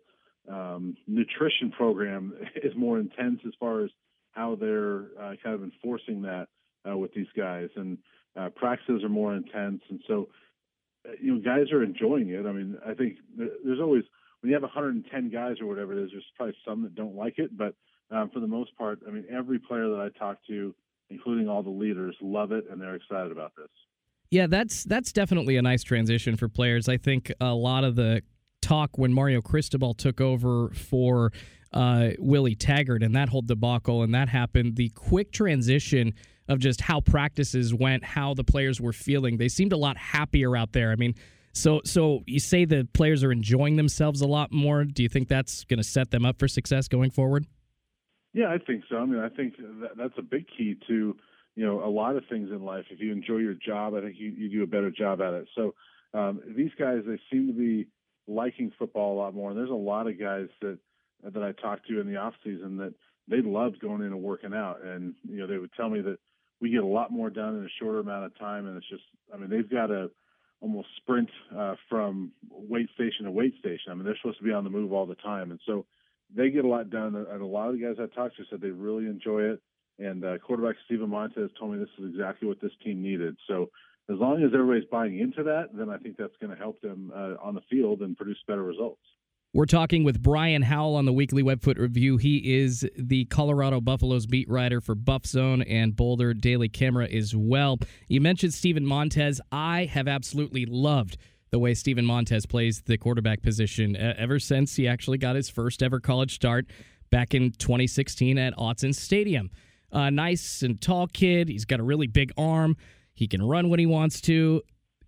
um, 0.49 0.95
nutrition 1.07 1.71
program 1.71 2.33
is 2.55 2.73
more 2.75 2.99
intense 2.99 3.41
as 3.45 3.53
far 3.59 3.83
as 3.83 3.91
how 4.31 4.55
they're 4.55 5.05
uh, 5.19 5.33
kind 5.43 5.55
of 5.55 5.63
enforcing 5.63 6.23
that 6.23 6.47
uh, 6.89 6.97
with 6.97 7.13
these 7.13 7.27
guys, 7.37 7.69
and 7.75 7.97
uh, 8.35 8.49
practices 8.55 9.03
are 9.03 9.09
more 9.09 9.35
intense. 9.35 9.81
And 9.89 10.01
so, 10.07 10.29
uh, 11.07 11.11
you 11.21 11.35
know, 11.35 11.41
guys 11.41 11.71
are 11.71 11.83
enjoying 11.83 12.29
it. 12.29 12.45
I 12.45 12.51
mean, 12.51 12.77
I 12.85 12.93
think 12.93 13.17
there's 13.37 13.79
always 13.79 14.03
when 14.41 14.49
you 14.49 14.55
have 14.55 14.63
110 14.63 15.29
guys 15.29 15.57
or 15.61 15.67
whatever 15.67 15.93
it 15.93 16.03
is, 16.03 16.09
there's 16.11 16.25
probably 16.35 16.55
some 16.65 16.83
that 16.83 16.95
don't 16.95 17.15
like 17.15 17.37
it, 17.37 17.55
but 17.55 17.75
um, 18.09 18.29
for 18.33 18.39
the 18.39 18.47
most 18.47 18.75
part, 18.77 18.99
I 19.07 19.11
mean, 19.11 19.25
every 19.31 19.59
player 19.59 19.87
that 19.89 19.99
I 19.99 20.17
talk 20.17 20.39
to, 20.47 20.73
including 21.09 21.47
all 21.47 21.61
the 21.61 21.69
leaders, 21.69 22.15
love 22.21 22.51
it 22.51 22.65
and 22.69 22.81
they're 22.81 22.95
excited 22.95 23.31
about 23.31 23.53
this. 23.55 23.69
Yeah, 24.31 24.47
that's 24.47 24.85
that's 24.85 25.11
definitely 25.11 25.57
a 25.57 25.61
nice 25.61 25.83
transition 25.83 26.37
for 26.37 26.47
players. 26.47 26.87
I 26.87 26.95
think 26.97 27.31
a 27.41 27.53
lot 27.53 27.83
of 27.83 27.95
the 27.95 28.21
talk 28.61 28.97
when 28.97 29.13
Mario 29.13 29.41
Cristobal 29.41 29.93
took 29.93 30.21
over 30.21 30.69
for 30.69 31.33
uh, 31.73 32.11
Willie 32.17 32.55
Taggart 32.55 33.03
and 33.03 33.15
that 33.15 33.27
whole 33.29 33.41
debacle 33.41 34.03
and 34.03 34.15
that 34.15 34.29
happened, 34.29 34.77
the 34.77 34.89
quick 34.89 35.31
transition 35.33 36.13
of 36.47 36.59
just 36.59 36.81
how 36.81 37.01
practices 37.01 37.73
went, 37.73 38.03
how 38.03 38.33
the 38.33 38.43
players 38.43 38.79
were 38.79 38.93
feeling, 38.93 39.37
they 39.37 39.47
seemed 39.47 39.73
a 39.73 39.77
lot 39.77 39.97
happier 39.97 40.55
out 40.55 40.71
there. 40.71 40.91
I 40.91 40.95
mean, 40.95 41.13
so 41.53 41.81
so 41.83 42.21
you 42.25 42.39
say 42.39 42.63
the 42.63 42.87
players 42.93 43.25
are 43.25 43.33
enjoying 43.33 43.75
themselves 43.75 44.21
a 44.21 44.27
lot 44.27 44.53
more. 44.53 44.85
Do 44.85 45.03
you 45.03 45.09
think 45.09 45.27
that's 45.27 45.65
going 45.65 45.77
to 45.79 45.83
set 45.83 46.11
them 46.11 46.25
up 46.25 46.39
for 46.39 46.47
success 46.47 46.87
going 46.87 47.11
forward? 47.11 47.47
Yeah, 48.33 48.47
I 48.47 48.59
think 48.59 48.85
so. 48.89 48.95
I 48.95 49.05
mean, 49.05 49.19
I 49.19 49.27
think 49.27 49.57
that, 49.57 49.97
that's 49.97 50.17
a 50.17 50.21
big 50.21 50.45
key 50.57 50.77
to 50.87 51.17
you 51.55 51.65
know 51.65 51.83
a 51.83 51.89
lot 51.89 52.15
of 52.15 52.23
things 52.29 52.49
in 52.49 52.63
life. 52.63 52.85
If 52.89 52.99
you 52.99 53.11
enjoy 53.11 53.37
your 53.37 53.53
job, 53.53 53.93
I 53.95 54.01
think 54.01 54.15
you, 54.17 54.31
you 54.31 54.49
do 54.49 54.63
a 54.63 54.67
better 54.67 54.91
job 54.91 55.21
at 55.21 55.33
it. 55.33 55.47
So 55.55 55.73
um, 56.13 56.41
these 56.55 56.71
guys, 56.77 56.99
they 57.05 57.19
seem 57.31 57.47
to 57.47 57.53
be 57.53 57.87
liking 58.27 58.71
football 58.77 59.13
a 59.13 59.19
lot 59.19 59.33
more. 59.33 59.49
And 59.49 59.59
there's 59.59 59.69
a 59.69 59.73
lot 59.73 60.07
of 60.07 60.19
guys 60.19 60.47
that 60.61 60.77
that 61.23 61.43
I 61.43 61.51
talked 61.61 61.87
to 61.87 61.99
in 61.99 62.07
the 62.07 62.17
off 62.17 62.33
season 62.43 62.77
that 62.77 62.93
they 63.27 63.41
loved 63.41 63.79
going 63.79 64.01
in 64.01 64.07
and 64.07 64.21
working 64.21 64.53
out. 64.53 64.83
And 64.83 65.13
you 65.27 65.39
know 65.39 65.47
they 65.47 65.57
would 65.57 65.73
tell 65.73 65.89
me 65.89 66.01
that 66.01 66.17
we 66.61 66.69
get 66.69 66.83
a 66.83 66.87
lot 66.87 67.11
more 67.11 67.29
done 67.29 67.57
in 67.57 67.65
a 67.65 67.69
shorter 67.79 67.99
amount 67.99 68.25
of 68.25 68.37
time. 68.37 68.67
And 68.67 68.77
it's 68.77 68.87
just, 68.87 69.03
I 69.33 69.37
mean, 69.37 69.49
they've 69.49 69.69
got 69.69 69.87
to 69.87 70.11
almost 70.61 70.87
sprint 70.97 71.29
uh, 71.57 71.73
from 71.89 72.31
weight 72.51 72.87
station 72.93 73.25
to 73.25 73.31
weight 73.31 73.55
station. 73.59 73.91
I 73.91 73.95
mean, 73.95 74.05
they're 74.05 74.17
supposed 74.21 74.37
to 74.37 74.43
be 74.43 74.53
on 74.53 74.63
the 74.63 74.69
move 74.69 74.93
all 74.93 75.07
the 75.07 75.15
time, 75.15 75.49
and 75.49 75.59
so 75.65 75.85
they 76.33 76.51
get 76.51 76.63
a 76.63 76.67
lot 76.67 76.89
done. 76.91 77.15
And 77.15 77.41
a 77.41 77.45
lot 77.45 77.69
of 77.69 77.73
the 77.73 77.81
guys 77.81 77.95
I 77.99 78.13
talked 78.13 78.37
to 78.37 78.43
said 78.49 78.61
they 78.61 78.69
really 78.69 79.05
enjoy 79.05 79.41
it. 79.41 79.61
And 80.01 80.25
uh, 80.25 80.37
quarterback 80.39 80.75
Steven 80.85 81.09
Montez 81.09 81.49
told 81.59 81.73
me 81.73 81.79
this 81.79 81.89
is 81.99 82.13
exactly 82.13 82.47
what 82.47 82.59
this 82.61 82.71
team 82.83 83.01
needed. 83.01 83.37
So 83.47 83.69
as 84.09 84.17
long 84.17 84.43
as 84.43 84.51
everybody's 84.53 84.89
buying 84.89 85.19
into 85.19 85.43
that, 85.43 85.69
then 85.73 85.89
I 85.89 85.97
think 85.97 86.17
that's 86.17 86.35
going 86.41 86.51
to 86.51 86.57
help 86.57 86.81
them 86.81 87.11
uh, 87.15 87.35
on 87.41 87.55
the 87.55 87.61
field 87.69 88.01
and 88.01 88.17
produce 88.17 88.39
better 88.47 88.63
results. 88.63 89.01
We're 89.53 89.65
talking 89.65 90.05
with 90.05 90.21
Brian 90.21 90.61
Howell 90.61 90.95
on 90.95 91.03
the 91.03 91.11
weekly 91.11 91.43
Webfoot 91.43 91.77
Review. 91.77 92.15
He 92.15 92.61
is 92.61 92.87
the 92.97 93.25
Colorado 93.25 93.81
Buffaloes 93.81 94.25
beat 94.25 94.49
writer 94.49 94.79
for 94.79 94.95
Buff 94.95 95.25
Zone 95.25 95.61
and 95.63 95.93
Boulder 95.93 96.33
Daily 96.33 96.69
Camera 96.69 97.05
as 97.05 97.35
well. 97.35 97.77
You 98.07 98.21
mentioned 98.21 98.53
Steven 98.53 98.85
Montez. 98.85 99.41
I 99.51 99.85
have 99.85 100.07
absolutely 100.07 100.65
loved 100.65 101.17
the 101.49 101.59
way 101.59 101.73
Steven 101.73 102.05
Montez 102.05 102.45
plays 102.45 102.81
the 102.83 102.97
quarterback 102.97 103.41
position 103.41 103.97
ever 103.97 104.39
since 104.39 104.77
he 104.77 104.87
actually 104.87 105.17
got 105.17 105.35
his 105.35 105.49
first 105.49 105.83
ever 105.83 105.99
college 105.99 106.33
start 106.33 106.65
back 107.09 107.33
in 107.33 107.51
2016 107.51 108.37
at 108.37 108.55
Autzen 108.55 108.95
Stadium. 108.95 109.51
Uh, 109.91 110.09
nice 110.09 110.61
and 110.61 110.79
tall 110.81 111.07
kid. 111.07 111.49
He's 111.49 111.65
got 111.65 111.79
a 111.79 111.83
really 111.83 112.07
big 112.07 112.31
arm. 112.37 112.77
He 113.13 113.27
can 113.27 113.41
run 113.41 113.69
when 113.69 113.79
he 113.79 113.85
wants 113.85 114.21
to. 114.21 114.61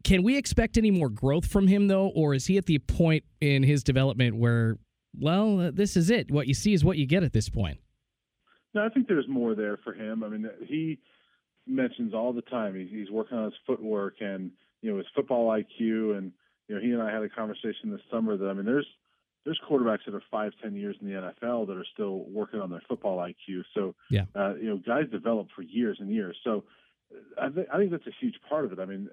Can 0.04 0.24
we 0.24 0.38
expect 0.38 0.78
any 0.78 0.91
more 0.91 1.10
growth 1.10 1.46
from 1.46 1.67
him, 1.67 1.88
though, 1.88 2.08
or 2.08 2.34
is 2.34 2.46
he 2.48 2.58
at 2.58 2.65
the 2.65 2.80
point 2.80 3.24
in 3.39 3.63
his 3.63 3.84
development 3.84 4.36
where, 4.36 4.78
well, 5.17 5.60
uh, 5.62 5.72
this 5.72 5.96
is 5.96 6.10
it? 6.10 6.30
What 6.30 6.48
you 6.48 6.54
see 6.54 6.74
is 6.74 6.84
what 6.84 6.98
you 6.98 7.06
get 7.06 7.24
at 7.24 7.32
this 7.32 7.48
point. 7.48 7.80
No, 8.74 8.86
I 8.86 8.89
think 8.89 9.08
there's 9.08 9.28
more 9.30 9.56
there 9.56 9.78
for 9.84 9.93
him. 9.93 10.24
I 10.24 10.30
mean, 10.30 10.50
he 10.67 11.00
mentions 11.65 12.13
all 12.13 12.34
the 12.34 12.41
time 12.41 12.76
he's, 12.76 12.89
he's 12.89 13.10
working 13.10 13.38
on 13.38 13.46
his 13.46 13.54
footwork 13.65 14.15
and 14.19 14.52
you 14.82 14.91
know 14.91 14.98
his 14.98 15.08
football 15.15 15.48
IQ, 15.48 16.17
and 16.17 16.32
you 16.67 16.76
know 16.76 16.82
he 16.82 16.91
and 16.91 17.02
I 17.02 17.13
had 17.13 17.24
a 17.24 17.30
conversation 17.30 17.89
this 17.91 18.02
summer 18.12 18.36
that 18.36 18.46
I 18.46 18.54
mean, 18.54 18.65
there's 18.65 18.88
there's 19.45 19.60
quarterbacks 19.69 20.06
that 20.06 20.15
are 20.15 20.23
five, 20.32 20.53
ten 20.62 20.75
years 20.75 20.95
in 21.01 21.08
the 21.08 21.13
NFL 21.13 21.67
that 21.67 21.77
are 21.77 21.86
still 21.93 22.25
working 22.29 22.60
on 22.60 22.69
their 22.69 22.82
football 22.88 23.17
IQ. 23.17 23.63
So, 23.73 23.95
yeah, 24.10 24.25
uh, 24.36 24.56
you 24.56 24.69
know, 24.69 24.77
guys 24.77 25.10
develop 25.12 25.47
for 25.56 25.62
years 25.62 25.97
and 25.99 26.10
years. 26.10 26.38
So, 26.43 26.63
I, 27.41 27.49
th- 27.49 27.67
I 27.71 27.77
think 27.77 27.91
that's 27.91 28.08
a 28.08 28.15
huge 28.19 28.36
part 28.49 28.65
of 28.65 28.71
it. 28.71 28.79
I 28.79 28.86
mean, 28.86 29.10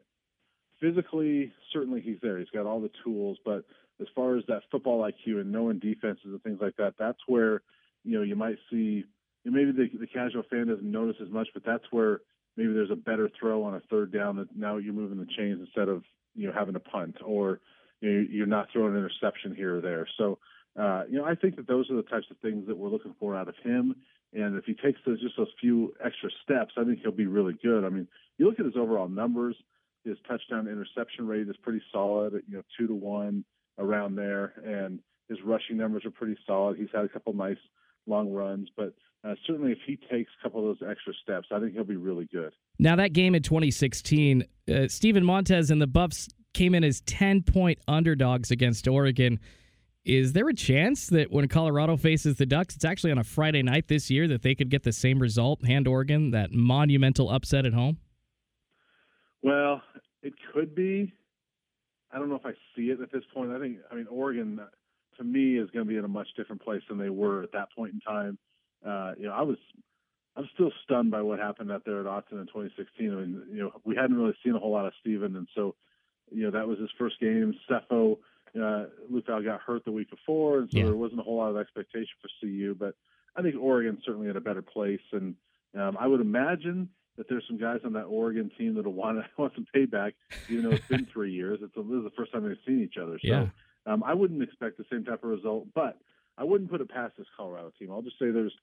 physically, 0.80 1.52
certainly 1.72 2.00
he's 2.00 2.18
there. 2.22 2.38
He's 2.38 2.50
got 2.50 2.66
all 2.66 2.80
the 2.80 2.90
tools, 3.04 3.38
but 3.44 3.64
as 4.00 4.06
far 4.14 4.36
as 4.36 4.44
that 4.48 4.62
football 4.70 5.02
IQ 5.02 5.40
and 5.40 5.52
knowing 5.52 5.78
defenses 5.78 6.24
and 6.24 6.42
things 6.42 6.58
like 6.60 6.76
that, 6.76 6.94
that's 6.98 7.20
where 7.26 7.62
you 8.04 8.16
know 8.16 8.22
you 8.22 8.36
might 8.36 8.56
see. 8.70 9.04
You 9.44 9.50
know, 9.50 9.58
maybe 9.58 9.72
the, 9.72 9.98
the 9.98 10.06
casual 10.06 10.42
fan 10.50 10.66
doesn't 10.66 10.90
notice 10.90 11.16
as 11.22 11.30
much, 11.30 11.48
but 11.54 11.64
that's 11.64 11.84
where 11.90 12.20
maybe 12.56 12.72
there's 12.72 12.90
a 12.90 12.96
better 12.96 13.30
throw 13.38 13.62
on 13.62 13.74
a 13.74 13.80
third 13.90 14.12
down 14.12 14.36
that 14.36 14.54
now 14.54 14.76
you're 14.76 14.92
moving 14.92 15.18
the 15.18 15.26
chains 15.36 15.60
instead 15.60 15.88
of 15.88 16.04
you 16.34 16.46
know 16.46 16.52
having 16.52 16.76
a 16.76 16.80
punt 16.80 17.16
or 17.24 17.60
you 18.00 18.26
you're 18.30 18.46
not 18.46 18.68
throwing 18.72 18.94
an 18.94 18.98
interception 18.98 19.54
here 19.54 19.78
or 19.78 19.80
there. 19.80 20.06
So 20.18 20.38
uh, 20.78 21.04
you 21.08 21.18
know 21.18 21.24
I 21.24 21.34
think 21.34 21.56
that 21.56 21.66
those 21.66 21.90
are 21.90 21.96
the 21.96 22.02
types 22.02 22.26
of 22.30 22.38
things 22.38 22.66
that 22.66 22.76
we're 22.76 22.88
looking 22.88 23.14
for 23.18 23.36
out 23.36 23.48
of 23.48 23.54
him. 23.62 23.94
And 24.32 24.56
if 24.56 24.64
he 24.64 24.74
takes 24.74 25.00
those 25.04 25.20
just 25.20 25.36
those 25.36 25.48
few 25.60 25.92
extra 26.04 26.30
steps, 26.44 26.74
I 26.76 26.84
think 26.84 27.00
he'll 27.02 27.10
be 27.10 27.26
really 27.26 27.54
good. 27.60 27.84
I 27.84 27.88
mean, 27.88 28.06
you 28.38 28.46
look 28.46 28.60
at 28.60 28.64
his 28.64 28.76
overall 28.76 29.08
numbers 29.08 29.56
his 30.04 30.16
touchdown 30.26 30.66
interception 30.66 31.26
rate 31.26 31.48
is 31.48 31.56
pretty 31.62 31.82
solid, 31.92 32.42
you 32.48 32.56
know, 32.56 32.62
two 32.78 32.86
to 32.86 32.94
one 32.94 33.44
around 33.78 34.16
there, 34.16 34.54
and 34.64 35.00
his 35.28 35.38
rushing 35.44 35.76
numbers 35.76 36.04
are 36.04 36.10
pretty 36.10 36.36
solid. 36.46 36.78
He's 36.78 36.88
had 36.92 37.04
a 37.04 37.08
couple 37.08 37.32
nice 37.32 37.58
long 38.06 38.32
runs, 38.32 38.68
but 38.76 38.94
uh, 39.24 39.34
certainly 39.46 39.72
if 39.72 39.78
he 39.86 39.96
takes 40.10 40.30
a 40.38 40.42
couple 40.42 40.60
of 40.60 40.78
those 40.78 40.88
extra 40.88 41.12
steps, 41.22 41.48
I 41.52 41.60
think 41.60 41.74
he'll 41.74 41.84
be 41.84 41.96
really 41.96 42.28
good. 42.32 42.52
Now 42.78 42.96
that 42.96 43.12
game 43.12 43.34
in 43.34 43.42
2016, 43.42 44.44
uh, 44.72 44.88
Steven 44.88 45.24
Montez 45.24 45.70
and 45.70 45.80
the 45.80 45.86
Buffs 45.86 46.28
came 46.52 46.74
in 46.74 46.84
as 46.84 47.00
10 47.02 47.42
point 47.42 47.78
underdogs 47.88 48.50
against 48.50 48.88
Oregon. 48.88 49.38
Is 50.04 50.32
there 50.32 50.48
a 50.48 50.54
chance 50.54 51.08
that 51.08 51.30
when 51.30 51.46
Colorado 51.48 51.96
faces 51.96 52.36
the 52.36 52.46
Ducks, 52.46 52.74
it's 52.74 52.84
actually 52.84 53.12
on 53.12 53.18
a 53.18 53.24
Friday 53.24 53.62
night 53.62 53.88
this 53.88 54.10
year 54.10 54.26
that 54.28 54.42
they 54.42 54.54
could 54.54 54.70
get 54.70 54.82
the 54.82 54.92
same 54.92 55.18
result, 55.18 55.64
hand 55.64 55.86
Oregon 55.86 56.30
that 56.30 56.52
monumental 56.52 57.30
upset 57.30 57.66
at 57.66 57.74
home? 57.74 57.98
Well, 59.42 59.82
it 60.22 60.32
could 60.52 60.74
be. 60.74 61.12
I 62.12 62.18
don't 62.18 62.28
know 62.28 62.36
if 62.36 62.46
I 62.46 62.52
see 62.74 62.90
it 62.90 63.00
at 63.00 63.12
this 63.12 63.22
point. 63.32 63.52
I 63.52 63.58
think, 63.58 63.78
I 63.90 63.94
mean, 63.94 64.06
Oregon 64.10 64.60
to 65.18 65.24
me 65.24 65.58
is 65.58 65.70
going 65.70 65.84
to 65.84 65.88
be 65.88 65.98
in 65.98 66.04
a 66.04 66.08
much 66.08 66.28
different 66.36 66.62
place 66.62 66.82
than 66.88 66.98
they 66.98 67.10
were 67.10 67.42
at 67.42 67.52
that 67.52 67.68
point 67.76 67.94
in 67.94 68.00
time. 68.00 68.38
Uh, 68.84 69.12
you 69.18 69.26
know, 69.26 69.32
I 69.32 69.42
was, 69.42 69.58
I'm 70.36 70.48
still 70.54 70.72
stunned 70.84 71.10
by 71.10 71.22
what 71.22 71.38
happened 71.38 71.70
out 71.70 71.82
there 71.84 72.00
at 72.00 72.06
Autzen 72.06 72.40
in 72.40 72.46
2016. 72.46 73.12
I 73.12 73.14
mean, 73.14 73.42
you 73.52 73.62
know, 73.62 73.70
we 73.84 73.94
hadn't 73.94 74.16
really 74.16 74.34
seen 74.44 74.54
a 74.54 74.58
whole 74.58 74.72
lot 74.72 74.86
of 74.86 74.92
Steven, 75.00 75.36
and 75.36 75.46
so, 75.54 75.74
you 76.32 76.44
know, 76.44 76.50
that 76.50 76.66
was 76.66 76.78
his 76.78 76.90
first 76.98 77.18
game. 77.20 77.54
Sefo, 77.68 78.18
uh, 78.56 78.86
Liufau 79.12 79.44
got 79.44 79.60
hurt 79.60 79.84
the 79.84 79.92
week 79.92 80.10
before, 80.10 80.58
and 80.58 80.70
so 80.70 80.78
yeah. 80.78 80.84
there 80.84 80.94
wasn't 80.94 81.20
a 81.20 81.22
whole 81.22 81.36
lot 81.36 81.50
of 81.50 81.56
expectation 81.56 82.12
for 82.20 82.28
CU. 82.40 82.74
But 82.78 82.94
I 83.36 83.42
think 83.42 83.56
Oregon's 83.60 84.00
certainly 84.04 84.28
in 84.28 84.36
a 84.36 84.40
better 84.40 84.62
place, 84.62 85.00
and 85.12 85.34
um, 85.78 85.96
I 85.98 86.06
would 86.06 86.20
imagine 86.20 86.88
that 87.16 87.28
there's 87.28 87.44
some 87.46 87.58
guys 87.58 87.80
on 87.84 87.92
that 87.92 88.04
Oregon 88.04 88.50
team 88.56 88.74
that'll 88.74 88.92
want 88.92 89.24
want 89.36 89.54
some 89.54 89.66
payback, 89.74 90.12
even 90.48 90.64
though 90.64 90.76
it's 90.76 90.86
been 90.88 91.06
three 91.12 91.32
years. 91.32 91.60
It's 91.62 91.76
a, 91.76 91.82
this 91.82 91.98
is 91.98 92.04
the 92.04 92.12
first 92.16 92.32
time 92.32 92.48
they've 92.48 92.56
seen 92.66 92.82
each 92.82 92.96
other. 93.00 93.18
So 93.22 93.28
yeah. 93.28 93.46
um, 93.86 94.02
I 94.04 94.14
wouldn't 94.14 94.42
expect 94.42 94.78
the 94.78 94.84
same 94.90 95.04
type 95.04 95.22
of 95.22 95.30
result, 95.30 95.66
but 95.74 95.98
I 96.38 96.44
wouldn't 96.44 96.70
put 96.70 96.80
it 96.80 96.90
past 96.90 97.14
this 97.18 97.26
Colorado 97.36 97.72
team. 97.78 97.90
I'll 97.90 98.02
just 98.02 98.18
say 98.18 98.30
there's, 98.30 98.54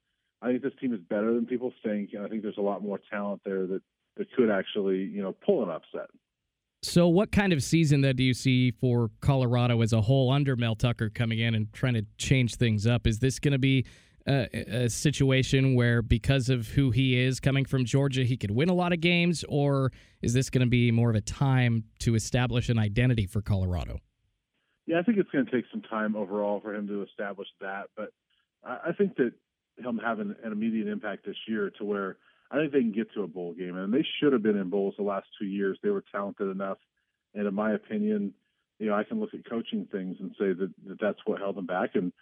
I 0.41 0.47
think 0.47 0.63
this 0.63 0.73
team 0.81 0.93
is 0.93 0.99
better 1.01 1.33
than 1.33 1.45
people 1.45 1.71
think, 1.83 2.11
and 2.13 2.25
I 2.25 2.27
think 2.27 2.41
there's 2.41 2.57
a 2.57 2.61
lot 2.61 2.81
more 2.81 2.99
talent 3.11 3.41
there 3.45 3.67
that 3.67 3.81
that 4.17 4.31
could 4.33 4.49
actually, 4.49 5.03
you 5.03 5.21
know, 5.21 5.31
pull 5.31 5.63
an 5.63 5.69
upset. 5.69 6.09
So, 6.87 7.09
what 7.09 7.33
kind 7.33 7.51
of 7.51 7.61
season 7.61 7.99
that 8.01 8.15
do 8.15 8.23
you 8.23 8.33
see 8.33 8.71
for 8.71 9.11
Colorado 9.19 9.81
as 9.81 9.91
a 9.91 9.99
whole 9.99 10.31
under 10.31 10.55
Mel 10.55 10.73
Tucker 10.73 11.09
coming 11.09 11.39
in 11.39 11.53
and 11.53 11.71
trying 11.73 11.95
to 11.95 12.05
change 12.17 12.55
things 12.55 12.87
up? 12.87 13.05
Is 13.05 13.19
this 13.19 13.39
going 13.39 13.51
to 13.51 13.59
be 13.59 13.85
a, 14.25 14.47
a 14.53 14.89
situation 14.89 15.75
where 15.75 16.01
because 16.01 16.47
of 16.47 16.69
who 16.69 16.91
he 16.91 17.19
is 17.19 17.41
coming 17.41 17.65
from 17.65 17.83
Georgia, 17.83 18.23
he 18.23 18.37
could 18.37 18.51
win 18.51 18.69
a 18.69 18.73
lot 18.73 18.93
of 18.93 19.01
games, 19.01 19.43
or 19.49 19.91
is 20.21 20.33
this 20.33 20.49
going 20.49 20.65
to 20.65 20.69
be 20.69 20.89
more 20.89 21.09
of 21.09 21.17
a 21.17 21.21
time 21.21 21.83
to 21.99 22.15
establish 22.15 22.69
an 22.69 22.79
identity 22.79 23.25
for 23.25 23.41
Colorado? 23.41 23.99
Yeah, 24.85 24.99
I 24.99 25.03
think 25.03 25.17
it's 25.17 25.29
going 25.29 25.45
to 25.45 25.51
take 25.51 25.65
some 25.69 25.81
time 25.81 26.15
overall 26.15 26.61
for 26.61 26.73
him 26.73 26.87
to 26.87 27.03
establish 27.03 27.49
that, 27.59 27.89
but 27.97 28.11
I, 28.63 28.93
think 28.97 29.17
that 29.17 29.33
he'll 29.77 29.99
have 29.99 30.19
an 30.19 30.37
immediate 30.45 30.87
impact 30.87 31.25
this 31.25 31.35
year 31.49 31.69
to 31.79 31.83
where 31.83 32.15
I 32.49 32.57
think 32.57 32.71
they 32.71 32.79
can 32.79 32.93
get 32.93 33.13
to 33.13 33.23
a 33.23 33.27
bowl 33.27 33.53
game, 33.53 33.75
and 33.75 33.93
they 33.93 34.05
should 34.19 34.33
have 34.33 34.43
been 34.43 34.57
in 34.57 34.69
bowls 34.69 34.95
the 34.97 35.03
last 35.03 35.27
two 35.39 35.45
years. 35.45 35.77
They 35.81 35.89
were 35.89 36.03
talented 36.11 36.49
enough, 36.49 36.77
and 37.33 37.47
in 37.47 37.53
my 37.53 37.73
opinion, 37.73 38.33
you 38.79 38.87
know, 38.87 38.95
I 38.95 39.03
can 39.03 39.19
look 39.19 39.33
at 39.33 39.49
coaching 39.49 39.87
things 39.91 40.17
and 40.19 40.31
say 40.39 40.53
that, 40.53 40.71
that 40.87 40.99
that's 41.01 41.19
what 41.25 41.39
held 41.39 41.55
them 41.55 41.65
back. 41.65 41.91
And 41.95 42.13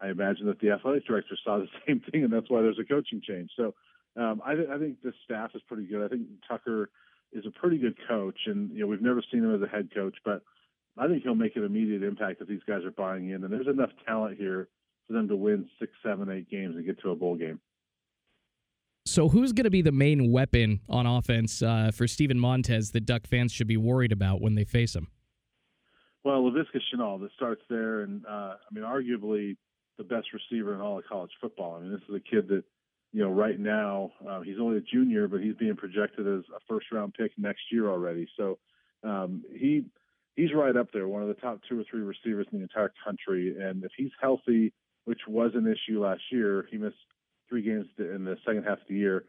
I 0.00 0.08
imagine 0.08 0.46
that 0.46 0.60
the 0.60 0.70
athletic 0.70 1.06
director 1.06 1.36
saw 1.42 1.58
the 1.58 1.68
same 1.86 2.00
thing, 2.10 2.24
and 2.24 2.32
that's 2.32 2.50
why 2.50 2.62
there's 2.62 2.78
a 2.78 2.84
coaching 2.84 3.22
change. 3.26 3.50
So 3.56 3.74
um, 4.16 4.42
I, 4.44 4.54
th- 4.54 4.68
I 4.68 4.78
think 4.78 5.02
the 5.02 5.12
staff 5.24 5.50
is 5.54 5.62
pretty 5.66 5.84
good. 5.84 6.04
I 6.04 6.08
think 6.08 6.26
Tucker 6.46 6.90
is 7.32 7.44
a 7.46 7.50
pretty 7.50 7.78
good 7.78 7.96
coach, 8.08 8.38
and 8.46 8.70
you 8.70 8.80
know 8.80 8.86
we've 8.86 9.02
never 9.02 9.22
seen 9.32 9.44
him 9.44 9.54
as 9.54 9.62
a 9.62 9.70
head 9.70 9.88
coach, 9.94 10.16
but 10.24 10.42
I 10.98 11.08
think 11.08 11.22
he'll 11.22 11.34
make 11.34 11.56
an 11.56 11.64
immediate 11.64 12.02
impact 12.02 12.42
if 12.42 12.48
these 12.48 12.60
guys 12.66 12.84
are 12.84 12.90
buying 12.90 13.30
in. 13.30 13.42
And 13.42 13.52
there's 13.52 13.66
enough 13.66 13.90
talent 14.06 14.36
here 14.38 14.68
for 15.06 15.14
them 15.14 15.28
to 15.28 15.36
win 15.36 15.68
six, 15.78 15.92
seven, 16.02 16.30
eight 16.30 16.50
games 16.50 16.76
and 16.76 16.84
get 16.84 17.00
to 17.00 17.10
a 17.10 17.16
bowl 17.16 17.36
game. 17.36 17.60
So, 19.04 19.28
who's 19.28 19.52
going 19.52 19.64
to 19.64 19.70
be 19.70 19.82
the 19.82 19.92
main 19.92 20.30
weapon 20.30 20.80
on 20.88 21.06
offense 21.06 21.60
uh, 21.60 21.90
for 21.92 22.06
Steven 22.06 22.38
Montez 22.38 22.92
that 22.92 23.04
Duck 23.04 23.26
fans 23.26 23.52
should 23.52 23.66
be 23.66 23.76
worried 23.76 24.12
about 24.12 24.40
when 24.40 24.54
they 24.54 24.64
face 24.64 24.94
him? 24.94 25.08
Well, 26.24 26.42
Laviska 26.42 26.80
Shenault, 26.94 27.20
that 27.20 27.30
starts 27.34 27.62
there, 27.68 28.02
and 28.02 28.24
uh, 28.24 28.54
I 28.54 28.72
mean, 28.72 28.84
arguably 28.84 29.56
the 29.98 30.04
best 30.04 30.28
receiver 30.32 30.74
in 30.74 30.80
all 30.80 30.98
of 30.98 31.04
college 31.04 31.32
football. 31.40 31.74
I 31.74 31.80
mean, 31.80 31.92
this 31.92 32.00
is 32.08 32.14
a 32.14 32.20
kid 32.20 32.48
that, 32.48 32.62
you 33.12 33.22
know, 33.22 33.30
right 33.30 33.58
now 33.58 34.12
uh, 34.26 34.40
he's 34.40 34.58
only 34.60 34.78
a 34.78 34.80
junior, 34.80 35.26
but 35.26 35.40
he's 35.40 35.56
being 35.56 35.76
projected 35.76 36.26
as 36.26 36.44
a 36.54 36.60
first 36.68 36.86
round 36.92 37.14
pick 37.14 37.32
next 37.36 37.62
year 37.72 37.90
already. 37.90 38.28
So 38.36 38.58
um, 39.02 39.42
he 39.52 39.84
he's 40.36 40.54
right 40.54 40.76
up 40.76 40.88
there, 40.92 41.08
one 41.08 41.22
of 41.22 41.28
the 41.28 41.34
top 41.34 41.60
two 41.68 41.80
or 41.80 41.84
three 41.90 42.02
receivers 42.02 42.46
in 42.52 42.58
the 42.58 42.62
entire 42.62 42.92
country. 43.04 43.56
And 43.60 43.84
if 43.84 43.90
he's 43.96 44.12
healthy, 44.20 44.72
which 45.04 45.20
was 45.26 45.50
an 45.54 45.66
issue 45.66 46.02
last 46.02 46.22
year, 46.30 46.66
he 46.70 46.78
missed 46.78 46.96
three 47.48 47.62
games 47.62 47.86
in 47.98 48.24
the 48.24 48.36
second 48.46 48.64
half 48.64 48.78
of 48.78 48.88
the 48.88 48.94
year. 48.94 49.24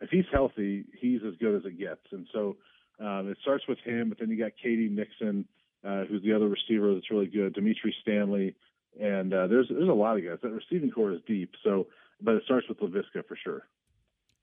If 0.00 0.10
he's 0.10 0.24
healthy, 0.32 0.84
he's 1.00 1.20
as 1.26 1.34
good 1.40 1.56
as 1.56 1.64
it 1.64 1.78
gets. 1.78 2.00
And 2.12 2.26
so 2.32 2.56
um, 3.00 3.28
it 3.28 3.38
starts 3.42 3.64
with 3.68 3.78
him, 3.84 4.08
but 4.08 4.18
then 4.18 4.30
you 4.30 4.38
got 4.38 4.52
K.D. 4.62 4.88
Nixon, 4.90 5.44
uh, 5.84 6.04
who's 6.04 6.22
the 6.22 6.32
other 6.32 6.48
receiver 6.48 6.94
that's 6.94 7.10
really 7.10 7.26
good, 7.26 7.54
Dimitri 7.54 7.94
Stanley. 8.02 8.54
And 9.00 9.32
uh, 9.32 9.46
there's 9.46 9.68
there's 9.68 9.88
a 9.88 9.92
lot 9.92 10.16
of 10.16 10.24
guys. 10.24 10.38
That 10.42 10.50
receiving 10.50 10.90
corps 10.90 11.12
is 11.12 11.20
deep. 11.26 11.52
So, 11.62 11.86
but 12.20 12.34
it 12.34 12.42
starts 12.44 12.66
with 12.68 12.78
Laviska 12.80 13.26
for 13.26 13.36
sure. 13.42 13.62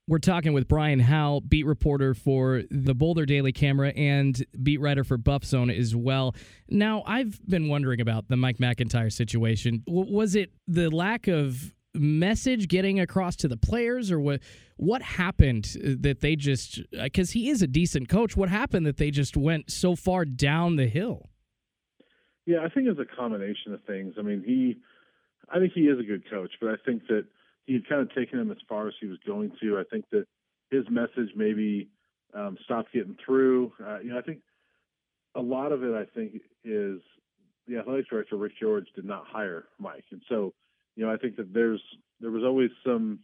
We're 0.08 0.18
talking 0.18 0.52
with 0.52 0.68
Brian 0.68 1.00
Howe, 1.00 1.40
beat 1.40 1.66
reporter 1.66 2.14
for 2.14 2.62
the 2.70 2.94
Boulder 2.94 3.26
Daily 3.26 3.50
Camera 3.50 3.88
and 3.88 4.40
beat 4.62 4.80
writer 4.80 5.02
for 5.02 5.16
Buff 5.16 5.44
Zone 5.44 5.68
as 5.68 5.96
well. 5.96 6.36
Now, 6.68 7.02
I've 7.06 7.44
been 7.44 7.68
wondering 7.68 8.00
about 8.00 8.28
the 8.28 8.36
Mike 8.36 8.58
McIntyre 8.58 9.12
situation. 9.12 9.82
W- 9.88 10.14
was 10.14 10.36
it 10.36 10.52
the 10.68 10.90
lack 10.90 11.26
of 11.26 11.74
message 11.98 12.68
getting 12.68 13.00
across 13.00 13.36
to 13.36 13.48
the 13.48 13.56
players, 13.56 14.10
or 14.10 14.20
what? 14.20 14.40
What 14.76 15.02
happened 15.02 15.76
that 15.82 16.20
they 16.20 16.36
just 16.36 16.80
because 16.90 17.30
he 17.30 17.48
is 17.48 17.62
a 17.62 17.66
decent 17.66 18.08
coach? 18.08 18.36
What 18.36 18.48
happened 18.48 18.86
that 18.86 18.98
they 18.98 19.10
just 19.10 19.36
went 19.36 19.70
so 19.70 19.96
far 19.96 20.24
down 20.24 20.76
the 20.76 20.86
hill? 20.86 21.30
Yeah, 22.46 22.58
I 22.64 22.68
think 22.68 22.86
it's 22.86 23.00
a 23.00 23.16
combination 23.16 23.74
of 23.74 23.82
things. 23.84 24.14
I 24.18 24.22
mean, 24.22 24.42
he, 24.46 24.76
I 25.52 25.58
think 25.58 25.72
he 25.74 25.82
is 25.82 25.98
a 25.98 26.04
good 26.04 26.30
coach, 26.30 26.52
but 26.60 26.70
I 26.70 26.76
think 26.86 27.06
that 27.08 27.24
he 27.66 27.74
had 27.74 27.88
kind 27.88 28.00
of 28.00 28.14
taken 28.14 28.38
him 28.38 28.52
as 28.52 28.58
far 28.68 28.86
as 28.86 28.94
he 29.00 29.06
was 29.06 29.18
going 29.26 29.50
to. 29.60 29.78
I 29.78 29.82
think 29.90 30.04
that 30.12 30.26
his 30.70 30.84
message 30.88 31.30
maybe 31.34 31.88
um, 32.34 32.56
stopped 32.64 32.92
getting 32.92 33.16
through. 33.24 33.72
Uh, 33.84 33.98
you 33.98 34.10
know, 34.10 34.18
I 34.18 34.22
think 34.22 34.38
a 35.34 35.40
lot 35.40 35.72
of 35.72 35.82
it, 35.82 35.94
I 35.94 36.04
think, 36.14 36.34
is 36.64 37.00
the 37.66 37.78
athletic 37.78 38.08
director 38.08 38.36
Rick 38.36 38.52
George 38.60 38.86
did 38.94 39.04
not 39.04 39.24
hire 39.26 39.64
Mike, 39.78 40.04
and 40.12 40.22
so 40.28 40.54
you 40.96 41.06
know, 41.06 41.12
I 41.12 41.16
think 41.16 41.36
that 41.36 41.52
there's 41.52 41.82
there 42.20 42.30
was 42.30 42.42
always 42.42 42.70
some 42.84 43.20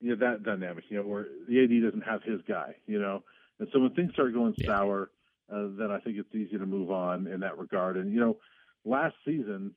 you 0.00 0.10
know 0.10 0.16
that 0.16 0.42
dynamic, 0.42 0.84
you 0.88 0.96
know, 0.96 1.04
where 1.04 1.26
the 1.48 1.62
AD 1.62 1.82
doesn't 1.82 2.08
have 2.08 2.22
his 2.22 2.40
guy, 2.48 2.74
you 2.86 2.98
know, 2.98 3.22
and 3.58 3.68
so 3.72 3.80
when 3.80 3.90
things 3.90 4.12
start 4.12 4.34
going 4.34 4.54
yeah. 4.56 4.66
sour, 4.66 5.10
uh, 5.52 5.68
then 5.78 5.90
I 5.90 5.98
think 6.00 6.16
it's 6.18 6.34
easy 6.34 6.58
to 6.58 6.66
move 6.66 6.90
on 6.90 7.26
in 7.26 7.40
that 7.40 7.58
regard. 7.58 7.96
And 7.96 8.12
you 8.12 8.20
know, 8.20 8.38
last 8.84 9.14
season, 9.24 9.74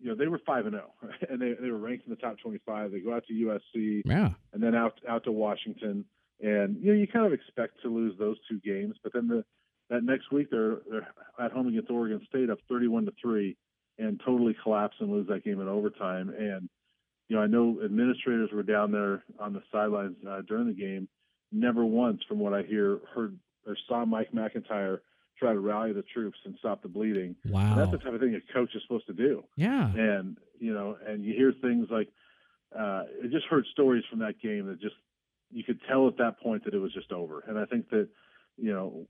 you 0.00 0.08
know, 0.08 0.14
they 0.14 0.26
were 0.26 0.40
five 0.46 0.66
and 0.66 0.74
zero, 0.74 0.92
oh, 1.02 1.08
and 1.30 1.40
they 1.40 1.54
they 1.60 1.70
were 1.70 1.78
ranked 1.78 2.06
in 2.06 2.10
the 2.10 2.16
top 2.16 2.38
twenty 2.38 2.60
five. 2.64 2.92
They 2.92 3.00
go 3.00 3.14
out 3.14 3.24
to 3.28 3.34
USC, 3.34 4.02
yeah, 4.04 4.30
and 4.52 4.62
then 4.62 4.74
out 4.74 5.00
out 5.08 5.24
to 5.24 5.32
Washington, 5.32 6.04
and 6.40 6.76
you 6.80 6.92
know, 6.92 6.98
you 6.98 7.06
kind 7.06 7.26
of 7.26 7.32
expect 7.32 7.82
to 7.82 7.88
lose 7.88 8.14
those 8.18 8.36
two 8.48 8.60
games, 8.60 8.96
but 9.02 9.12
then 9.12 9.28
the 9.28 9.44
that 9.90 10.04
next 10.04 10.30
week 10.30 10.48
they're 10.50 10.78
they're 10.90 11.08
at 11.40 11.52
home 11.52 11.68
against 11.68 11.90
Oregon 11.90 12.20
State 12.28 12.50
up 12.50 12.58
thirty 12.68 12.88
one 12.88 13.06
to 13.06 13.12
three, 13.20 13.56
and 13.98 14.20
totally 14.24 14.56
collapse 14.62 14.96
and 15.00 15.10
lose 15.10 15.26
that 15.28 15.44
game 15.44 15.60
in 15.60 15.68
overtime. 15.68 16.30
And 16.30 16.68
you 17.28 17.36
know, 17.36 17.42
I 17.42 17.46
know 17.46 17.80
administrators 17.84 18.50
were 18.52 18.62
down 18.62 18.90
there 18.90 19.22
on 19.38 19.52
the 19.52 19.62
sidelines 19.70 20.16
uh, 20.28 20.40
during 20.46 20.66
the 20.66 20.72
game. 20.72 21.08
Never 21.52 21.84
once, 21.84 22.22
from 22.28 22.38
what 22.38 22.54
I 22.54 22.62
hear, 22.62 23.00
heard 23.14 23.38
or 23.66 23.76
saw 23.86 24.04
Mike 24.04 24.32
MacIntyre 24.32 25.02
try 25.38 25.52
to 25.52 25.60
rally 25.60 25.92
the 25.92 26.02
troops 26.02 26.38
and 26.44 26.56
stop 26.58 26.82
the 26.82 26.88
bleeding. 26.88 27.36
Wow, 27.46 27.72
and 27.72 27.80
that's 27.80 27.90
the 27.90 27.98
type 27.98 28.14
of 28.14 28.20
thing 28.20 28.34
a 28.34 28.52
coach 28.52 28.74
is 28.74 28.82
supposed 28.82 29.06
to 29.06 29.12
do. 29.12 29.44
Yeah, 29.56 29.92
and 29.92 30.36
you 30.58 30.72
know, 30.72 30.96
and 31.06 31.24
you 31.24 31.34
hear 31.34 31.52
things 31.60 31.88
like 31.90 32.08
uh, 32.76 33.04
it 33.22 33.30
just 33.30 33.46
heard 33.46 33.66
stories 33.72 34.04
from 34.10 34.20
that 34.20 34.40
game 34.40 34.66
that 34.66 34.80
just 34.80 34.96
you 35.50 35.64
could 35.64 35.80
tell 35.88 36.08
at 36.08 36.18
that 36.18 36.40
point 36.40 36.64
that 36.64 36.74
it 36.74 36.78
was 36.78 36.92
just 36.92 37.12
over. 37.12 37.44
And 37.46 37.58
I 37.58 37.64
think 37.64 37.88
that 37.90 38.08
you 38.56 38.72
know 38.72 39.06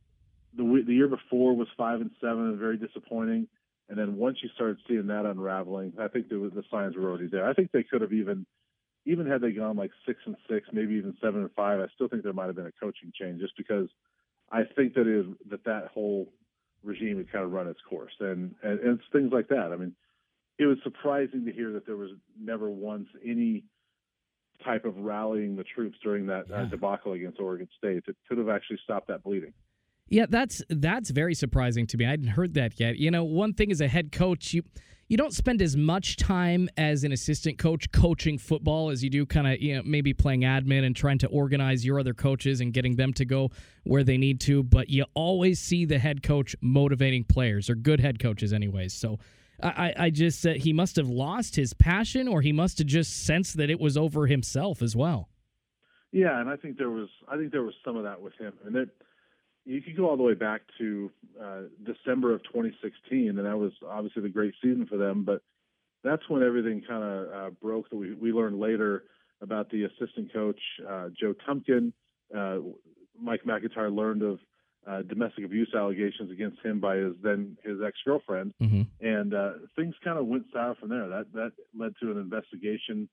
the 0.56 0.82
the 0.86 0.94
year 0.94 1.08
before 1.08 1.56
was 1.56 1.68
five 1.76 2.00
and 2.00 2.10
seven 2.20 2.48
and 2.48 2.58
very 2.58 2.76
disappointing. 2.76 3.48
And 3.88 3.98
then 3.98 4.16
once 4.16 4.38
you 4.42 4.50
started 4.54 4.78
seeing 4.86 5.06
that 5.06 5.24
unraveling, 5.24 5.94
I 5.98 6.08
think 6.08 6.28
the, 6.28 6.50
the 6.54 6.64
signs 6.70 6.96
were 6.96 7.08
already 7.08 7.28
there. 7.28 7.48
I 7.48 7.54
think 7.54 7.72
they 7.72 7.82
could 7.82 8.02
have 8.02 8.12
even, 8.12 8.44
even 9.06 9.26
had 9.26 9.40
they 9.40 9.52
gone 9.52 9.76
like 9.76 9.90
six 10.06 10.20
and 10.26 10.36
six, 10.48 10.68
maybe 10.72 10.94
even 10.94 11.16
seven 11.22 11.40
and 11.40 11.50
five. 11.56 11.80
I 11.80 11.86
still 11.94 12.08
think 12.08 12.22
there 12.22 12.32
might 12.34 12.46
have 12.46 12.56
been 12.56 12.66
a 12.66 12.72
coaching 12.84 13.12
change, 13.18 13.40
just 13.40 13.56
because 13.56 13.88
I 14.50 14.62
think 14.76 14.94
that 14.94 15.06
is 15.06 15.26
that 15.50 15.64
that 15.64 15.88
whole 15.92 16.32
regime 16.84 17.16
had 17.16 17.32
kind 17.32 17.44
of 17.44 17.52
run 17.52 17.68
its 17.68 17.80
course, 17.88 18.12
and, 18.20 18.54
and 18.62 18.80
and 18.80 18.98
it's 18.98 19.08
things 19.12 19.32
like 19.32 19.48
that. 19.48 19.70
I 19.72 19.76
mean, 19.76 19.94
it 20.58 20.66
was 20.66 20.78
surprising 20.82 21.44
to 21.46 21.52
hear 21.52 21.72
that 21.72 21.86
there 21.86 21.96
was 21.96 22.10
never 22.38 22.70
once 22.70 23.08
any 23.24 23.64
type 24.64 24.84
of 24.84 24.96
rallying 24.96 25.56
the 25.56 25.64
troops 25.64 25.96
during 26.02 26.26
that 26.26 26.46
yeah. 26.50 26.62
uh, 26.62 26.64
debacle 26.66 27.12
against 27.12 27.40
Oregon 27.40 27.68
State 27.78 28.04
that 28.06 28.16
could 28.28 28.38
have 28.38 28.48
actually 28.48 28.78
stopped 28.84 29.08
that 29.08 29.22
bleeding. 29.22 29.52
Yeah, 30.08 30.26
that's 30.28 30.62
that's 30.68 31.10
very 31.10 31.34
surprising 31.34 31.86
to 31.88 31.96
me. 31.96 32.06
I 32.06 32.10
hadn't 32.10 32.28
heard 32.28 32.54
that 32.54 32.80
yet. 32.80 32.96
You 32.96 33.10
know, 33.10 33.24
one 33.24 33.52
thing 33.52 33.70
as 33.70 33.80
a 33.80 33.88
head 33.88 34.10
coach, 34.10 34.54
you 34.54 34.62
you 35.08 35.16
don't 35.16 35.32
spend 35.32 35.62
as 35.62 35.74
much 35.76 36.16
time 36.16 36.68
as 36.76 37.02
an 37.02 37.12
assistant 37.12 37.58
coach 37.58 37.90
coaching 37.92 38.36
football 38.38 38.90
as 38.90 39.02
you 39.02 39.10
do 39.10 39.24
kind 39.26 39.46
of 39.46 39.60
you 39.60 39.76
know 39.76 39.82
maybe 39.84 40.12
playing 40.12 40.42
admin 40.42 40.84
and 40.84 40.94
trying 40.94 41.18
to 41.18 41.26
organize 41.28 41.84
your 41.84 41.98
other 41.98 42.14
coaches 42.14 42.60
and 42.60 42.72
getting 42.72 42.96
them 42.96 43.12
to 43.14 43.24
go 43.24 43.50
where 43.84 44.04
they 44.04 44.18
need 44.18 44.40
to 44.40 44.62
but 44.62 44.88
you 44.88 45.04
always 45.14 45.58
see 45.58 45.84
the 45.84 45.98
head 45.98 46.22
coach 46.22 46.54
motivating 46.60 47.24
players 47.24 47.68
or 47.68 47.74
good 47.74 48.00
head 48.00 48.18
coaches 48.18 48.52
anyways 48.52 48.92
so 48.92 49.18
i 49.62 49.92
i 49.96 50.10
just 50.10 50.46
uh, 50.46 50.52
he 50.52 50.72
must 50.72 50.96
have 50.96 51.08
lost 51.08 51.56
his 51.56 51.72
passion 51.74 52.28
or 52.28 52.42
he 52.42 52.52
must 52.52 52.78
have 52.78 52.86
just 52.86 53.24
sensed 53.24 53.56
that 53.56 53.70
it 53.70 53.80
was 53.80 53.96
over 53.96 54.26
himself 54.26 54.82
as 54.82 54.94
well 54.94 55.28
yeah 56.12 56.40
and 56.40 56.48
i 56.48 56.56
think 56.56 56.76
there 56.76 56.90
was 56.90 57.08
i 57.28 57.36
think 57.36 57.50
there 57.50 57.62
was 57.62 57.74
some 57.84 57.96
of 57.96 58.04
that 58.04 58.20
with 58.20 58.34
him 58.34 58.52
and 58.66 58.76
it 58.76 58.90
you 59.68 59.82
could 59.82 59.96
go 59.96 60.08
all 60.08 60.16
the 60.16 60.22
way 60.22 60.32
back 60.32 60.62
to 60.78 61.10
uh, 61.40 61.60
December 61.84 62.32
of 62.32 62.42
2016, 62.44 63.28
and 63.28 63.38
that 63.38 63.58
was 63.58 63.72
obviously 63.86 64.22
the 64.22 64.28
great 64.30 64.54
season 64.62 64.86
for 64.86 64.96
them. 64.96 65.24
But 65.24 65.42
that's 66.02 66.22
when 66.28 66.42
everything 66.42 66.82
kind 66.88 67.04
of 67.04 67.28
uh, 67.28 67.50
broke. 67.60 67.90
That 67.90 67.96
we 67.96 68.14
we 68.14 68.32
learned 68.32 68.58
later 68.58 69.04
about 69.42 69.70
the 69.70 69.84
assistant 69.84 70.32
coach 70.32 70.58
uh, 70.88 71.10
Joe 71.20 71.34
Tumpkin. 71.46 71.92
Uh, 72.34 72.60
Mike 73.20 73.44
MacIntyre 73.44 73.90
learned 73.90 74.22
of 74.22 74.38
uh, 74.88 75.02
domestic 75.02 75.44
abuse 75.44 75.70
allegations 75.76 76.30
against 76.30 76.64
him 76.64 76.80
by 76.80 76.96
his 76.96 77.12
then 77.22 77.58
his 77.62 77.76
ex 77.86 77.98
girlfriend, 78.06 78.54
mm-hmm. 78.62 78.82
and 79.06 79.34
uh, 79.34 79.52
things 79.76 79.94
kind 80.02 80.18
of 80.18 80.26
went 80.26 80.46
sour 80.50 80.76
from 80.76 80.88
there. 80.88 81.08
That 81.08 81.26
that 81.34 81.52
led 81.78 81.92
to 82.00 82.10
an 82.10 82.16
investigation 82.16 83.06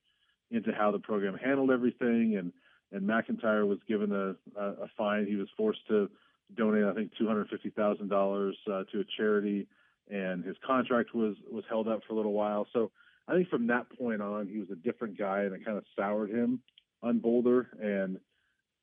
into 0.51 0.71
how 0.71 0.91
the 0.91 0.99
program 0.99 1.35
handled 1.35 1.71
everything, 1.71 2.37
and 2.37 2.53
and 2.93 3.05
MacIntyre 3.05 3.65
was 3.65 3.79
given 3.89 4.13
a, 4.13 4.35
a, 4.57 4.65
a 4.83 4.87
fine. 4.97 5.25
He 5.27 5.35
was 5.35 5.49
forced 5.57 5.85
to 5.89 6.09
donate, 6.55 6.85
I 6.85 6.93
think, 6.93 7.11
two 7.17 7.27
hundred 7.27 7.49
fifty 7.49 7.69
thousand 7.69 8.11
uh, 8.11 8.15
dollars 8.15 8.57
to 8.65 8.99
a 8.99 9.03
charity, 9.17 9.67
and 10.09 10.43
his 10.43 10.55
contract 10.65 11.15
was 11.15 11.35
was 11.49 11.63
held 11.69 11.87
up 11.87 12.01
for 12.07 12.13
a 12.13 12.15
little 12.15 12.33
while. 12.33 12.67
So 12.73 12.91
I 13.27 13.33
think 13.33 13.49
from 13.49 13.67
that 13.67 13.87
point 13.97 14.21
on, 14.21 14.47
he 14.47 14.59
was 14.59 14.69
a 14.71 14.75
different 14.75 15.17
guy, 15.17 15.41
and 15.41 15.53
it 15.55 15.65
kind 15.65 15.77
of 15.77 15.83
soured 15.95 16.29
him 16.29 16.61
on 17.01 17.19
Boulder, 17.19 17.67
and 17.81 18.19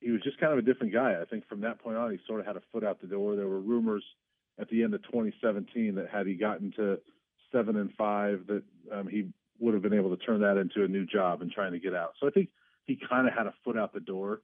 he 0.01 0.11
was 0.11 0.23
just 0.23 0.39
kind 0.39 0.53
of 0.53 0.59
a 0.59 0.63
different 0.63 0.93
guy. 0.93 1.17
I 1.21 1.25
think 1.25 1.47
from 1.49 1.61
that 1.61 1.81
point 1.81 1.97
on, 1.97 2.11
he 2.11 2.19
sort 2.27 2.41
of 2.41 2.47
had 2.47 2.57
a 2.57 2.63
foot 2.73 2.85
out 2.85 3.01
the 3.01 3.07
door. 3.07 3.37
There 3.37 3.49
were 3.49 3.61
rumors 3.61 4.05
at 4.61 4.69
the 4.69 4.83
end 4.83 4.95
of 4.95 5.03
2017 5.05 5.95
that 5.95 6.09
had 6.09 6.27
he 6.27 6.35
gotten 6.35 6.73
to 6.77 6.99
seven 7.53 7.77
and 7.77 7.93
five, 7.97 8.47
that 8.49 8.63
um, 8.93 9.07
he 9.07 9.29
would 9.61 9.75
have 9.75 9.83
been 9.83 9.95
able 9.95 10.15
to 10.15 10.23
turn 10.25 10.41
that 10.41 10.57
into 10.57 10.85
a 10.85 10.89
new 10.89 11.07
job 11.07 11.41
and 11.41 11.53
trying 11.53 11.73
to 11.73 11.79
get 11.79 11.95
out. 11.95 12.15
So 12.21 12.27
I 12.27 12.31
think 12.31 12.49
he 12.85 12.99
kind 13.09 13.29
of 13.29 13.35
had 13.35 13.47
a 13.47 13.55
foot 13.65 13.79
out 13.79 13.93
the 13.93 14.01
door 14.01 14.41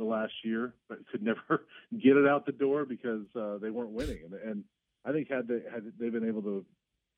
the 0.00 0.04
last 0.04 0.32
year, 0.42 0.74
but 0.88 0.98
could 1.10 1.22
never 1.22 1.66
get 2.02 2.16
it 2.16 2.26
out 2.26 2.46
the 2.46 2.52
door 2.52 2.84
because 2.84 3.24
uh, 3.38 3.58
they 3.58 3.70
weren't 3.70 3.92
winning. 3.92 4.18
And, 4.24 4.34
and 4.34 4.64
I 5.04 5.12
think 5.12 5.30
had 5.30 5.46
they 5.46 5.60
had 5.72 5.84
they 5.98 6.08
been 6.08 6.26
able 6.26 6.42
to 6.42 6.64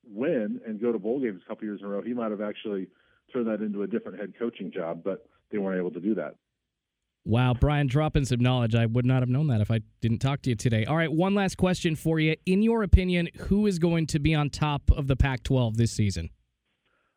win 0.05 0.61
and 0.67 0.79
go 0.79 0.91
to 0.91 0.99
bowl 0.99 1.19
games 1.19 1.41
a 1.43 1.49
couple 1.49 1.65
years 1.65 1.79
in 1.81 1.87
a 1.87 1.89
row, 1.89 2.01
he 2.01 2.13
might 2.13 2.31
have 2.31 2.41
actually 2.41 2.87
turned 3.31 3.47
that 3.47 3.61
into 3.61 3.83
a 3.83 3.87
different 3.87 4.19
head 4.19 4.33
coaching 4.37 4.71
job. 4.71 5.01
But 5.03 5.25
they 5.51 5.57
weren't 5.57 5.79
able 5.79 5.91
to 5.91 5.99
do 5.99 6.15
that. 6.15 6.35
Wow, 7.25 7.53
Brian, 7.53 7.87
dropping 7.87 8.25
some 8.25 8.41
knowledge. 8.41 8.75
I 8.75 8.85
would 8.85 9.05
not 9.05 9.21
have 9.21 9.29
known 9.29 9.47
that 9.47 9.61
if 9.61 9.71
I 9.71 9.79
didn't 10.01 10.19
talk 10.19 10.41
to 10.41 10.49
you 10.49 10.57
today. 10.57 10.83
All 10.83 10.97
right, 10.97 11.11
one 11.11 11.33
last 11.33 11.55
question 11.55 11.95
for 11.95 12.19
you. 12.19 12.35
In 12.45 12.61
your 12.61 12.83
opinion, 12.83 13.29
who 13.47 13.65
is 13.65 13.79
going 13.79 14.07
to 14.07 14.19
be 14.19 14.35
on 14.35 14.49
top 14.49 14.91
of 14.91 15.07
the 15.07 15.15
Pac 15.15 15.43
12 15.43 15.77
this 15.77 15.93
season? 15.93 16.31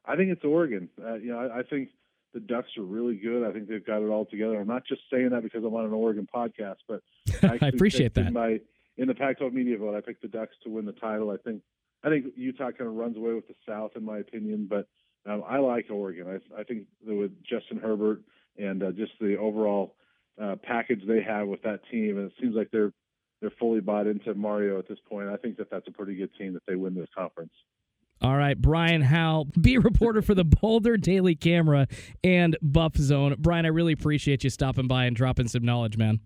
I 0.04 0.14
think 0.14 0.30
it's 0.30 0.44
Oregon. 0.44 0.88
Uh, 1.04 1.14
you 1.14 1.32
know, 1.32 1.40
I, 1.40 1.58
I 1.58 1.62
think 1.64 1.88
the 2.36 2.40
Ducks 2.40 2.68
are 2.76 2.82
really 2.82 3.16
good. 3.16 3.48
I 3.48 3.50
think 3.50 3.66
they've 3.66 3.84
got 3.84 4.02
it 4.02 4.10
all 4.10 4.26
together. 4.26 4.60
I'm 4.60 4.66
not 4.66 4.86
just 4.86 5.00
saying 5.10 5.30
that 5.30 5.42
because 5.42 5.64
I'm 5.64 5.72
on 5.72 5.86
an 5.86 5.94
Oregon 5.94 6.28
podcast, 6.32 6.76
but 6.86 7.00
I, 7.42 7.56
I 7.62 7.68
appreciate 7.68 8.12
that. 8.12 8.26
In, 8.26 8.34
my, 8.34 8.60
in 8.98 9.08
the 9.08 9.14
Pac-12 9.14 9.54
media 9.54 9.78
vote, 9.78 9.96
I 9.96 10.02
picked 10.02 10.20
the 10.20 10.28
Ducks 10.28 10.54
to 10.64 10.68
win 10.68 10.84
the 10.84 10.92
title. 10.92 11.30
I 11.30 11.38
think 11.38 11.62
I 12.04 12.10
think 12.10 12.26
Utah 12.36 12.72
kind 12.72 12.88
of 12.88 12.94
runs 12.94 13.16
away 13.16 13.32
with 13.32 13.48
the 13.48 13.54
South, 13.66 13.92
in 13.96 14.04
my 14.04 14.18
opinion, 14.18 14.68
but 14.68 14.86
um, 15.24 15.42
I 15.48 15.58
like 15.58 15.86
Oregon. 15.90 16.28
I, 16.28 16.60
I 16.60 16.62
think 16.62 16.84
that 17.06 17.14
with 17.14 17.32
Justin 17.42 17.78
Herbert 17.78 18.20
and 18.58 18.82
uh, 18.82 18.92
just 18.92 19.12
the 19.18 19.36
overall 19.38 19.96
uh, 20.40 20.56
package 20.62 21.00
they 21.08 21.22
have 21.22 21.48
with 21.48 21.62
that 21.62 21.80
team, 21.90 22.18
and 22.18 22.30
it 22.30 22.32
seems 22.38 22.54
like 22.54 22.68
they're 22.70 22.92
they're 23.40 23.52
fully 23.58 23.80
bought 23.80 24.06
into 24.06 24.34
Mario 24.34 24.78
at 24.78 24.88
this 24.88 24.98
point. 25.08 25.30
I 25.30 25.36
think 25.36 25.56
that 25.56 25.70
that's 25.70 25.88
a 25.88 25.92
pretty 25.92 26.16
good 26.16 26.34
team 26.38 26.52
that 26.52 26.62
they 26.68 26.74
win 26.74 26.94
this 26.94 27.08
conference. 27.16 27.52
All 28.22 28.36
right, 28.36 28.60
Brian 28.60 29.02
Howell, 29.02 29.48
beat 29.60 29.82
reporter 29.84 30.22
for 30.22 30.34
the 30.34 30.44
Boulder 30.44 30.96
Daily 30.96 31.34
Camera 31.34 31.86
and 32.24 32.56
Buff 32.62 32.96
Zone. 32.96 33.34
Brian, 33.38 33.66
I 33.66 33.68
really 33.68 33.92
appreciate 33.92 34.44
you 34.44 34.50
stopping 34.50 34.88
by 34.88 35.04
and 35.04 35.14
dropping 35.14 35.48
some 35.48 35.64
knowledge, 35.64 35.96
man. 35.96 36.20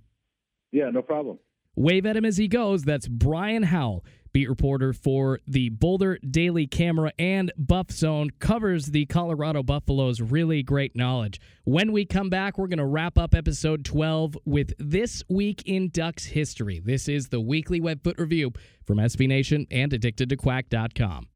Yeah, 0.73 0.91
no 0.91 1.03
problem. 1.03 1.39
Wave 1.77 2.07
at 2.07 2.17
him 2.17 2.25
as 2.25 2.37
he 2.37 2.49
goes. 2.49 2.83
That's 2.83 3.09
Brian 3.09 3.63
Howell, 3.65 4.05
beat 4.33 4.49
reporter 4.49 4.93
for 4.93 5.41
the 5.47 5.71
Boulder 5.71 6.19
Daily 6.19 6.67
Camera 6.67 7.13
and 7.19 7.53
Buff 7.57 7.91
Zone, 7.91 8.31
covers 8.39 8.87
the 8.87 9.07
Colorado 9.07 9.63
Buffaloes. 9.63 10.21
Really 10.21 10.63
great 10.63 10.95
knowledge. 10.95 11.41
When 11.65 11.93
we 11.93 12.05
come 12.05 12.29
back, 12.29 12.59
we're 12.59 12.67
going 12.67 12.79
to 12.79 12.87
wrap 12.87 13.19
up 13.19 13.35
episode 13.35 13.85
12 13.85 14.37
with 14.45 14.73
This 14.79 15.23
Week 15.29 15.63
in 15.65 15.89
Ducks 15.89 16.27
History. 16.27 16.81
This 16.85 17.09
is 17.09 17.29
the 17.29 17.41
weekly 17.41 17.81
Webfoot 17.81 18.19
Review 18.19 18.53
from 18.85 18.99
SB 18.99 19.27
Nation 19.29 19.67
and 19.71 19.93
AddictedToQuack.com. 19.93 21.29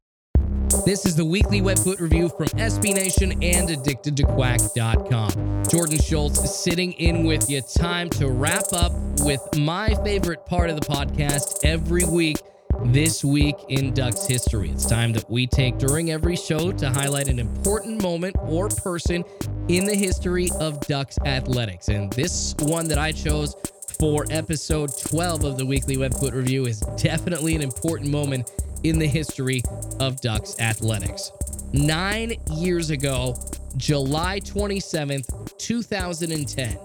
This 0.83 1.05
is 1.05 1.15
the 1.15 1.23
weekly 1.23 1.61
Webfoot 1.61 1.99
review 1.99 2.27
from 2.29 2.47
SB 2.47 2.95
Nation 2.95 3.31
and 3.43 3.69
AddictedToQuack.com. 3.69 5.63
Jordan 5.69 5.99
Schultz 5.99 6.55
sitting 6.59 6.93
in 6.93 7.23
with 7.23 7.47
you. 7.49 7.61
Time 7.61 8.09
to 8.11 8.29
wrap 8.29 8.73
up 8.73 8.91
with 9.19 9.41
my 9.57 9.93
favorite 10.03 10.43
part 10.45 10.71
of 10.71 10.79
the 10.79 10.85
podcast 10.85 11.59
every 11.63 12.03
week. 12.05 12.37
This 12.85 13.23
week 13.23 13.55
in 13.69 13.93
Ducks 13.93 14.25
history. 14.25 14.71
It's 14.71 14.87
time 14.87 15.13
that 15.13 15.29
we 15.29 15.45
take 15.47 15.77
during 15.77 16.11
every 16.11 16.35
show 16.35 16.71
to 16.73 16.89
highlight 16.89 17.27
an 17.27 17.39
important 17.39 18.01
moment 18.01 18.35
or 18.39 18.67
person 18.69 19.23
in 19.69 19.85
the 19.85 19.95
history 19.95 20.49
of 20.59 20.79
Ducks 20.81 21.17
athletics. 21.25 21.89
And 21.89 22.11
this 22.13 22.55
one 22.59 22.87
that 22.87 22.97
I 22.97 23.11
chose 23.11 23.55
for 23.99 24.25
episode 24.29 24.89
12 24.97 25.43
of 25.45 25.57
the 25.57 25.65
weekly 25.65 25.95
Webfoot 25.95 26.33
review 26.33 26.65
is 26.65 26.79
definitely 26.97 27.55
an 27.55 27.61
important 27.61 28.09
moment 28.11 28.51
in 28.89 28.99
the 28.99 29.07
history 29.07 29.63
of 29.99 30.21
Ducks 30.21 30.59
athletics. 30.59 31.31
Nine 31.73 32.35
years 32.53 32.91
ago, 32.91 33.35
July 33.77 34.39
27th, 34.41 35.57
2010, 35.57 36.77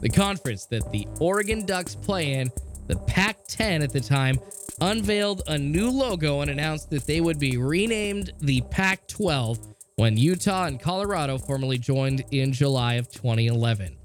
The 0.00 0.08
conference 0.08 0.66
that 0.66 0.90
the 0.90 1.06
Oregon 1.20 1.64
Ducks 1.64 1.94
play 1.94 2.34
in, 2.34 2.50
the 2.88 2.96
Pac 3.06 3.46
10 3.46 3.82
at 3.82 3.92
the 3.92 4.00
time, 4.00 4.38
unveiled 4.80 5.42
a 5.46 5.56
new 5.56 5.88
logo 5.90 6.40
and 6.40 6.50
announced 6.50 6.90
that 6.90 7.06
they 7.06 7.20
would 7.20 7.38
be 7.38 7.56
renamed 7.56 8.32
the 8.40 8.60
Pac 8.70 9.06
12 9.06 9.58
when 9.94 10.16
Utah 10.16 10.64
and 10.64 10.80
Colorado 10.80 11.38
formally 11.38 11.78
joined 11.78 12.24
in 12.32 12.52
July 12.52 12.94
of 12.94 13.08
2011. 13.12 13.96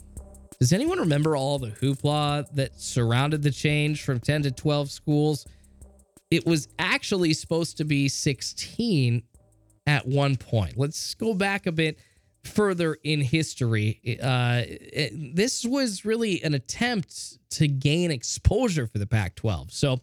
Does 0.59 0.71
anyone 0.71 0.99
remember 0.99 1.35
all 1.35 1.57
the 1.57 1.71
hoopla 1.71 2.53
that 2.53 2.79
surrounded 2.79 3.41
the 3.41 3.51
change 3.51 4.03
from 4.03 4.19
10 4.19 4.43
to 4.43 4.51
12 4.51 4.91
schools? 4.91 5.47
It 6.31 6.45
was 6.45 6.67
actually 6.77 7.33
supposed 7.33 7.77
to 7.77 7.85
be 7.85 8.07
16 8.07 9.23
at 9.87 10.07
one 10.07 10.35
point. 10.35 10.77
Let's 10.77 11.15
go 11.15 11.33
back 11.33 11.65
a 11.65 11.71
bit 11.71 11.97
further 12.43 12.97
in 13.03 13.21
history. 13.21 13.99
Uh, 14.21 14.63
it, 14.65 15.35
this 15.35 15.65
was 15.65 16.05
really 16.05 16.41
an 16.43 16.53
attempt 16.53 17.37
to 17.51 17.67
gain 17.67 18.11
exposure 18.11 18.87
for 18.87 18.99
the 18.99 19.07
Pac 19.07 19.35
12. 19.35 19.71
So, 19.71 20.01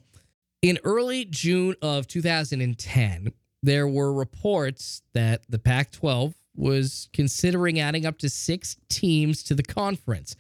in 0.63 0.79
early 0.85 1.25
June 1.25 1.77
of 1.81 2.09
2010, 2.09 3.33
there 3.63 3.87
were 3.87 4.13
reports 4.13 5.03
that 5.13 5.43
the 5.49 5.59
Pac 5.59 5.93
12 5.93 6.35
was 6.57 7.09
considering 7.13 7.79
adding 7.79 8.07
up 8.07 8.19
to 8.19 8.29
six 8.29 8.77
teams 8.89 9.43
to 9.45 9.55
the 9.55 9.63
conference 9.63 10.35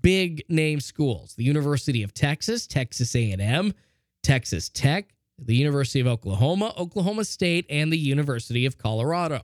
big 0.00 0.44
name 0.48 0.80
schools 0.80 1.34
the 1.34 1.44
university 1.44 2.02
of 2.02 2.14
texas 2.14 2.66
texas 2.66 3.14
a&m 3.14 3.74
texas 4.22 4.68
tech 4.68 5.14
the 5.38 5.56
university 5.56 6.00
of 6.00 6.06
oklahoma 6.06 6.72
oklahoma 6.78 7.24
state 7.24 7.66
and 7.68 7.92
the 7.92 7.98
university 7.98 8.66
of 8.66 8.78
colorado. 8.78 9.42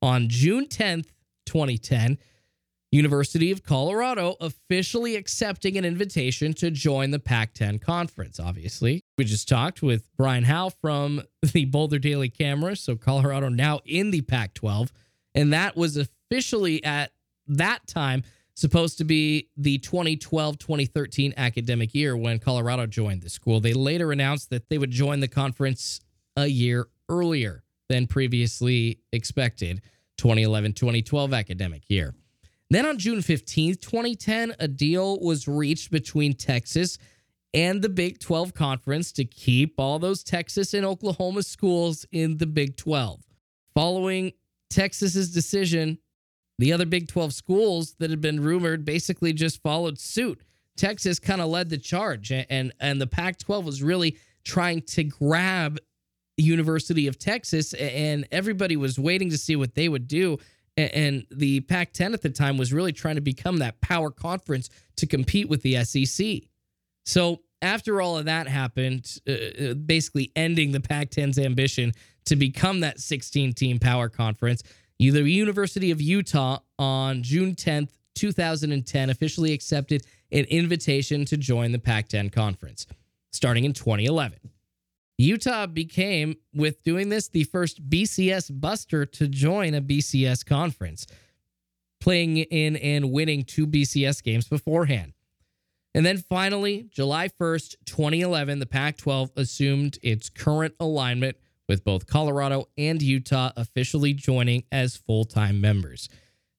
On 0.00 0.28
june 0.28 0.66
10th 0.66 1.06
2010 1.46 2.18
university 2.90 3.50
of 3.50 3.62
colorado 3.62 4.36
officially 4.40 5.16
accepting 5.16 5.78
an 5.78 5.84
invitation 5.84 6.52
to 6.52 6.70
join 6.70 7.10
the 7.10 7.18
pac 7.18 7.54
10 7.54 7.78
conference. 7.78 8.38
Obviously 8.38 9.00
we 9.16 9.24
just 9.24 9.48
talked 9.48 9.82
with 9.82 10.08
brian 10.16 10.44
howell 10.44 10.70
from 10.80 11.22
the 11.52 11.64
boulder 11.66 11.98
daily 11.98 12.28
camera 12.28 12.76
so 12.76 12.96
colorado 12.96 13.48
now 13.48 13.80
in 13.86 14.10
the 14.10 14.20
pac 14.22 14.54
12 14.54 14.92
and 15.34 15.52
that 15.52 15.76
was 15.76 15.96
officially 15.96 16.82
at 16.84 17.12
that 17.46 17.86
time 17.86 18.22
supposed 18.54 18.98
to 18.98 19.04
be 19.04 19.48
the 19.56 19.78
2012 19.78 20.58
2013 20.58 21.34
academic 21.36 21.94
year 21.94 22.16
when 22.16 22.38
Colorado 22.38 22.86
joined 22.86 23.22
the 23.22 23.30
school. 23.30 23.60
They 23.60 23.72
later 23.72 24.12
announced 24.12 24.50
that 24.50 24.68
they 24.68 24.78
would 24.78 24.90
join 24.90 25.20
the 25.20 25.28
conference 25.28 26.00
a 26.36 26.46
year 26.46 26.88
earlier 27.08 27.62
than 27.88 28.06
previously 28.06 29.00
expected 29.12 29.82
2011 30.18 30.72
2012 30.74 31.32
academic 31.32 31.82
year. 31.88 32.14
Then 32.70 32.86
on 32.86 32.98
June 32.98 33.18
15th, 33.18 33.80
2010, 33.80 34.54
a 34.58 34.66
deal 34.66 35.20
was 35.20 35.46
reached 35.46 35.90
between 35.90 36.32
Texas 36.32 36.96
and 37.52 37.82
the 37.82 37.88
Big 37.90 38.18
12 38.18 38.54
conference 38.54 39.12
to 39.12 39.24
keep 39.24 39.74
all 39.78 39.98
those 39.98 40.22
Texas 40.22 40.72
and 40.72 40.86
Oklahoma 40.86 41.42
schools 41.42 42.06
in 42.12 42.38
the 42.38 42.46
Big 42.46 42.76
12. 42.76 43.20
Following 43.74 44.32
Texas's 44.70 45.32
decision, 45.32 45.98
the 46.58 46.72
other 46.72 46.86
Big 46.86 47.08
12 47.08 47.32
schools 47.32 47.94
that 47.98 48.10
had 48.10 48.20
been 48.20 48.42
rumored 48.42 48.84
basically 48.84 49.32
just 49.32 49.62
followed 49.62 49.98
suit. 49.98 50.40
Texas 50.76 51.18
kind 51.18 51.40
of 51.40 51.48
led 51.48 51.68
the 51.68 51.78
charge, 51.78 52.32
and 52.32 52.72
and 52.80 53.00
the 53.00 53.06
Pac-12 53.06 53.64
was 53.64 53.82
really 53.82 54.16
trying 54.44 54.82
to 54.82 55.04
grab 55.04 55.78
University 56.36 57.06
of 57.06 57.18
Texas, 57.18 57.74
and 57.74 58.26
everybody 58.32 58.76
was 58.76 58.98
waiting 58.98 59.30
to 59.30 59.38
see 59.38 59.56
what 59.56 59.74
they 59.74 59.88
would 59.88 60.08
do. 60.08 60.38
And 60.76 61.26
the 61.30 61.60
Pac-10 61.60 62.14
at 62.14 62.22
the 62.22 62.30
time 62.30 62.56
was 62.56 62.72
really 62.72 62.92
trying 62.92 63.16
to 63.16 63.20
become 63.20 63.58
that 63.58 63.80
power 63.82 64.10
conference 64.10 64.70
to 64.96 65.06
compete 65.06 65.48
with 65.48 65.60
the 65.62 65.84
SEC. 65.84 66.44
So 67.04 67.40
after 67.60 68.00
all 68.00 68.16
of 68.16 68.24
that 68.24 68.48
happened, 68.48 69.20
uh, 69.28 69.74
basically 69.74 70.32
ending 70.34 70.72
the 70.72 70.80
Pac-10's 70.80 71.38
ambition 71.38 71.92
to 72.24 72.36
become 72.36 72.80
that 72.80 72.98
16-team 72.98 73.80
power 73.80 74.08
conference, 74.08 74.62
the 75.10 75.28
University 75.28 75.90
of 75.90 76.00
Utah 76.00 76.58
on 76.78 77.22
June 77.22 77.54
10th, 77.54 77.90
2010 78.14 79.10
officially 79.10 79.52
accepted 79.52 80.04
an 80.30 80.44
invitation 80.44 81.24
to 81.24 81.36
join 81.36 81.72
the 81.72 81.78
Pac-10 81.78 82.32
conference 82.32 82.86
starting 83.32 83.64
in 83.64 83.72
2011. 83.72 84.38
Utah 85.18 85.66
became, 85.66 86.36
with 86.54 86.82
doing 86.82 87.08
this, 87.08 87.28
the 87.28 87.44
first 87.44 87.88
BCS 87.88 88.60
buster 88.60 89.06
to 89.06 89.28
join 89.28 89.74
a 89.74 89.80
BCS 89.80 90.44
conference, 90.44 91.06
playing 92.00 92.38
in 92.38 92.76
and 92.76 93.12
winning 93.12 93.44
two 93.44 93.66
BCS 93.66 94.22
games 94.22 94.48
beforehand. 94.48 95.12
And 95.94 96.06
then 96.06 96.18
finally, 96.18 96.88
July 96.90 97.28
1st, 97.28 97.76
2011, 97.84 98.58
the 98.58 98.66
Pac 98.66 98.96
12 98.96 99.32
assumed 99.36 99.98
its 100.02 100.30
current 100.30 100.74
alignment 100.80 101.36
with 101.72 101.84
both 101.84 102.06
Colorado 102.06 102.68
and 102.76 103.00
Utah 103.00 103.50
officially 103.56 104.12
joining 104.12 104.62
as 104.70 104.94
full 104.94 105.24
time 105.24 105.58
members. 105.58 106.10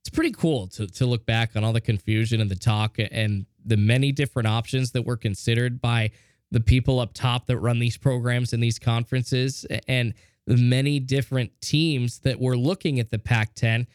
It's 0.02 0.10
pretty 0.10 0.32
cool 0.32 0.66
to, 0.70 0.88
to 0.88 1.06
look 1.06 1.28
back 1.28 1.56
on 1.56 1.64
all 1.64 1.72
the 1.72 1.80
confusion 1.80 2.42
and 2.42 2.50
the 2.50 2.56
talk 2.56 2.96
and 2.98 3.46
the 3.64 3.78
many 3.78 4.12
different 4.12 4.48
options 4.48 4.90
that 4.94 5.06
were 5.06 5.16
considered 5.16 5.80
by 5.80 6.10
the 6.50 6.60
people 6.60 7.00
up 7.00 7.14
top 7.14 7.46
that 7.46 7.60
run 7.60 7.78
these 7.78 7.96
programs 7.96 8.54
and 8.54 8.64
these 8.64 8.80
conferences 8.80 9.68
and 9.88 10.16
the 10.48 10.58
many 10.58 11.00
different 11.00 11.52
teams 11.62 12.18
that 12.22 12.40
were 12.40 12.58
looking 12.58 13.00
at 13.00 13.12
the 13.12 13.20
Pac 13.20 13.54
10, 13.54 13.86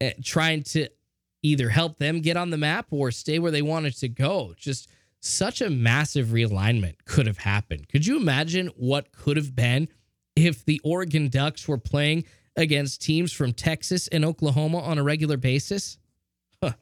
eh, 0.00 0.12
trying 0.24 0.64
to 0.64 0.88
either 1.42 1.68
help 1.68 1.98
them 1.98 2.20
get 2.20 2.36
on 2.36 2.50
the 2.50 2.58
map 2.58 2.86
or 2.90 3.12
stay 3.12 3.38
where 3.38 3.52
they 3.52 3.62
wanted 3.62 3.96
to 3.98 4.08
go. 4.08 4.52
Just 4.58 4.88
such 5.20 5.60
a 5.60 5.70
massive 5.70 6.28
realignment 6.28 6.96
could 7.04 7.28
have 7.28 7.38
happened. 7.38 7.88
Could 7.88 8.04
you 8.04 8.16
imagine 8.16 8.66
what 8.76 9.12
could 9.12 9.36
have 9.36 9.54
been 9.54 9.86
if 10.36 10.64
the 10.64 10.80
Oregon 10.84 11.28
Ducks 11.28 11.66
were 11.66 11.78
playing 11.78 12.24
against 12.56 13.02
teams 13.02 13.32
from 13.32 13.52
Texas 13.52 14.06
and 14.08 14.24
Oklahoma 14.24 14.78
on 14.78 14.98
a 14.98 15.02
regular 15.02 15.36
basis? 15.36 15.98
Huh. 16.62 16.72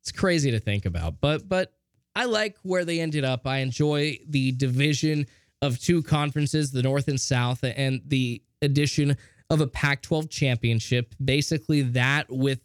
It's 0.00 0.12
crazy 0.12 0.52
to 0.52 0.60
think 0.60 0.86
about, 0.86 1.20
but 1.20 1.48
but 1.48 1.72
I 2.14 2.24
like 2.24 2.56
where 2.62 2.84
they 2.84 3.00
ended 3.00 3.24
up. 3.24 3.46
I 3.46 3.58
enjoy 3.58 4.18
the 4.26 4.52
division 4.52 5.26
of 5.60 5.78
two 5.78 6.02
conferences, 6.02 6.70
the 6.70 6.82
North 6.82 7.08
and 7.08 7.20
South, 7.20 7.62
and 7.62 8.00
the 8.06 8.42
addition 8.62 9.16
of 9.50 9.60
a 9.60 9.66
Pac 9.66 10.02
12 10.02 10.30
championship. 10.30 11.14
Basically, 11.22 11.82
that 11.82 12.26
with 12.30 12.60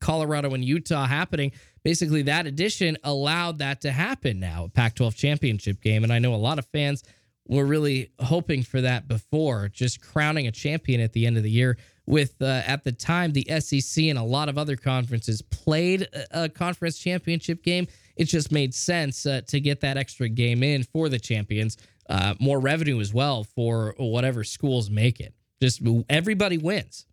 Colorado 0.00 0.52
and 0.52 0.64
Utah 0.64 1.06
happening, 1.06 1.52
basically 1.82 2.22
that 2.22 2.46
addition 2.46 2.98
allowed 3.04 3.58
that 3.58 3.80
to 3.82 3.90
happen 3.90 4.38
now, 4.38 4.64
a 4.64 4.68
Pac 4.68 4.94
12 4.96 5.16
championship 5.16 5.80
game. 5.80 6.04
And 6.04 6.12
I 6.12 6.18
know 6.18 6.34
a 6.34 6.36
lot 6.36 6.58
of 6.58 6.66
fans 6.66 7.02
were 7.50 7.66
really 7.66 8.12
hoping 8.20 8.62
for 8.62 8.80
that 8.80 9.08
before, 9.08 9.68
just 9.68 10.00
crowning 10.00 10.46
a 10.46 10.52
champion 10.52 11.00
at 11.00 11.12
the 11.12 11.26
end 11.26 11.36
of 11.36 11.42
the 11.42 11.50
year. 11.50 11.76
With 12.06 12.40
uh, 12.40 12.62
at 12.66 12.84
the 12.84 12.92
time, 12.92 13.32
the 13.32 13.46
SEC 13.60 14.04
and 14.04 14.18
a 14.18 14.22
lot 14.22 14.48
of 14.48 14.56
other 14.56 14.76
conferences 14.76 15.42
played 15.42 16.08
a, 16.30 16.48
conference 16.48 16.98
championship 16.98 17.62
game. 17.62 17.86
It 18.16 18.24
just 18.24 18.50
made 18.50 18.74
sense 18.74 19.26
uh, 19.26 19.42
to 19.48 19.60
get 19.60 19.80
that 19.80 19.96
extra 19.96 20.28
game 20.28 20.62
in 20.62 20.84
for 20.84 21.08
the 21.08 21.18
champions. 21.18 21.76
Uh, 22.08 22.34
more 22.40 22.58
revenue 22.58 23.00
as 23.00 23.12
well 23.14 23.44
for 23.44 23.94
whatever 23.98 24.42
schools 24.42 24.90
make 24.90 25.20
it. 25.20 25.34
Just 25.60 25.82
everybody 26.08 26.58
wins. 26.58 27.06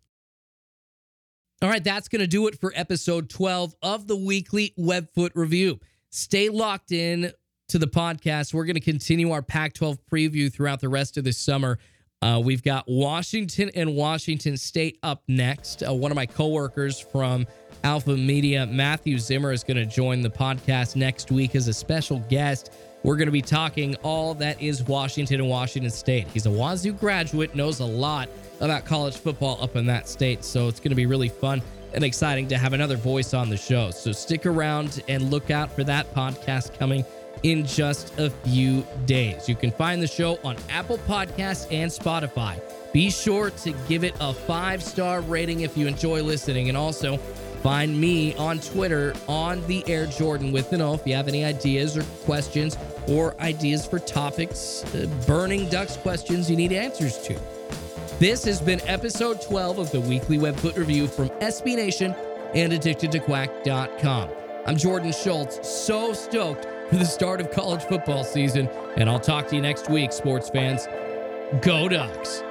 All 1.62 1.68
right, 1.68 1.82
that's 1.82 2.08
going 2.08 2.20
to 2.20 2.28
do 2.28 2.46
it 2.46 2.58
for 2.58 2.72
episode 2.74 3.28
12 3.28 3.74
of 3.82 4.06
the 4.06 4.16
weekly 4.16 4.74
Webfoot 4.78 5.30
review. 5.34 5.80
Stay 6.10 6.48
locked 6.48 6.92
in 6.92 7.32
to 7.68 7.78
the 7.78 7.86
podcast. 7.86 8.54
We're 8.54 8.64
going 8.64 8.74
to 8.74 8.80
continue 8.80 9.30
our 9.30 9.42
Pac 9.42 9.74
12 9.74 9.98
preview 10.10 10.52
throughout 10.52 10.80
the 10.80 10.88
rest 10.88 11.18
of 11.18 11.24
the 11.24 11.32
summer. 11.32 11.78
Uh, 12.22 12.40
we've 12.42 12.62
got 12.62 12.84
Washington 12.88 13.70
and 13.74 13.94
Washington 13.94 14.56
State 14.56 14.98
up 15.02 15.22
next. 15.28 15.82
Uh, 15.82 15.92
one 15.92 16.10
of 16.10 16.16
my 16.16 16.24
coworkers 16.24 16.98
from 16.98 17.46
Alpha 17.84 18.16
Media, 18.16 18.66
Matthew 18.66 19.18
Zimmer, 19.18 19.52
is 19.52 19.62
going 19.62 19.76
to 19.76 19.84
join 19.84 20.22
the 20.22 20.30
podcast 20.30 20.96
next 20.96 21.30
week 21.30 21.54
as 21.54 21.68
a 21.68 21.74
special 21.74 22.20
guest. 22.30 22.72
We're 23.02 23.16
going 23.16 23.26
to 23.26 23.32
be 23.32 23.42
talking 23.42 23.94
all 23.96 24.34
that 24.34 24.60
is 24.60 24.82
Washington 24.84 25.40
and 25.40 25.48
Washington 25.48 25.90
State. 25.90 26.26
He's 26.28 26.46
a 26.46 26.50
Wazoo 26.50 26.94
graduate, 26.94 27.54
knows 27.54 27.80
a 27.80 27.84
lot 27.84 28.30
about 28.60 28.86
college 28.86 29.16
football 29.18 29.62
up 29.62 29.76
in 29.76 29.84
that 29.86 30.08
state. 30.08 30.42
So 30.42 30.68
it's 30.68 30.80
going 30.80 30.90
to 30.90 30.96
be 30.96 31.06
really 31.06 31.28
fun 31.28 31.62
and 31.92 32.02
exciting 32.02 32.48
to 32.48 32.58
have 32.58 32.72
another 32.72 32.96
voice 32.96 33.34
on 33.34 33.50
the 33.50 33.56
show. 33.56 33.90
So 33.90 34.10
stick 34.10 34.46
around 34.46 35.02
and 35.06 35.30
look 35.30 35.50
out 35.50 35.70
for 35.70 35.84
that 35.84 36.12
podcast 36.14 36.76
coming 36.78 37.04
in 37.42 37.66
just 37.66 38.18
a 38.18 38.30
few 38.30 38.86
days. 39.06 39.48
You 39.48 39.54
can 39.54 39.70
find 39.70 40.02
the 40.02 40.06
show 40.06 40.38
on 40.44 40.56
Apple 40.70 40.98
Podcasts 40.98 41.66
and 41.70 41.90
Spotify. 41.90 42.60
Be 42.92 43.10
sure 43.10 43.50
to 43.50 43.72
give 43.88 44.04
it 44.04 44.14
a 44.20 44.32
five 44.32 44.82
star 44.82 45.20
rating 45.20 45.60
if 45.60 45.76
you 45.76 45.86
enjoy 45.86 46.22
listening. 46.22 46.68
And 46.68 46.76
also 46.76 47.16
find 47.62 48.00
me 48.00 48.34
on 48.36 48.60
Twitter 48.60 49.14
on 49.28 49.66
the 49.66 49.84
Air 49.88 50.06
Jordan 50.06 50.52
with 50.52 50.72
an 50.72 50.80
O 50.80 50.94
if 50.94 51.06
you 51.06 51.14
have 51.14 51.28
any 51.28 51.44
ideas 51.44 51.96
or 51.96 52.02
questions 52.24 52.76
or 53.06 53.38
ideas 53.40 53.86
for 53.86 53.98
topics, 53.98 54.84
uh, 54.94 55.06
burning 55.26 55.68
ducks 55.68 55.96
questions 55.96 56.50
you 56.50 56.56
need 56.56 56.72
answers 56.72 57.18
to. 57.18 57.38
This 58.18 58.44
has 58.44 58.60
been 58.60 58.80
episode 58.82 59.40
12 59.42 59.78
of 59.78 59.92
the 59.92 60.00
weekly 60.00 60.38
Webfoot 60.38 60.76
review 60.76 61.06
from 61.06 61.28
SB 61.40 61.76
Nation 61.76 62.14
and 62.54 62.72
AddictedToQuack.com. 62.72 64.30
I'm 64.66 64.76
Jordan 64.76 65.12
Schultz, 65.12 65.68
so 65.68 66.12
stoked 66.12 66.66
for 66.88 66.96
the 66.96 67.04
start 67.04 67.40
of 67.40 67.50
college 67.50 67.82
football 67.84 68.24
season, 68.24 68.68
and 68.96 69.08
I'll 69.08 69.20
talk 69.20 69.48
to 69.48 69.56
you 69.56 69.62
next 69.62 69.90
week, 69.90 70.12
sports 70.12 70.48
fans. 70.48 70.86
Go 71.60 71.88
Ducks! 71.88 72.42